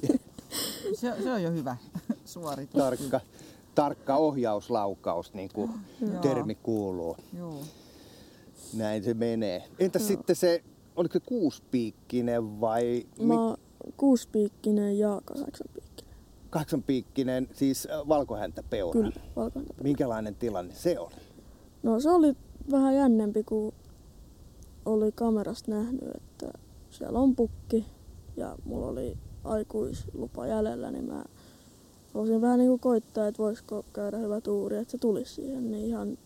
Se, 0.94 1.12
se 1.22 1.32
on 1.32 1.42
jo 1.42 1.50
hyvä 1.50 1.76
suoritus. 2.24 2.82
Tarkka, 2.82 3.20
tarkka 3.74 4.16
ohjauslaukaus, 4.16 5.34
niin 5.34 5.50
kuin 5.54 5.70
Joo. 6.00 6.20
termi 6.20 6.54
kuuluu. 6.54 7.16
Joo. 7.38 7.60
Näin 8.74 9.04
se 9.04 9.14
menee. 9.14 9.62
Entäs 9.78 10.02
Joo. 10.02 10.08
sitten 10.08 10.36
se, 10.36 10.62
oliko 10.96 11.12
se 11.12 11.20
kuuspiikkinen 11.20 12.60
vai 12.60 13.06
Mä 13.18 13.34
kuuspiikkinen 13.96 14.98
ja 14.98 15.20
kahdeksanpiikkinen. 15.24 16.14
kahdeksanpiikkinen, 16.50 17.48
siis 17.52 17.88
äh, 17.90 18.08
valkohäntäpeura? 18.08 18.92
Kyllä, 18.92 19.12
valkohäntäpeura. 19.36 19.82
Minkälainen 19.82 20.34
tilanne 20.34 20.74
se 20.74 20.98
oli? 20.98 21.14
No 21.82 22.00
se 22.00 22.10
oli 22.10 22.36
vähän 22.70 22.94
jännempi, 22.94 23.42
kun 23.42 23.72
oli 24.84 25.12
kamerasta 25.12 25.70
nähnyt, 25.70 26.08
että 26.14 26.58
siellä 26.90 27.18
on 27.18 27.36
pukki 27.36 27.86
ja 28.36 28.56
mulla 28.64 28.86
oli 28.86 29.16
aikuislupa 29.44 30.46
jäljellä, 30.46 30.90
niin 30.90 31.04
mä 31.04 31.24
halusin 32.14 32.40
vähän 32.40 32.58
niin 32.58 32.68
kuin 32.68 32.80
koittaa, 32.80 33.26
että 33.26 33.42
voisiko 33.42 33.84
käydä 33.92 34.18
hyvä 34.18 34.40
tuuri, 34.40 34.76
että 34.76 34.90
se 34.90 34.98
tulisi 34.98 35.34
siihen, 35.34 35.70
niin 35.70 35.86
ihan 35.86 36.18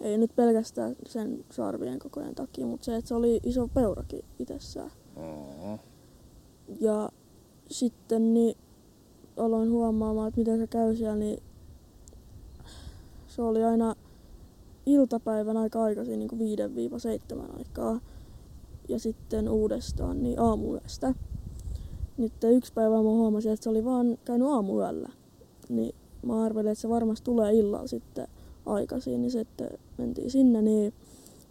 ei 0.00 0.18
nyt 0.18 0.36
pelkästään 0.36 0.96
sen 1.06 1.44
sarvien 1.50 1.98
kokojen 1.98 2.34
takia, 2.34 2.66
mutta 2.66 2.84
se, 2.84 2.96
että 2.96 3.08
se 3.08 3.14
oli 3.14 3.40
iso 3.42 3.68
peurakin 3.68 4.24
itsessään. 4.38 4.90
Mm. 5.18 5.78
Ja 6.80 7.08
sitten 7.70 8.34
niin 8.34 8.56
aloin 9.36 9.70
huomaamaan, 9.70 10.28
että 10.28 10.40
miten 10.40 10.58
se 10.58 10.66
käy 10.66 10.96
siellä, 10.96 11.16
niin 11.16 11.42
se 13.26 13.42
oli 13.42 13.64
aina 13.64 13.94
iltapäivän 14.86 15.56
aika 15.56 15.82
aikaisin, 15.82 16.18
niin 16.18 16.28
kuin 16.28 16.40
5-7 17.40 17.58
aikaa. 17.58 18.00
Ja 18.88 18.98
sitten 18.98 19.48
uudestaan 19.48 20.22
niin 20.22 20.40
aamuyöstä. 20.40 21.14
Nyt 22.16 22.32
yksi 22.44 22.72
päivä 22.72 22.96
mä 22.96 23.02
huomasin, 23.02 23.52
että 23.52 23.64
se 23.64 23.70
oli 23.70 23.84
vaan 23.84 24.18
käynyt 24.24 24.48
aamuyöllä. 24.48 25.08
Niin 25.68 25.94
mä 26.22 26.44
arvelin, 26.44 26.72
että 26.72 26.82
se 26.82 26.88
varmasti 26.88 27.24
tulee 27.24 27.52
illalla 27.52 27.86
sitten 27.86 28.28
aikaisin, 28.66 29.22
niin 29.22 29.30
sitten 29.30 29.70
mentiin 29.98 30.30
sinne, 30.30 30.62
niin 30.62 30.94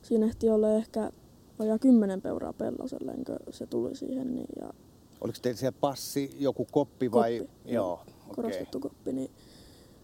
siinä 0.01 0.25
ehti 0.25 0.49
olla 0.49 0.71
ehkä 0.71 1.11
vajaa 1.59 1.79
kymmenen 1.79 2.21
peuraa 2.21 2.53
pelloselle, 2.53 3.11
ennen 3.11 3.25
kuin 3.25 3.39
se 3.49 3.65
tuli 3.65 3.95
siihen. 3.95 4.35
Niin, 4.35 4.47
ja 4.61 4.73
Oliko 5.21 5.39
teillä 5.41 5.57
siellä 5.59 5.77
passi, 5.81 6.35
joku 6.39 6.67
koppi 6.71 7.11
vai? 7.11 7.39
Koppi, 7.39 7.73
Joo, 7.73 7.93
okei. 7.93 8.35
korostettu 8.35 8.79
koppi, 8.79 9.13
niin 9.13 9.31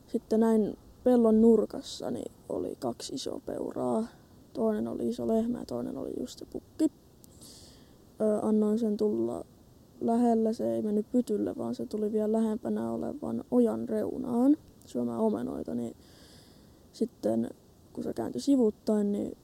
sitten 0.07 0.39
näin 0.39 0.77
pellon 1.03 1.41
nurkassa 1.41 2.11
niin 2.11 2.31
oli 2.49 2.75
kaksi 2.79 3.15
isoa 3.15 3.41
peuraa. 3.45 4.07
Toinen 4.53 4.87
oli 4.87 5.09
iso 5.09 5.27
lehmä 5.27 5.59
ja 5.59 5.65
toinen 5.65 5.97
oli 5.97 6.13
just 6.19 6.39
se 6.39 6.45
pukki. 6.45 6.91
Ö, 8.21 8.39
annoin 8.41 8.79
sen 8.79 8.97
tulla 8.97 9.45
lähelle, 10.01 10.53
se 10.53 10.75
ei 10.75 10.81
mennyt 10.81 11.11
pytylle, 11.11 11.57
vaan 11.57 11.75
se 11.75 11.85
tuli 11.85 12.11
vielä 12.11 12.31
lähempänä 12.31 12.91
olevan 12.91 13.43
ojan 13.51 13.89
reunaan 13.89 14.57
syömään 14.85 15.19
omenoita, 15.19 15.75
niin 15.75 15.95
sitten 16.93 17.49
kun 17.93 18.03
se 18.03 18.13
kääntyi 18.13 18.41
sivuttain, 18.41 19.11
niin 19.11 19.37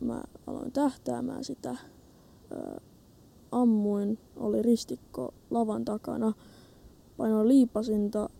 mä 0.00 0.22
aloin 0.46 0.72
tähtäämään 0.72 1.44
sitä. 1.44 1.76
Ammuin, 3.52 4.18
oli 4.36 4.62
ristikko 4.62 5.34
lavan 5.50 5.84
takana, 5.84 6.32
painoin 7.16 7.48
liipasinta 7.48 8.30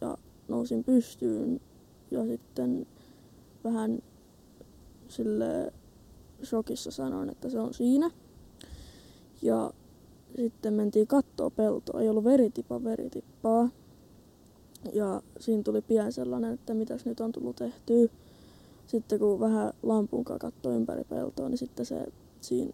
ja 0.00 0.16
nousin 0.48 0.84
pystyyn 0.84 1.60
ja 2.10 2.26
sitten 2.26 2.86
vähän 3.64 3.98
sille 5.08 5.72
shokissa 6.44 6.90
sanoin, 6.90 7.28
että 7.28 7.50
se 7.50 7.60
on 7.60 7.74
siinä. 7.74 8.10
Ja 9.42 9.70
sitten 10.36 10.74
mentiin 10.74 11.06
kattoo 11.06 11.50
peltoa, 11.50 12.00
ei 12.00 12.08
ollut 12.08 12.24
veritipa 12.24 12.84
veritippaa. 12.84 13.68
Ja 14.92 15.22
siinä 15.40 15.62
tuli 15.62 15.82
pian 15.82 16.12
sellainen, 16.12 16.54
että 16.54 16.74
mitäs 16.74 17.04
nyt 17.04 17.20
on 17.20 17.32
tullut 17.32 17.56
tehtyä. 17.56 18.08
Sitten 18.86 19.18
kun 19.18 19.40
vähän 19.40 19.72
lampun 19.82 20.24
katsoi 20.24 20.74
ympäri 20.74 21.04
peltoa, 21.04 21.48
niin 21.48 21.58
sitten 21.58 21.86
se 21.86 22.06
siinä 22.40 22.72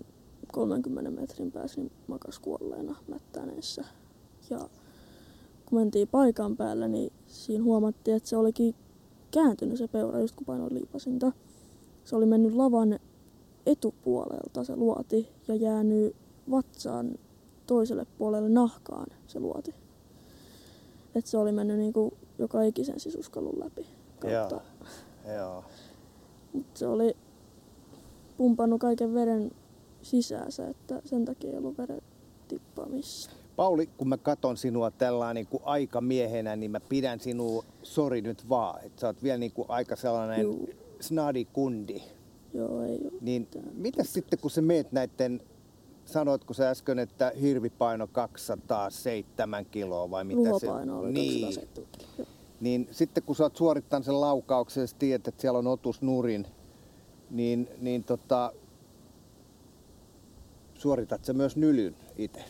30 0.52 1.10
metrin 1.10 1.52
päässä 1.52 1.80
niin 1.80 1.92
makas 2.06 2.38
kuolleena 2.38 2.96
mättäneessä. 3.08 3.84
Ja 4.50 4.58
kun 5.66 5.78
mentiin 5.78 6.08
paikan 6.08 6.56
päälle, 6.56 6.88
niin 6.88 7.12
siinä 7.26 7.64
huomattiin, 7.64 8.16
että 8.16 8.28
se 8.28 8.36
olikin 8.36 8.74
kääntynyt 9.30 9.78
se 9.78 9.88
peura 9.88 10.20
just 10.20 10.36
kun 10.36 10.46
painoin 10.46 10.74
liipasinta. 10.74 11.32
Se 12.04 12.16
oli 12.16 12.26
mennyt 12.26 12.54
lavan 12.54 12.98
etupuolelta 13.66 14.64
se 14.64 14.76
luoti 14.76 15.28
ja 15.48 15.54
jäänyt 15.54 16.16
vatsaan 16.50 17.18
toiselle 17.66 18.06
puolelle 18.18 18.48
nahkaan 18.48 19.06
se 19.26 19.40
luoti. 19.40 19.74
Et 21.14 21.26
se 21.26 21.38
oli 21.38 21.52
mennyt 21.52 21.78
niinku 21.78 22.12
joka 22.38 22.62
ikisen 22.62 23.00
sisuskalun 23.00 23.60
läpi. 23.60 23.86
Kautta. 24.18 24.60
Joo. 25.36 25.56
Mut 25.56 25.64
se 26.74 26.86
oli 26.86 27.16
pumpannut 28.36 28.80
kaiken 28.80 29.14
veren 29.14 29.50
sisäänsä, 30.02 30.68
että 30.68 31.02
sen 31.04 31.24
takia 31.24 31.50
ei 31.50 31.58
ollut 31.58 31.78
veren 31.78 32.02
tippaa 32.48 32.86
missään. 32.86 33.36
Pauli, 33.56 33.86
kun 33.86 34.08
mä 34.08 34.16
katon 34.16 34.56
sinua 34.56 34.90
tällä 34.90 35.34
niin 35.34 35.46
kuin 35.46 35.62
aikamiehenä, 35.64 36.56
niin 36.56 36.70
mä 36.70 36.80
pidän 36.80 37.20
sinua, 37.20 37.64
sori 37.82 38.22
nyt 38.22 38.48
vaan, 38.48 38.84
että 38.84 39.00
sä 39.00 39.06
oot 39.06 39.22
vielä 39.22 39.38
niin 39.38 39.52
kuin 39.52 39.70
aika 39.70 39.96
sellainen 39.96 40.42
Juu. 40.42 40.68
snadi 41.00 41.44
kundi. 41.44 42.02
Joo, 42.54 42.82
ei 42.82 42.98
ole. 43.04 43.12
Niin 43.20 43.42
mitään. 43.42 43.74
mitäs 43.74 44.12
sitten, 44.12 44.38
kun 44.38 44.50
sä 44.50 44.62
meet 44.62 44.92
näiden, 44.92 45.40
sanoitko 46.04 46.54
sä 46.54 46.70
äsken, 46.70 46.98
että 46.98 47.32
hirvipaino 47.40 48.06
207 48.06 49.66
kiloa 49.66 50.10
vai 50.10 50.24
mitä 50.24 50.50
Ruhopaino 50.50 50.98
oli 50.98 51.12
niin, 51.12 51.46
270. 51.46 52.41
Niin 52.62 52.88
sitten 52.90 53.22
kun 53.22 53.36
sä 53.36 53.42
oot 53.42 53.56
suorittanut 53.56 54.04
sen 54.04 54.20
laukauksen 54.20 54.80
ja 54.80 54.86
tiedät, 54.98 55.28
että 55.28 55.40
siellä 55.40 55.58
on 55.58 55.66
otus 55.66 56.02
nurin, 56.02 56.46
niin, 57.30 57.68
niin 57.80 58.04
tota, 58.04 58.52
suoritat 60.74 61.24
sä 61.24 61.32
myös 61.32 61.56
nylyn 61.56 61.96
itse? 62.16 62.44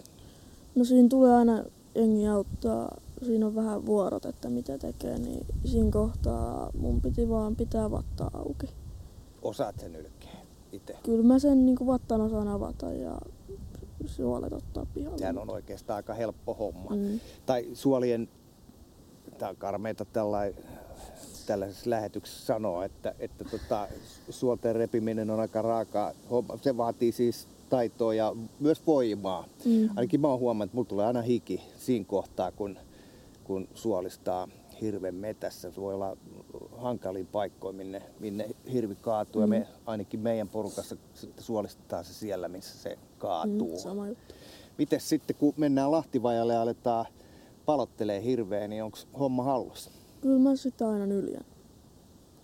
No 0.74 0.84
siinä 0.84 1.08
tulee 1.08 1.34
aina 1.34 1.64
jengi 1.94 2.28
auttaa. 2.28 2.96
Siinä 3.22 3.46
on 3.46 3.54
vähän 3.54 3.86
vuorot, 3.86 4.24
että 4.24 4.48
mitä 4.48 4.78
tekee, 4.78 5.18
niin 5.18 5.46
siinä 5.64 5.90
kohtaa 5.90 6.70
mun 6.78 7.00
piti 7.00 7.28
vaan 7.28 7.56
pitää 7.56 7.90
vattaa 7.90 8.30
auki. 8.34 8.66
Osaat 9.42 9.80
sen 9.80 9.92
nylkeä 9.92 10.36
itse? 10.72 10.96
Kyllä 11.02 11.24
mä 11.24 11.38
sen 11.38 11.66
niin 11.66 11.86
vattan 11.86 12.20
osaan 12.20 12.48
avata 12.48 12.92
ja 12.92 13.18
suolet 14.06 14.52
ottaa 14.52 14.86
pihalle. 14.94 15.18
Sehän 15.18 15.38
on 15.38 15.50
oikeastaan 15.50 15.96
aika 15.96 16.14
helppo 16.14 16.54
homma. 16.54 16.90
Mm. 16.96 17.20
Tai 17.46 17.68
suolien, 17.74 18.28
tää 19.42 19.50
on 19.50 19.56
karmeita 19.56 20.04
tällainen 20.04 20.54
tällaisessa 21.46 21.90
lähetyksessä 21.90 22.46
sanoa, 22.46 22.84
että, 22.84 23.14
että 23.18 23.44
tota, 23.44 23.88
suolten 24.30 24.74
repiminen 24.74 25.30
on 25.30 25.40
aika 25.40 25.62
raaka 25.62 26.14
homma. 26.30 26.58
Se 26.62 26.76
vaatii 26.76 27.12
siis 27.12 27.48
taitoa 27.70 28.14
ja 28.14 28.36
myös 28.60 28.86
voimaa. 28.86 29.44
Mm. 29.64 29.88
Ainakin 29.96 30.20
mä 30.20 30.28
oon 30.28 30.38
huomannut, 30.38 30.70
että 30.70 30.76
mulla 30.76 30.88
tulee 30.88 31.06
aina 31.06 31.22
hiki 31.22 31.60
siinä 31.78 32.04
kohtaa, 32.04 32.52
kun, 32.52 32.78
kun 33.44 33.68
suolistaa 33.74 34.48
hirven 34.80 35.14
metässä. 35.14 35.70
Se 35.70 35.80
voi 35.80 35.94
olla 35.94 36.16
hankaliin 36.76 37.26
paikkoihin, 37.26 37.76
minne, 37.76 38.02
minne 38.20 38.48
hirvi 38.72 38.94
kaatuu. 38.94 39.40
Mm. 39.40 39.42
Ja 39.42 39.46
me, 39.46 39.58
mm. 39.58 39.82
ainakin 39.86 40.20
meidän 40.20 40.48
porukassa 40.48 40.96
suolistetaan 41.38 42.04
se 42.04 42.14
siellä, 42.14 42.48
missä 42.48 42.78
se 42.78 42.98
kaatuu. 43.18 43.72
Mm, 43.72 43.78
sama 43.78 44.08
juttu. 44.08 44.34
Miten 44.78 45.00
sitten, 45.00 45.36
kun 45.36 45.54
mennään 45.56 45.90
Lahtivajalle 45.90 46.52
ja 46.52 46.62
aletaan 46.62 47.06
palottelee 47.66 48.22
hirveä, 48.22 48.68
niin 48.68 48.84
onko 48.84 48.98
homma 49.18 49.42
hallussa? 49.42 49.90
Kyllä 50.20 50.38
mä 50.38 50.56
sitä 50.56 50.88
aina 50.88 51.06
nyljän. 51.06 51.44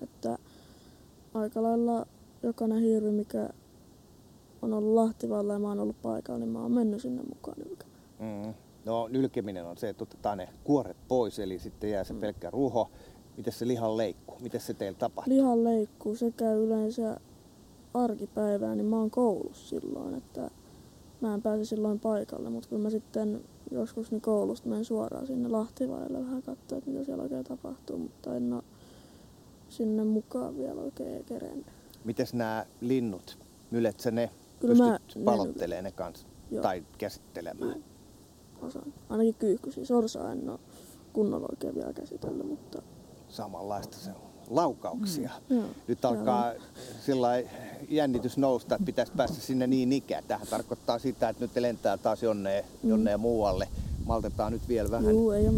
Että 0.03 0.39
aika 1.35 1.63
lailla 1.63 2.07
jokainen 2.43 2.83
hirvi, 2.83 3.11
mikä 3.11 3.49
on 4.63 4.73
ollut 4.75 4.95
Lahtivalla 4.95 5.53
ja 5.53 5.59
mä 5.59 5.69
oon 5.69 5.81
ollut 5.81 6.03
paikalla, 6.03 6.39
niin 6.39 6.49
mä 6.49 6.63
oon 6.63 6.73
mennyt 6.73 7.03
sinne 7.03 7.23
mukaan 7.23 7.57
nylkemään. 7.59 7.99
Mm. 8.19 8.55
No 8.85 9.09
nylkeminen 9.09 9.67
on 9.67 9.77
se, 9.77 9.89
että 9.89 10.05
otetaan 10.05 10.39
ne 10.39 10.49
kuoret 10.65 10.97
pois, 11.09 11.39
eli 11.39 11.59
sitten 11.59 11.91
jää 11.91 12.05
se 12.05 12.15
mm. 12.15 12.21
pelkkä 12.21 12.51
ruho. 12.51 12.91
Miten 13.37 13.53
se 13.53 13.67
lihan 13.67 13.97
leikkuu? 13.97 14.37
Miten 14.41 14.61
se 14.61 14.75
teillä 14.75 14.99
tapahtuu? 14.99 15.35
Lihan 15.35 15.65
leikkuu, 15.65 16.17
se 16.17 16.31
käy 16.31 16.65
yleensä 16.65 17.21
arkipäivää, 17.95 18.75
niin 18.75 18.87
mä 18.87 18.97
oon 18.97 19.11
koulussa 19.11 19.69
silloin, 19.69 20.15
että 20.15 20.51
mä 21.21 21.35
en 21.35 21.43
pääse 21.43 21.65
silloin 21.65 22.01
paikalle, 22.01 22.51
mutta 22.51 22.69
kun 22.69 22.81
mä 22.81 22.91
sitten 22.91 23.45
joskus 23.71 24.11
niin 24.11 24.21
koulusta 24.21 24.69
menen 24.69 24.85
suoraan 24.85 25.27
sinne 25.27 25.49
Lahtivaille 25.49 26.19
vähän 26.19 26.43
katsoa, 26.43 26.79
että 26.79 26.91
mitä 26.91 27.05
siellä 27.05 27.23
oikein 27.23 27.45
tapahtuu, 27.45 27.99
mutta 27.99 28.37
en 28.37 28.53
ole 28.53 28.63
sinne 29.69 30.05
mukaan 30.05 30.57
vielä 30.59 30.81
oikein 30.81 31.25
kerennyt. 31.25 31.67
Mites 32.05 32.35
nämä 32.35 32.67
linnut? 32.81 33.39
Mylet 33.71 34.01
sä 34.01 34.11
ne? 34.11 34.31
Kyllä 34.61 34.99
Pystyt 34.99 35.25
palottelemaan 35.25 35.85
ne, 35.85 35.91
ne 35.91 35.93
kanssa? 35.93 36.27
Joo. 36.51 36.63
Tai 36.63 36.85
käsittelemään? 36.99 37.71
Joo. 37.71 38.69
Osaan. 38.69 38.95
Ainakin 39.09 39.35
kyyhkysiä. 39.35 39.85
Sorsaa 39.85 40.33
en 40.33 40.51
ole 40.51 40.59
kunnolla 41.13 41.47
oikein 41.51 41.75
vielä 41.75 41.93
käsitellyt, 41.93 42.47
mutta... 42.47 42.83
Samanlaista 43.29 43.97
se 43.97 44.11
on 44.11 44.28
laukauksia. 44.51 45.31
Mm. 45.51 45.63
Nyt 45.89 46.05
alkaa 46.05 46.53
sillä 47.07 47.29
jännitys 47.89 48.37
nousta, 48.37 48.75
että 48.75 48.87
pitäisi 48.87 49.13
päästä 49.17 49.41
sinne 49.41 49.67
niin 49.67 49.93
ikään. 49.93 50.25
Tähän 50.29 50.47
tarkoittaa 50.47 50.99
sitä, 50.99 51.29
että 51.29 51.45
nyt 51.45 51.57
lentää 51.57 51.97
taas 51.97 52.23
jonne, 52.23 52.65
mm. 52.83 52.89
jonne 52.89 53.17
mm. 53.17 53.21
muualle. 53.21 53.69
Maltetaan 54.07 54.53
nyt 54.53 54.69
vielä 54.69 54.91
vähän. 54.91 55.11
Juu, 55.11 55.31
ei 55.31 55.49
ole 55.49 55.57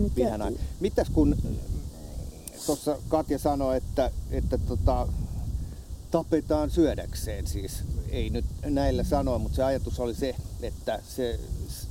Mitäs 0.81 1.11
kun 1.11 1.37
tuossa 2.67 2.99
Katja 3.09 3.39
sanoi, 3.39 3.77
että, 3.77 4.11
että 4.31 4.59
tota, 4.59 5.09
tapetaan 6.11 6.71
syödäkseen 6.71 7.47
siis. 7.47 7.73
Ei 8.09 8.31
nyt 8.31 8.45
näillä 8.65 9.05
sanoa, 9.05 9.39
mutta 9.39 9.57
se 9.57 9.63
ajatus 9.63 10.01
oli 10.01 10.15
se, 10.15 10.35
että 10.63 11.01
se, 11.09 11.41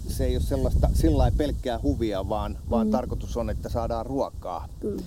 se 0.07 0.25
ei 0.25 0.35
ole 0.35 0.43
sellaista 0.43 0.89
sillä 0.93 1.31
pelkkää 1.37 1.79
huvia, 1.83 2.29
vaan, 2.29 2.51
mm. 2.51 2.69
vaan 2.69 2.89
tarkoitus 2.89 3.37
on, 3.37 3.49
että 3.49 3.69
saadaan 3.69 4.05
ruokaa. 4.05 4.69
Kyllä, 4.79 5.01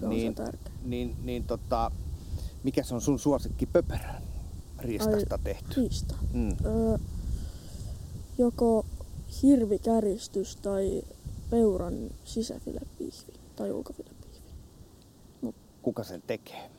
se 0.00 0.06
on 0.06 0.10
niin, 0.10 0.32
se 0.32 0.42
tärkeä. 0.42 0.72
Niin, 0.84 1.16
niin 1.22 1.44
tota, 1.44 1.90
mikä 2.62 2.82
se 2.82 2.94
on 2.94 3.00
sun 3.00 3.18
suosikki 3.18 3.66
pöperä 3.66 4.22
riistasta 4.78 5.34
Ai, 5.34 5.40
tehty? 5.44 5.80
Riista. 5.80 6.14
Mm. 6.32 6.56
Öö, 6.64 6.98
joko 8.38 8.86
hirvikäristys 9.42 10.56
tai 10.56 11.02
peuran 11.50 12.10
sisäfilepihvi 12.24 13.32
tai 13.56 13.72
ulkofilepihvi. 13.72 14.40
Mut. 15.40 15.54
Kuka 15.82 16.04
sen 16.04 16.22
tekee? 16.26 16.70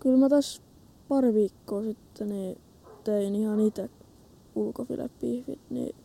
Kyllä 0.00 0.18
mä 0.18 0.28
tässä 0.28 0.62
pari 1.08 1.34
viikkoa 1.34 1.82
sitten 1.82 2.28
niin 2.28 2.58
tein 3.04 3.34
ihan 3.34 3.60
itse 3.60 3.90
ulkofilepihvit, 4.54 5.60
niin 5.70 5.96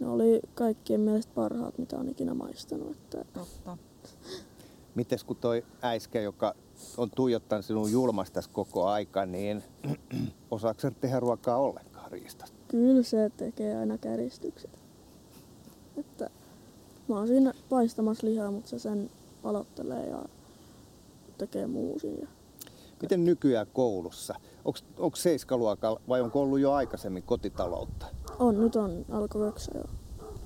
ne 0.00 0.08
oli 0.08 0.40
kaikkien 0.54 1.00
mielestä 1.00 1.32
parhaat, 1.34 1.78
mitä 1.78 1.98
on 1.98 2.08
ikinä 2.08 2.34
maistanut. 2.34 2.90
Että... 2.90 3.24
Totta. 3.32 3.78
Mites 4.98 5.24
kun 5.24 5.36
toi 5.36 5.64
äiskä, 5.82 6.20
joka 6.20 6.54
on 6.96 7.10
tuijottanut 7.10 7.64
sinun 7.64 7.92
julmasta 7.92 8.40
koko 8.52 8.86
aika, 8.86 9.26
niin 9.26 9.64
osaako 10.50 10.80
se 10.80 10.90
tehdä 10.90 11.20
ruokaa 11.20 11.56
ollenkaan 11.56 12.12
riistasta? 12.12 12.56
Kyllä 12.68 13.02
se 13.02 13.30
tekee 13.36 13.76
aina 13.76 13.98
käristykset. 13.98 14.70
Että 15.96 16.30
mä 17.08 17.16
oon 17.16 17.28
siinä 17.28 17.52
paistamassa 17.68 18.26
lihaa, 18.26 18.50
mutta 18.50 18.70
se 18.70 18.78
sen 18.78 19.10
palottelee 19.42 20.06
ja 20.06 20.22
tekee 21.38 21.66
muusin. 21.66 22.20
Ja 22.20 22.28
Miten 23.02 23.24
nykyään 23.24 23.66
koulussa? 23.72 24.34
Onko 24.98 25.16
seiskaluokalla 25.16 26.00
vai 26.08 26.20
onko 26.20 26.40
ollut 26.40 26.60
jo 26.60 26.72
aikaisemmin 26.72 27.22
kotitaloutta? 27.22 28.06
On, 28.38 28.60
nyt 28.60 28.76
on 28.76 29.04
alkoi 29.10 29.46
köksä 29.46 29.72
jo. 29.74 29.84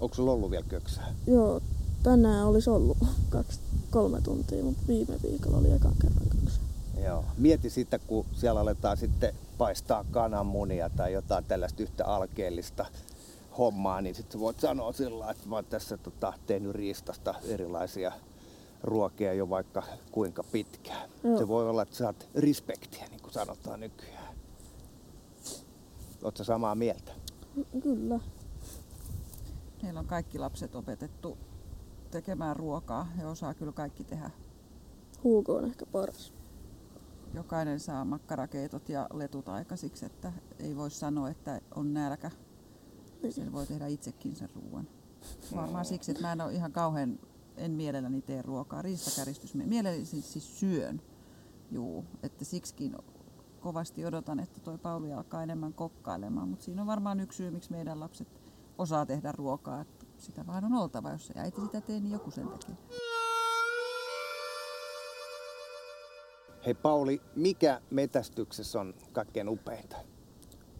Onko 0.00 0.14
sulla 0.14 0.32
ollut 0.32 0.50
vielä 0.50 0.66
köksää? 0.68 1.14
Joo, 1.26 1.60
tänään 2.02 2.46
olisi 2.46 2.70
ollut 2.70 2.98
kaksi, 3.30 3.60
kolme 3.90 4.20
tuntia, 4.20 4.64
mutta 4.64 4.82
viime 4.88 5.14
viikolla 5.22 5.56
oli 5.56 5.72
ekan 5.72 5.94
kerran 6.02 6.26
köksä. 6.28 6.60
Joo. 7.04 7.24
Mieti 7.38 7.70
sitä, 7.70 7.98
kun 7.98 8.26
siellä 8.32 8.60
aletaan 8.60 8.96
sitten 8.96 9.34
paistaa 9.58 10.04
kananmunia 10.10 10.90
tai 10.90 11.12
jotain 11.12 11.44
tällaista 11.44 11.82
yhtä 11.82 12.06
alkeellista 12.06 12.86
hommaa, 13.58 14.00
niin 14.00 14.14
sitten 14.14 14.40
voit 14.40 14.60
sanoa 14.60 14.92
sillä 14.92 15.30
että 15.30 15.48
mä 15.48 15.54
oon 15.54 15.64
tässä 15.64 15.96
tota, 15.96 16.32
tehnyt 16.46 16.72
riistasta 16.72 17.34
erilaisia 17.44 18.12
ruokia 18.82 19.34
jo 19.34 19.50
vaikka 19.50 19.82
kuinka 20.12 20.42
pitkään. 20.42 21.10
Joo. 21.24 21.38
Se 21.38 21.48
voi 21.48 21.68
olla, 21.68 21.82
että 21.82 21.96
saat 21.96 22.28
respektiä, 22.34 23.06
niin 23.10 23.22
kuin 23.22 23.32
sanotaan 23.32 23.80
nykyään. 23.80 24.34
Oletko 26.22 26.44
samaa 26.44 26.74
mieltä? 26.74 27.12
Kyllä. 27.82 28.20
Meillä 29.82 30.00
on 30.00 30.06
kaikki 30.06 30.38
lapset 30.38 30.74
opetettu 30.74 31.38
tekemään 32.12 32.56
ruokaa. 32.56 33.04
He 33.04 33.26
osaa 33.26 33.54
kyllä 33.54 33.72
kaikki 33.72 34.04
tehdä. 34.04 34.30
Huuko 35.24 35.56
on 35.56 35.64
ehkä 35.64 35.86
paras. 35.86 36.34
Jokainen 37.34 37.80
saa 37.80 38.04
makkarakeitot 38.04 38.88
ja 38.88 39.06
letut 39.12 39.48
aikaisiksi, 39.48 40.06
että 40.06 40.32
ei 40.58 40.76
voi 40.76 40.90
sanoa, 40.90 41.30
että 41.30 41.60
on 41.74 41.94
nälkä. 41.94 42.30
Niin. 43.22 43.32
Sen 43.32 43.52
voi 43.52 43.66
tehdä 43.66 43.86
itsekin 43.86 44.36
sen 44.36 44.48
ruoan. 44.54 44.88
Varmaan 45.56 45.84
siksi, 45.84 46.10
että 46.10 46.22
mä 46.22 46.32
en 46.32 46.40
ole 46.40 46.52
ihan 46.52 46.72
kauhean 46.72 47.18
en 47.56 47.70
mielelläni 47.70 48.22
tee 48.22 48.42
ruokaa. 48.42 48.82
Riistakäristys 48.82 49.54
mielelläni 49.54 50.04
siis, 50.04 50.32
siis 50.32 50.60
syön. 50.60 51.02
Juu, 51.70 52.04
että 52.22 52.44
siksikin 52.44 52.96
kovasti 53.60 54.04
odotan, 54.04 54.40
että 54.40 54.60
toi 54.60 54.78
Pauli 54.78 55.12
alkaa 55.12 55.42
enemmän 55.42 55.72
kokkailemaan, 55.72 56.48
mutta 56.48 56.64
siinä 56.64 56.82
on 56.82 56.86
varmaan 56.86 57.20
yksi 57.20 57.36
syy, 57.36 57.50
miksi 57.50 57.70
meidän 57.70 58.00
lapset 58.00 58.28
osaa 58.78 59.06
tehdä 59.06 59.32
ruokaa. 59.32 59.80
Että 59.80 60.06
sitä 60.22 60.46
vaan 60.46 60.64
on 60.64 60.74
oltava, 60.74 61.10
jos 61.10 61.26
se 61.26 61.34
äiti 61.36 61.60
sitä 61.60 61.80
tee, 61.80 62.00
niin 62.00 62.12
joku 62.12 62.30
sen 62.30 62.48
tekee. 62.48 62.76
Hei 66.66 66.74
Pauli, 66.74 67.22
mikä 67.36 67.80
metästyksessä 67.90 68.80
on 68.80 68.94
kaikkein 69.12 69.48
upeinta? 69.48 69.96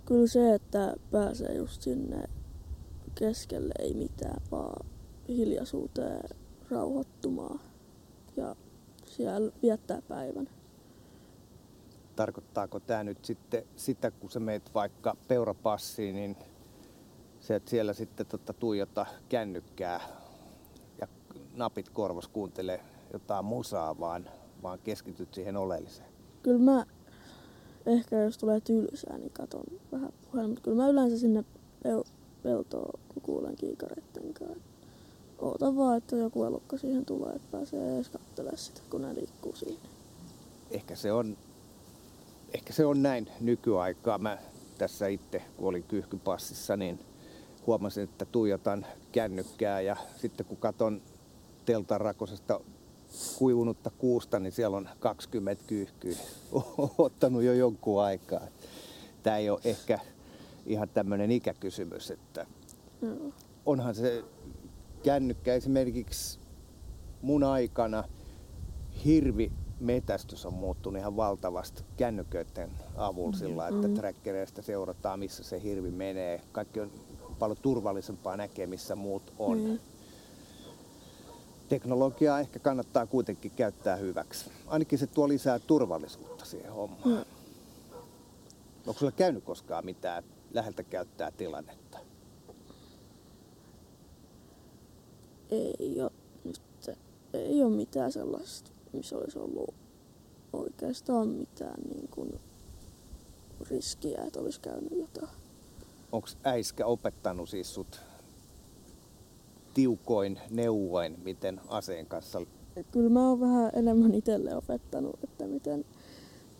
Kyllä 0.04 0.26
se, 0.26 0.54
että 0.54 0.94
pääsee 1.10 1.54
just 1.54 1.82
sinne 1.82 2.28
keskelle, 3.14 3.74
ei 3.78 3.94
mitään, 3.94 4.42
vaan 4.50 4.86
hiljaisuuteen 5.28 6.28
rauhoittumaan 6.70 7.60
ja 8.36 8.56
siellä 9.06 9.52
viettää 9.62 10.02
päivän. 10.02 10.48
Tarkoittaako 12.16 12.80
tämä 12.80 13.04
nyt 13.04 13.24
sitten 13.24 13.64
sitä, 13.76 14.10
kun 14.10 14.30
sä 14.30 14.40
meet 14.40 14.74
vaikka 14.74 15.16
peurapassiin, 15.28 16.14
niin 16.14 16.36
se, 17.42 17.54
että 17.54 17.70
siellä 17.70 17.92
sitten 17.92 18.26
tota, 18.26 18.52
tuijota 18.52 19.06
kännykkää 19.28 20.00
ja 21.00 21.08
napit 21.54 21.88
korvas 21.88 22.28
kuuntelee 22.28 22.80
jotain 23.12 23.44
musaa, 23.44 24.00
vaan, 24.00 24.28
vaan 24.62 24.78
keskityt 24.78 25.34
siihen 25.34 25.56
oleelliseen? 25.56 26.08
Kyllä 26.42 26.58
mä, 26.58 26.86
ehkä 27.86 28.16
jos 28.16 28.38
tulee 28.38 28.60
tylsää, 28.60 29.18
niin 29.18 29.32
katon 29.32 29.64
vähän 29.92 30.12
puhella, 30.22 30.48
mutta 30.48 30.62
kyllä 30.62 30.76
mä 30.76 30.88
yleensä 30.88 31.18
sinne 31.18 31.44
peltoon, 32.42 33.00
kun 33.08 33.22
kuulen 33.22 33.56
kiikareitten 33.56 34.34
kanssa 34.34 34.72
oota 35.38 35.76
vaan, 35.76 35.98
että 35.98 36.16
joku 36.16 36.44
elukka 36.44 36.78
siihen 36.78 37.04
tulee, 37.06 37.32
että 37.32 37.48
pääsee 37.50 37.94
edes 37.94 38.08
katselemaan 38.08 38.58
sitä, 38.58 38.80
kun 38.90 39.02
ne 39.02 39.14
liikkuu 39.14 39.54
siinä. 39.56 39.88
Ehkä 40.70 40.96
se 40.96 41.12
on, 41.12 41.36
ehkä 42.54 42.72
se 42.72 42.86
on 42.86 43.02
näin 43.02 43.28
nykyaikaa. 43.40 44.18
Mä 44.18 44.38
tässä 44.78 45.06
itse, 45.06 45.42
kun 45.56 45.68
olin 45.68 45.82
kyyhkypassissa, 45.82 46.76
niin 46.76 46.98
huomasin, 47.66 48.04
että 48.04 48.24
tuijotan 48.24 48.86
kännykkää 49.12 49.80
ja 49.80 49.96
sitten 50.16 50.46
kun 50.46 50.56
katon 50.56 51.02
teltan 51.64 52.00
rakosesta 52.00 52.60
kuivunutta 53.38 53.90
kuusta, 53.98 54.38
niin 54.38 54.52
siellä 54.52 54.76
on 54.76 54.88
20 55.00 55.64
kyyhkyä 55.66 56.16
ottanut 56.98 57.42
jo 57.42 57.52
jonkun 57.52 58.02
aikaa. 58.02 58.40
Tämä 59.22 59.36
ei 59.36 59.50
ole 59.50 59.60
ehkä 59.64 59.98
ihan 60.66 60.88
tämmöinen 60.88 61.30
ikäkysymys, 61.30 62.10
että 62.10 62.46
onhan 63.66 63.94
se 63.94 64.24
kännykkä 65.02 65.54
esimerkiksi 65.54 66.38
mun 67.22 67.44
aikana 67.44 68.04
hirvi 69.04 69.52
metästys 69.80 70.46
on 70.46 70.54
muuttunut 70.54 71.00
ihan 71.00 71.16
valtavasti 71.16 71.84
kännyköiden 71.96 72.70
avulla 72.96 73.36
sillä, 73.36 73.68
että 73.68 73.88
Mm. 73.88 73.94
trackereista 73.94 74.62
seurataan, 74.62 75.18
missä 75.18 75.44
se 75.44 75.62
hirvi 75.62 75.90
menee. 75.90 76.40
Kaikki 76.52 76.80
on 76.80 76.90
paljon 77.42 77.58
turvallisempaa 77.62 78.36
näkee, 78.36 78.66
missä 78.66 78.96
muut 78.96 79.32
on. 79.38 79.64
Niin. 79.64 79.80
Teknologiaa 81.68 82.40
ehkä 82.40 82.58
kannattaa 82.58 83.06
kuitenkin 83.06 83.50
käyttää 83.50 83.96
hyväksi. 83.96 84.50
Ainakin 84.66 84.98
se 84.98 85.06
tuo 85.06 85.28
lisää 85.28 85.58
turvallisuutta 85.58 86.44
siihen 86.44 86.72
hommaan. 86.72 87.08
Mm. 87.08 87.24
Onko 88.86 88.98
sulla 88.98 89.12
käynyt 89.12 89.44
koskaan 89.44 89.84
mitään 89.84 90.24
läheltä 90.54 90.82
käyttää 90.82 91.30
tilannetta? 91.30 91.98
Ei 95.50 96.00
ole, 96.02 96.10
nyt, 96.44 96.60
ei 97.32 97.62
ole 97.62 97.76
mitään 97.76 98.12
sellaista, 98.12 98.70
missä 98.92 99.16
olisi 99.16 99.38
ollut 99.38 99.74
oikeastaan 100.52 101.28
mitään 101.28 101.80
niin 101.94 102.08
kuin 102.08 102.40
riskiä, 103.70 104.22
että 104.26 104.40
olisi 104.40 104.60
käynyt 104.60 104.92
jotain. 104.98 105.41
Onko 106.12 106.28
äiskä 106.44 106.86
opettanut 106.86 107.48
siis 107.48 107.74
sut 107.74 108.00
tiukoin 109.74 110.40
neuvoin, 110.50 111.20
miten 111.24 111.60
aseen 111.68 112.06
kanssa 112.06 112.38
Kyllä 112.92 113.10
mä 113.10 113.28
oon 113.28 113.40
vähän 113.40 113.70
enemmän 113.74 114.14
itselle 114.14 114.56
opettanut, 114.56 115.24
että 115.24 115.46
miten 115.46 115.84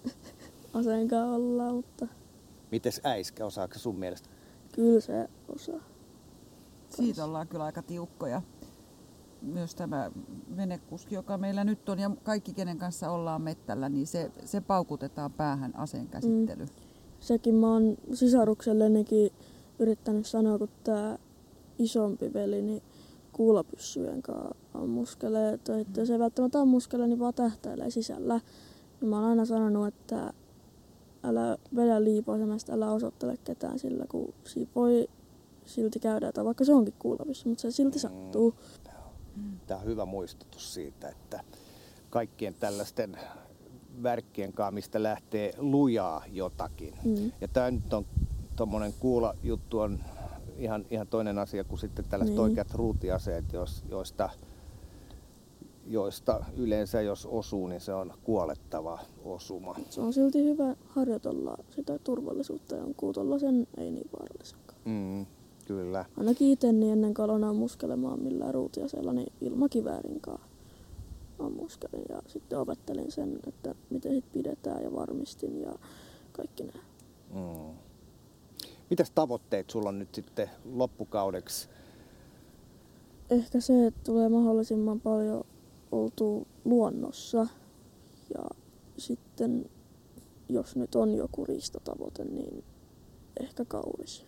aseen 0.75 1.09
kanssa 1.09 1.35
ollaan, 1.35 1.75
mutta 1.75 2.07
Mites 2.71 3.01
äiskä, 3.05 3.47
osaako 3.47 3.79
sun 3.79 3.99
mielestä? 3.99 4.29
kyllä 4.73 5.01
se 5.01 5.29
osaa. 5.49 5.81
Siitä 6.89 7.25
ollaan 7.25 7.49
kyllä 7.49 7.65
aika 7.65 7.83
tiukkoja. 7.83 8.43
Myös 9.43 9.75
tämä 9.75 10.11
venekuski, 10.57 11.15
joka 11.15 11.39
meillä 11.39 11.65
nyt 11.65 11.89
on 11.89 11.99
ja 11.99 12.11
kaikki, 12.23 12.53
kenen 12.53 12.79
kanssa 12.79 13.11
ollaan 13.11 13.43
mettällä, 13.43 13.89
niin 13.89 14.07
se, 14.07 14.31
se 14.45 14.61
paukutetaan 14.61 15.33
päähän 15.33 15.77
aseen 15.77 16.09
käsittely. 16.09 16.65
Mm. 16.65 16.92
Sekin 17.23 17.55
mä 17.55 17.73
oon 17.73 17.97
sisaruksellenikin 18.15 19.33
yrittänyt 19.79 20.27
sanoa, 20.27 20.59
kun 20.59 20.69
tää 20.85 21.19
isompi 21.79 22.33
veli, 22.33 22.63
niin 22.63 22.83
kuulapyssyjen 23.33 24.23
kanssa 24.23 24.57
ammuskelee, 24.75 25.59
tai 25.59 25.81
että 25.81 26.01
jos 26.01 26.11
ei 26.11 26.19
välttämättä 26.19 26.61
ammuskele, 26.61 27.07
niin 27.07 27.19
vaan 27.19 27.35
tähtäilee 27.35 27.91
sisällä. 27.91 28.41
Ja 29.01 29.07
mä 29.07 29.17
oon 29.17 29.29
aina 29.29 29.45
sanonut, 29.45 29.87
että 29.87 30.33
älä 31.23 31.59
vedä 31.77 32.05
liipaisemasta, 32.05 32.73
älä 32.73 32.93
osoittele 32.93 33.37
ketään 33.45 33.79
sillä, 33.79 34.05
kun 34.09 34.35
siinä 34.45 34.71
voi 34.75 35.09
silti 35.67 36.01
käydä, 36.01 36.33
tai 36.33 36.45
vaikka 36.45 36.65
se 36.65 36.75
onkin 36.75 36.95
kuulapyssy, 36.99 37.49
mutta 37.49 37.63
se 37.63 37.71
silti 37.71 37.99
sattuu. 37.99 38.55
Tämä 39.67 39.81
on 39.81 39.87
hyvä 39.87 40.05
muistutus 40.05 40.75
siitä, 40.75 41.09
että 41.09 41.45
kaikkien 42.11 42.55
tällaisten 42.55 43.19
värkkien 44.03 44.53
kanssa, 44.53 44.71
mistä 44.71 45.03
lähtee 45.03 45.53
lujaa 45.59 46.25
jotakin. 46.33 46.95
Mm. 47.05 47.33
Ja 47.41 47.49
tämä 47.49 47.71
nyt 47.71 47.93
on 47.93 48.07
tuommoinen 48.57 48.93
kuula 49.01 49.35
juttu 49.43 49.79
on 49.79 49.99
ihan, 50.59 50.85
ihan 50.91 51.07
toinen 51.07 51.39
asia 51.39 51.65
kuin 51.65 51.79
sitten 51.79 52.05
tällaiset 52.09 52.35
Niin. 52.37 52.43
oikeat 52.43 52.75
ruutiaseet, 52.75 53.53
jos, 53.53 53.85
joista, 53.89 54.31
joista 55.87 56.45
yleensä 56.57 57.01
jos 57.01 57.27
osuu, 57.27 57.67
niin 57.67 57.81
se 57.81 57.95
on 57.95 58.13
kuolettava 58.25 58.99
osuma. 59.25 59.77
Se 59.91 60.01
on 60.01 60.13
silti 60.13 60.45
hyvä 60.45 60.77
harjoitella 60.87 61.57
sitä 61.71 61.99
turvallisuutta 61.99 62.77
jonkun 62.77 63.15
tuollaisen 63.15 63.67
ei 63.77 63.91
niin 63.91 64.09
vaarallisenkaan. 64.13 64.79
Mm, 64.85 65.27
kyllä. 65.67 66.05
Ainakin 66.17 66.51
itse 66.51 66.73
niin 66.73 66.93
ennen 66.93 67.15
kuin 67.15 67.25
aloin 67.25 67.45
ammuskelemaan 67.45 68.23
millään 68.23 68.55
ruutiaseella, 68.55 69.13
niin 69.13 69.33
ilmakiväärin 69.41 70.21
ammuskelin 71.43 72.05
ja 72.09 72.23
sitten 72.27 72.59
opettelin 72.59 73.13
sen, 73.13 73.39
että 73.47 73.75
miten 73.91 74.15
sit 74.15 74.33
pidetään 74.33 74.83
ja 74.83 74.93
varmistin 74.93 75.61
ja 75.61 75.75
kaikki 76.33 76.63
nämä. 76.63 76.85
Mm. 77.35 77.75
Mitäs 78.91 79.11
tavoitteet 79.11 79.71
sulla 79.71 79.89
on 79.89 79.99
nyt 79.99 80.15
sitten 80.15 80.51
loppukaudeksi? 80.65 81.69
Ehkä 83.31 83.61
se, 83.61 83.87
että 83.87 84.01
tulee 84.05 84.29
mahdollisimman 84.29 85.01
paljon 85.01 85.45
oltu 85.93 86.47
luonnossa 86.65 87.47
ja 88.35 88.45
sitten 88.97 89.71
jos 90.49 90.77
nyt 90.77 90.95
on 90.95 91.15
joku 91.15 91.45
riistatavoite, 91.45 92.25
niin 92.25 92.65
ehkä 93.41 93.65
kauris. 93.65 94.27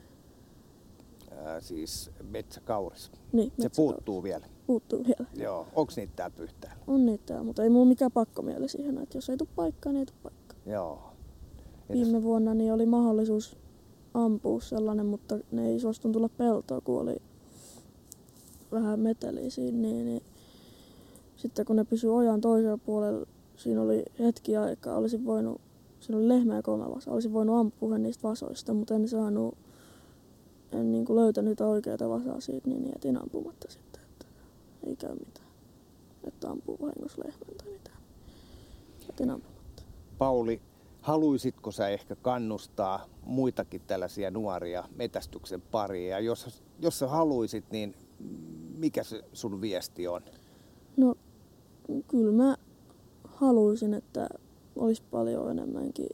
Ää, 1.44 1.60
siis 1.60 2.10
metsäkauris. 2.30 3.10
Niin, 3.32 3.52
Se 3.58 3.68
puuttuu 3.76 4.22
vielä. 4.22 4.46
Puuttuu 4.66 5.04
vielä. 5.04 5.30
Joo. 5.34 5.66
Onko 5.74 5.92
niitä 5.96 6.12
täällä 6.16 6.36
Pyhtäällä? 6.36 6.78
On 6.86 7.06
niitä, 7.06 7.42
mutta 7.42 7.62
ei 7.62 7.70
mulla 7.70 7.84
mikään 7.86 8.12
pakkomieli 8.12 8.68
siihen, 8.68 8.98
että 8.98 9.16
jos 9.18 9.30
ei 9.30 9.36
tule 9.36 9.48
paikkaa, 9.56 9.92
niin 9.92 10.00
ei 10.00 10.06
tule 10.06 10.16
paikkaa. 10.22 10.58
Joo. 10.72 11.02
Entäs- 11.90 11.92
Viime 11.92 12.22
vuonna 12.22 12.54
niin 12.54 12.72
oli 12.72 12.86
mahdollisuus 12.86 13.56
ampua 14.14 14.60
sellainen, 14.60 15.06
mutta 15.06 15.38
ne 15.52 15.66
ei 15.68 15.80
suostun 15.80 16.12
tulla 16.12 16.28
peltoon, 16.28 16.82
kun 16.82 17.00
oli 17.00 17.16
vähän 18.72 19.00
meteliä 19.00 19.50
siinä. 19.50 19.78
Niin, 19.78 20.06
niin 20.06 20.22
sitten 21.36 21.66
kun 21.66 21.76
ne 21.76 21.84
pysyi 21.84 22.10
ojan 22.10 22.40
toisella 22.40 22.78
puolella, 22.78 23.26
siinä 23.56 23.82
oli 23.82 24.02
hetki 24.18 24.56
aikaa, 24.56 24.96
olisin 24.96 25.24
voinut, 25.24 25.60
siinä 26.00 26.18
oli 26.18 26.28
lehmä 26.28 26.56
ja 26.56 26.62
kolme 26.62 26.90
vasa, 26.94 27.10
olisin 27.10 27.32
voinut 27.32 27.56
ampua 27.56 27.98
niistä 27.98 28.28
vasoista, 28.28 28.74
mutta 28.74 28.94
en 28.94 29.08
saanut, 29.08 29.54
en 30.72 30.92
niin 30.92 31.04
kuin 31.04 31.16
löytänyt 31.16 31.60
oikeita 31.60 32.08
vasaa 32.08 32.40
siitä, 32.40 32.68
niin 32.68 32.86
jätin 32.86 33.16
ampumatta 33.16 33.70
sitten, 33.70 34.02
että 34.02 34.26
ei 34.86 34.96
käy 34.96 35.14
mitään. 35.14 35.48
Että 36.24 36.50
ampuu 36.50 36.78
vahingossa 36.80 37.22
lehmän 37.26 37.56
tai 37.58 37.72
mitään. 37.72 37.98
Jätin 39.08 39.30
ampumatta. 39.30 39.82
Pauli, 40.18 40.60
haluaisitko 41.00 41.70
sä 41.70 41.88
ehkä 41.88 42.16
kannustaa 42.16 43.06
muitakin 43.22 43.80
tällaisia 43.86 44.30
nuoria 44.30 44.84
metästyksen 44.96 45.60
pariin? 45.60 46.10
Ja 46.10 46.20
jos, 46.20 46.62
jos 46.80 46.98
sä 46.98 47.08
haluaisit, 47.08 47.64
niin 47.70 47.94
mikä 48.76 49.04
se 49.04 49.24
sun 49.32 49.60
viesti 49.60 50.08
on? 50.08 50.22
No, 50.96 51.14
kyllä 52.08 52.32
mä 52.32 52.56
haluaisin, 53.24 53.94
että 53.94 54.28
olisi 54.76 55.02
paljon 55.10 55.50
enemmänkin 55.50 56.08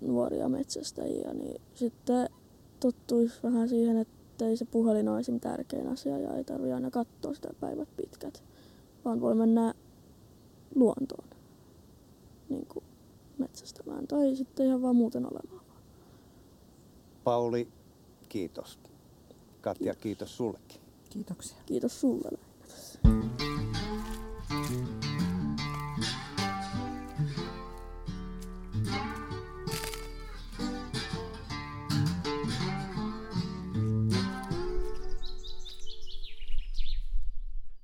nuoria 0.00 0.48
metsästäjiä, 0.48 1.34
niin 1.34 1.60
sitten 1.74 2.28
tottuisi 2.80 3.42
vähän 3.42 3.68
siihen, 3.68 3.96
että 3.96 4.46
ei 4.46 4.56
se 4.56 4.64
puhelin 4.64 5.08
ole 5.08 5.20
esim. 5.20 5.40
tärkein 5.40 5.88
asia 5.88 6.18
ja 6.18 6.34
ei 6.34 6.44
tarvitse 6.44 6.74
aina 6.74 6.90
katsoa 6.90 7.34
sitä 7.34 7.48
päivät 7.60 7.88
pitkät, 7.96 8.42
vaan 9.04 9.20
voi 9.20 9.34
mennä 9.34 9.74
luontoon 10.74 11.28
niin 12.48 12.66
kuin 12.66 12.84
metsästämään 13.38 14.06
tai 14.06 14.36
sitten 14.36 14.66
ihan 14.66 14.82
vaan 14.82 14.96
muuten 14.96 15.26
olemaan. 15.32 15.64
Pauli, 17.24 17.68
kiitos. 18.28 18.78
Katja, 19.60 19.94
kiitos 19.94 20.36
sullekin. 20.36 20.80
Kiitoksia. 21.10 21.56
Kiitos 21.66 22.00
sulle. 22.00 22.38